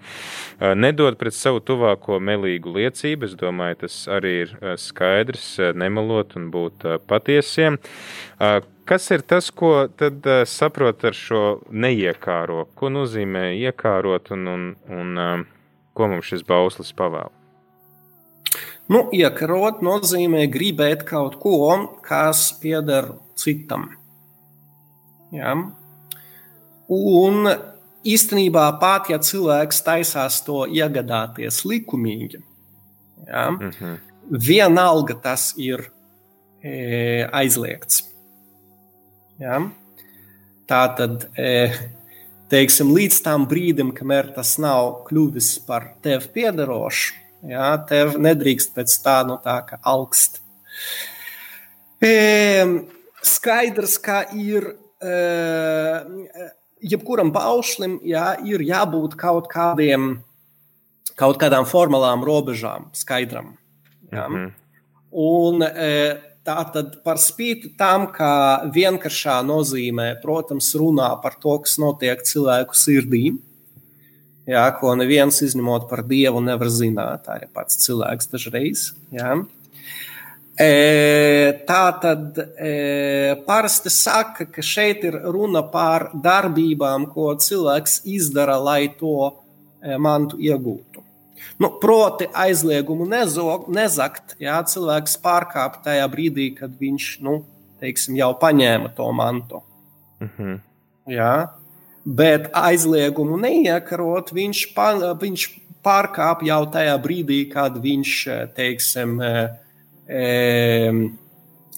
Nedod 0.59 1.19
pret 1.19 1.37
savu 1.37 1.61
tuvāko 1.65 2.19
melīgu 2.23 2.73
liecību, 2.79 3.29
es 3.29 3.37
domāju, 3.39 3.83
tas 3.85 4.01
arī 4.09 4.33
ir 4.45 4.55
skaidrs, 4.81 5.47
nemelot 5.77 6.35
un 6.39 6.49
būt 6.53 6.87
patiesiem. 7.09 7.79
Kas 8.89 9.11
ir 9.13 9.21
tas, 9.21 9.51
ko 9.53 9.85
tad 9.93 10.25
saprot 10.49 11.03
ar 11.05 11.17
šo 11.17 11.43
neiekāro? 11.69 12.65
Ko 12.73 12.89
nozīmē 12.89 13.51
iekārot 13.59 14.33
un, 14.33 14.47
un, 14.49 14.69
un 14.89 15.45
ko 15.93 16.09
mums 16.09 16.31
šis 16.31 16.41
bauslis 16.47 16.95
pavēl? 16.97 17.29
Nu, 18.89 19.03
iekarot 19.13 19.83
nozīmē 19.85 20.47
gribēt 20.49 21.05
kaut 21.05 21.35
ko, 21.37 21.59
kas 22.01 22.47
pieder 22.57 23.11
citam. 23.37 23.98
Ja? 25.35 25.53
Un 26.89 27.49
īstenībā 28.07 28.65
pat, 28.81 29.09
ja 29.11 29.19
cilvēks 29.21 29.83
taisās 29.85 30.39
to 30.45 30.63
iegādāties 30.65 31.63
likumīgi, 31.67 32.41
ja, 33.27 33.49
mm 33.51 33.71
-hmm. 33.71 33.97
vienalga 34.47 35.13
tas 35.13 35.53
ir 35.57 35.91
e, 36.63 37.27
aizliegts. 37.31 38.03
Ja? 39.39 39.61
Tā 40.67 40.95
tad, 40.97 41.29
e, 41.37 41.71
teiksim, 42.49 42.93
līdz 42.95 43.21
tam 43.23 43.47
brīdim, 43.47 43.93
kamēr 43.93 44.33
tas 44.35 44.57
nav 44.57 45.03
kļuvis 45.07 45.59
par 45.65 45.93
tevi 46.01 46.27
piederošu, 46.33 47.13
ja, 47.49 47.77
tev 47.77 48.17
nedrīkst 48.17 48.73
pēc 48.75 48.99
tā, 49.03 49.23
no 49.27 49.39
tā, 49.43 49.61
ka 49.65 49.79
augst. 49.83 50.41
E, 52.01 52.65
skaidrs, 53.21 53.97
ka 53.97 54.23
ir 54.33 54.75
jebkuram 56.79 57.31
paušlim 57.35 57.99
jā, 58.07 58.33
ir 58.45 58.63
jābūt 58.67 59.15
kaut 59.19 59.47
kādiem, 59.51 60.23
kaut 61.19 61.39
kādām 61.41 61.67
formālām 61.67 62.23
robežām, 62.27 62.89
skaidram. 62.93 63.57
Jā. 64.11 64.27
Mm 64.27 64.35
-hmm. 64.35 64.51
Un 65.11 65.63
tā 66.45 66.71
tad 66.73 67.03
par 67.03 67.19
spīti 67.21 67.75
tam, 67.77 68.07
ka 68.13 68.63
vienkāršā 68.73 69.39
nozīmē, 69.45 70.21
protams, 70.21 70.75
runā 70.75 71.21
par 71.21 71.37
to, 71.41 71.57
kas 71.59 71.77
notiek 71.77 72.23
cilvēku 72.25 72.77
sirdī, 72.77 73.37
jā, 74.49 74.65
ko 74.79 74.95
neviens 74.95 75.41
izņemot 75.45 75.89
par 75.89 76.03
dievu 76.03 76.41
nevar 76.41 76.71
zināt, 76.73 77.27
arī 77.27 77.49
pats 77.53 77.77
cilvēks 77.85 78.31
dažreiz. 78.33 78.93
Jā. 79.11 79.35
Tā 80.59 81.83
tad 82.03 82.39
parasti 83.47 83.91
saka, 83.95 84.43
ka 84.51 84.63
šeit 84.65 85.05
ir 85.07 85.15
runa 85.31 85.61
par 85.63 86.09
darbībām, 86.11 87.05
ko 87.13 87.31
cilvēks 87.39 88.01
izdara, 88.03 88.57
lai 88.59 88.89
to 88.99 89.31
mantu 90.03 90.35
iegūtu. 90.35 91.05
Nu, 91.59 91.69
proti, 91.79 92.27
aizliegumu 92.33 93.07
nezog, 93.07 93.69
nezakt, 93.71 94.35
ja 94.39 94.61
cilvēks 94.63 95.17
pārkāp 95.23 95.79
tajā 95.83 96.05
brīdī, 96.11 96.49
kad 96.55 96.75
viņš 96.79 97.07
nu, 97.23 97.41
teiksim, 97.83 98.15
jau 98.19 98.33
paņēma 98.39 98.91
to 98.95 99.07
mantu. 99.15 99.63
Mm 100.19 100.29
-hmm. 100.37 100.59
ja? 101.15 101.33
Bet 102.05 102.49
aizliegumu 102.53 103.37
neiekarot, 103.37 104.31
viņš, 104.31 104.65
pa, 104.75 104.91
viņš 105.23 105.47
pārkāp 105.83 106.43
jau 106.47 106.65
tajā 106.71 106.95
brīdī, 107.03 107.41
kad 107.51 107.75
viņš 107.75 108.13
teiksim, 108.55 109.19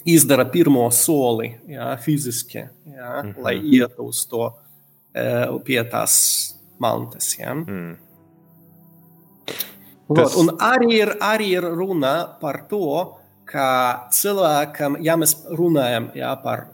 izdara 0.05 0.45
pirmo 0.47 0.85
soli 0.91 1.49
jā, 1.67 1.89
fiziski, 1.99 2.57
jā, 2.57 3.23
mm 3.23 3.33
-hmm. 3.33 3.43
lai 3.43 3.55
ietu 3.59 4.07
uz 4.07 4.25
to 4.25 4.53
pie 5.65 5.83
tās 5.83 6.55
mantas. 6.79 7.35
Jā. 7.39 7.53
Mm. 7.53 7.97
Tas... 10.15 10.35
Un 10.35 10.49
arī 10.59 10.93
ir, 11.01 11.13
arī 11.23 11.53
ir 11.57 11.63
runa 11.63 12.37
par 12.41 12.65
to, 12.69 13.17
ka 13.51 14.07
cilvēkam, 14.15 14.97
ja 15.03 15.17
mēs 15.19 15.35
runājam 15.57 16.09
jā, 16.15 16.31
par 16.43 16.69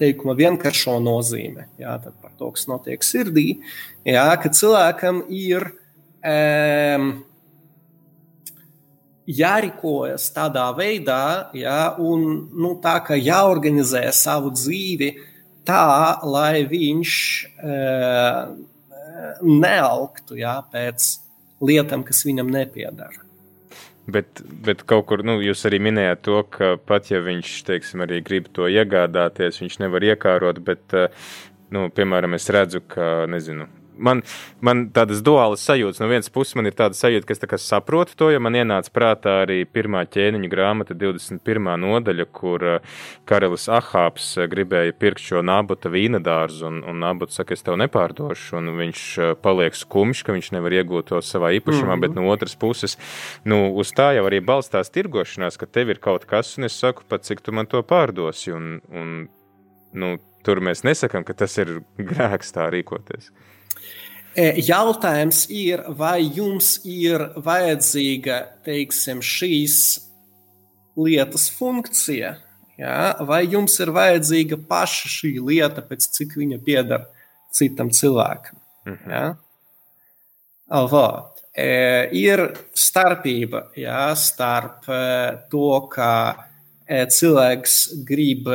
teikuma 0.00 0.34
vienkāršo 0.36 0.96
nozīmi, 1.02 1.66
jā, 1.80 1.96
tad 2.02 2.16
par 2.22 2.32
to, 2.38 2.50
kas 2.56 2.66
notiek 2.70 3.04
sirdī, 3.04 3.60
jā, 4.08 4.26
ka 4.40 4.52
cilvēkam 4.56 5.22
ir 5.28 5.66
um, 6.24 7.10
jārīkojas 9.28 10.30
tādā 10.34 10.68
veidā, 10.76 11.50
ja, 11.56 11.94
un 11.98 12.26
nu, 12.50 12.74
tā 12.82 12.98
kā 13.04 13.18
jāorganizē 13.18 14.06
savu 14.16 14.52
dzīvi 14.54 15.10
tā, 15.68 16.20
lai 16.24 16.64
viņš 16.68 17.16
e, 17.46 17.80
neaugtu 19.44 20.38
ja, 20.40 20.60
pēc 20.72 21.10
lietām, 21.60 22.04
kas 22.06 22.24
viņam 22.26 22.50
nepiedara. 22.52 23.26
Bet, 24.10 24.40
bet 24.64 24.82
kaut 24.88 25.06
kur 25.10 25.22
nu, 25.26 25.36
jūs 25.44 25.62
arī 25.68 25.78
minējāt 25.86 26.24
to, 26.26 26.40
ka 26.50 26.72
pat 26.82 27.12
ja 27.12 27.20
viņš 27.22 27.52
teiksim, 27.68 28.02
arī 28.02 28.22
grib 28.26 28.48
to 28.56 28.66
iegādāties, 28.66 29.60
viņš 29.62 29.76
nevar 29.84 30.06
iekārot. 30.08 30.58
Bet, 30.66 30.96
nu, 31.70 31.84
piemēram, 31.94 32.34
es 32.34 32.48
redzu, 32.50 32.80
ka 32.90 33.28
nezinu, 33.30 33.68
man, 34.00 34.22
man 34.64 34.86
tādas 34.94 35.22
duālas 35.24 35.62
sajūtas. 35.66 36.00
No 36.02 36.08
vienas 36.10 36.30
puses, 36.32 36.56
man 36.58 36.68
ir 36.68 36.76
tāda 36.78 36.96
sajūta, 36.98 37.26
ka 37.28 37.36
es 37.36 37.42
tā 37.42 37.58
saprotu 37.60 38.16
to, 38.18 38.30
jo 38.34 38.40
man 38.42 38.56
ienāca 38.58 38.92
prātā 38.94 39.36
arī 39.44 39.62
pirmā 39.68 40.02
ķēniņa 40.10 40.50
grāmata, 40.52 40.96
21. 40.98 41.70
nodaļa, 41.84 42.26
kur 42.36 42.66
uh, 42.76 43.02
karalis 43.28 43.68
Ahāps 43.72 44.32
uh, 44.38 44.46
gribēja 44.50 44.96
pirkt 44.98 45.24
šo 45.24 45.44
nabota 45.46 45.92
vīna 45.92 46.22
dārzu, 46.24 46.66
un, 46.70 46.80
un 46.88 47.02
nabots 47.04 47.38
saka, 47.40 47.56
es 47.56 47.64
tev 47.66 47.78
nepārdošu, 47.80 48.56
un 48.60 48.72
viņš 48.80 49.04
uh, 49.20 49.34
paliek 49.40 49.76
skumjš, 49.76 50.24
ka 50.26 50.36
viņš 50.36 50.52
nevar 50.56 50.78
iegūt 50.80 51.10
to 51.12 51.20
savā 51.24 51.52
īpašumā, 51.58 51.94
mm 51.94 51.96
-hmm. 51.96 52.06
bet 52.06 52.16
no 52.16 52.28
otras 52.32 52.56
puses, 52.56 52.98
nu, 53.44 53.68
uz 53.74 53.92
tā 53.96 54.12
jau 54.16 54.26
arī 54.28 54.40
balstās 54.44 54.90
tirgošanās, 54.90 55.58
ka 55.60 55.66
tev 55.66 55.90
ir 55.90 55.98
kaut 56.00 56.24
kas, 56.24 56.56
un 56.58 56.64
es 56.64 56.78
saku, 56.78 57.04
pat 57.08 57.24
cik 57.24 57.40
tu 57.40 57.52
man 57.52 57.66
to 57.66 57.82
pārdosi, 57.82 58.52
un, 58.52 58.80
un 58.90 59.28
nu, 59.92 60.16
tur 60.46 60.60
mēs 60.64 60.84
nesakām, 60.86 61.24
ka 61.26 61.34
tas 61.34 61.56
ir 61.58 61.80
grēks 61.98 62.54
tā 62.56 62.68
rīkoties. 62.72 63.30
E, 64.38 64.44
jautājums 64.62 65.42
ir, 65.50 65.82
vai 65.98 66.22
jums 66.22 66.76
ir 66.86 67.24
vajadzīga 67.42 68.36
teiksim, 68.66 69.18
šīs 69.26 69.78
lietas 71.00 71.48
funkcija, 71.50 72.36
ja? 72.78 73.00
vai 73.26 73.40
jums 73.50 73.74
ir 73.82 73.90
vajadzīga 73.96 74.60
paša 74.70 75.10
šī 75.16 75.32
lieta, 75.42 75.82
pēc 75.82 76.06
cik 76.14 76.38
viņa 76.38 76.60
pieder 76.62 77.08
citam 77.50 77.90
cilvēkam. 77.90 78.60
Mhm. 78.86 79.10
Ja? 79.10 79.24
Alvot. 80.78 81.42
E, 81.50 81.66
ir 82.14 82.44
starpība 82.78 83.64
ja, 83.74 84.12
starp 84.14 84.86
e, 84.86 85.02
to, 85.50 85.72
ka 85.90 86.12
e, 86.86 87.02
cilvēks 87.10 87.80
grib 88.06 88.46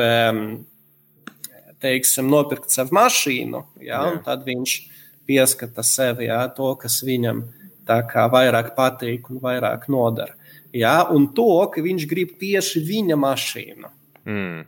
teiksim, 1.84 2.30
nopirkt 2.32 2.72
sev 2.72 2.88
mašīnu, 2.96 3.60
ja, 3.84 4.00
un 4.08 4.22
tad 4.24 4.48
viņš 4.48 4.78
pieskata 5.26 5.82
sevi 5.86 6.30
jā, 6.30 6.42
to, 6.56 6.74
kas 6.80 7.00
viņam 7.06 7.44
vairāk 7.86 8.74
patīk 8.76 9.30
un 9.30 9.40
vairāk 9.42 9.88
nodara. 9.92 10.34
Jā, 10.74 11.06
un 11.10 11.28
to, 11.32 11.66
ka 11.72 11.82
viņš 11.82 12.06
grib 12.10 12.36
tieši 12.40 12.82
viņa 12.84 13.16
mašīnu. 13.16 13.90
Mm, 14.26 14.64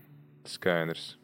skaidrs. 0.47 1.15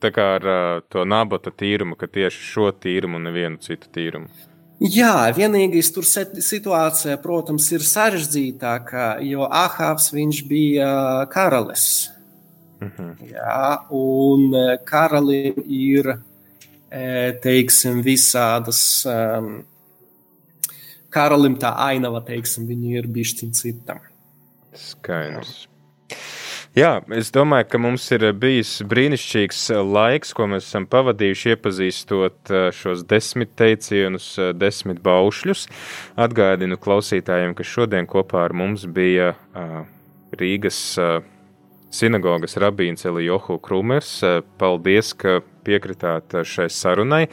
Tā 0.00 0.10
kā 0.14 0.24
ar 0.38 0.46
uh, 0.46 0.82
to 0.88 1.04
nabata 1.04 1.50
tīrumu, 1.50 1.96
ka 1.98 2.06
tieši 2.06 2.44
šo 2.52 2.70
tīrumu 2.72 3.18
un 3.18 3.28
nevienu 3.28 3.58
citu 3.62 3.90
tīrumu. 3.94 4.30
Jā, 4.78 5.26
vienīgais 5.34 5.90
tur 5.90 6.06
situācija, 6.06 7.16
protams, 7.18 7.66
ir 7.74 7.82
sarežģītāka, 7.82 9.18
jo 9.26 9.48
Ahavs 9.50 10.12
bija 10.46 11.26
karalis. 11.32 12.10
-hmm. 12.80 13.32
Jā, 13.32 13.78
un 13.90 14.52
karalim 14.84 15.54
ir 15.66 16.18
teiksim, 17.44 18.02
visādas 18.06 18.82
um, 19.08 19.50
karalim 21.12 21.56
tā 21.60 21.72
ainava, 21.88 22.22
teiksim, 22.24 22.68
viņi 22.68 23.00
ir 23.00 23.10
bišķiņ 23.12 23.56
citam. 23.56 24.04
Skaidrs. 24.78 25.66
Jā, 26.78 27.00
es 27.16 27.32
domāju, 27.34 27.66
ka 27.72 27.78
mums 27.80 28.04
ir 28.14 28.26
bijis 28.38 28.76
brīnišķīgs 28.86 29.62
laiks, 29.88 30.34
ko 30.36 30.46
mēs 30.52 30.68
esam 30.68 30.84
pavadījuši, 30.90 31.54
iepazīstot 31.56 32.52
šos 32.76 33.02
desmit 33.08 33.54
teicienus, 33.58 34.28
desmit 34.54 35.00
baušļus. 35.02 35.64
Atgādinu 36.20 36.78
klausītājiem, 36.78 37.56
ka 37.58 37.66
šodien 37.66 38.06
kopā 38.06 38.44
ar 38.46 38.54
mums 38.54 38.84
bija 38.84 39.32
Rīgas 40.38 40.82
sinagogas 41.94 42.58
rabīns 42.60 43.06
Elijohu 43.08 43.58
Krūmers. 43.62 44.12
Paldies, 44.60 45.14
ka 45.18 45.40
piekritāt 45.66 46.40
šai 46.48 46.68
sarunai, 46.72 47.26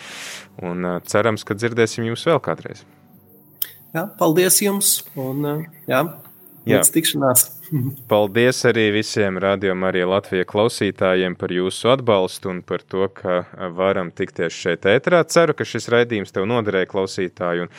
un 0.65 0.99
cerams, 1.07 1.45
ka 1.47 1.57
dzirdēsim 1.57 2.07
jūs 2.11 2.27
vēl 2.29 2.41
kādreiz. 2.43 2.83
Jā, 3.95 4.07
paldies 4.19 4.59
jums, 4.63 4.97
un 5.15 5.67
jā, 5.87 6.01
līdz 6.67 6.91
tikšanās! 6.91 7.47
Paldies 8.09 8.59
arī 8.70 8.89
visiem 8.93 9.39
rādījumam, 9.41 9.88
arī 9.89 10.03
Latvijas 10.07 10.47
klausītājiem 10.51 11.36
par 11.39 11.53
jūsu 11.53 11.89
atbalstu 11.95 12.51
un 12.51 12.61
par 12.66 12.84
to, 12.86 13.07
ka 13.09 13.43
varam 13.74 14.11
tikties 14.13 14.53
šeit 14.53 14.86
ēterā. 14.89 15.24
Ceru, 15.32 15.55
ka 15.57 15.66
šis 15.68 15.89
raidījums 15.93 16.36
tev 16.36 16.45
noderēja 16.49 16.89
klausītāju 16.91 17.66
un 17.66 17.74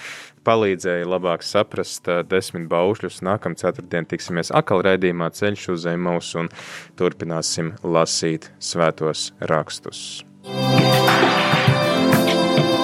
palīdzēja 0.47 1.07
labāk 1.11 1.47
saprast 1.47 2.11
desmit 2.30 2.68
baušļus. 2.70 3.22
Nākamā 3.26 3.59
ceturtdienā 3.62 4.11
tiksimies 4.11 4.53
atkal 4.55 4.82
raidījumā 4.87 5.30
ceļš 5.34 5.68
uz 5.74 5.84
zemes 5.87 6.32
un 6.39 6.51
turpināsim 6.99 7.74
lasīt 7.82 8.51
svētos 8.59 9.30
rakstus. 9.53 10.24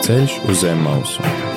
Ceļš 0.03 0.39
uz 0.51 0.63
zemes 0.65 0.87
mausu 0.87 1.52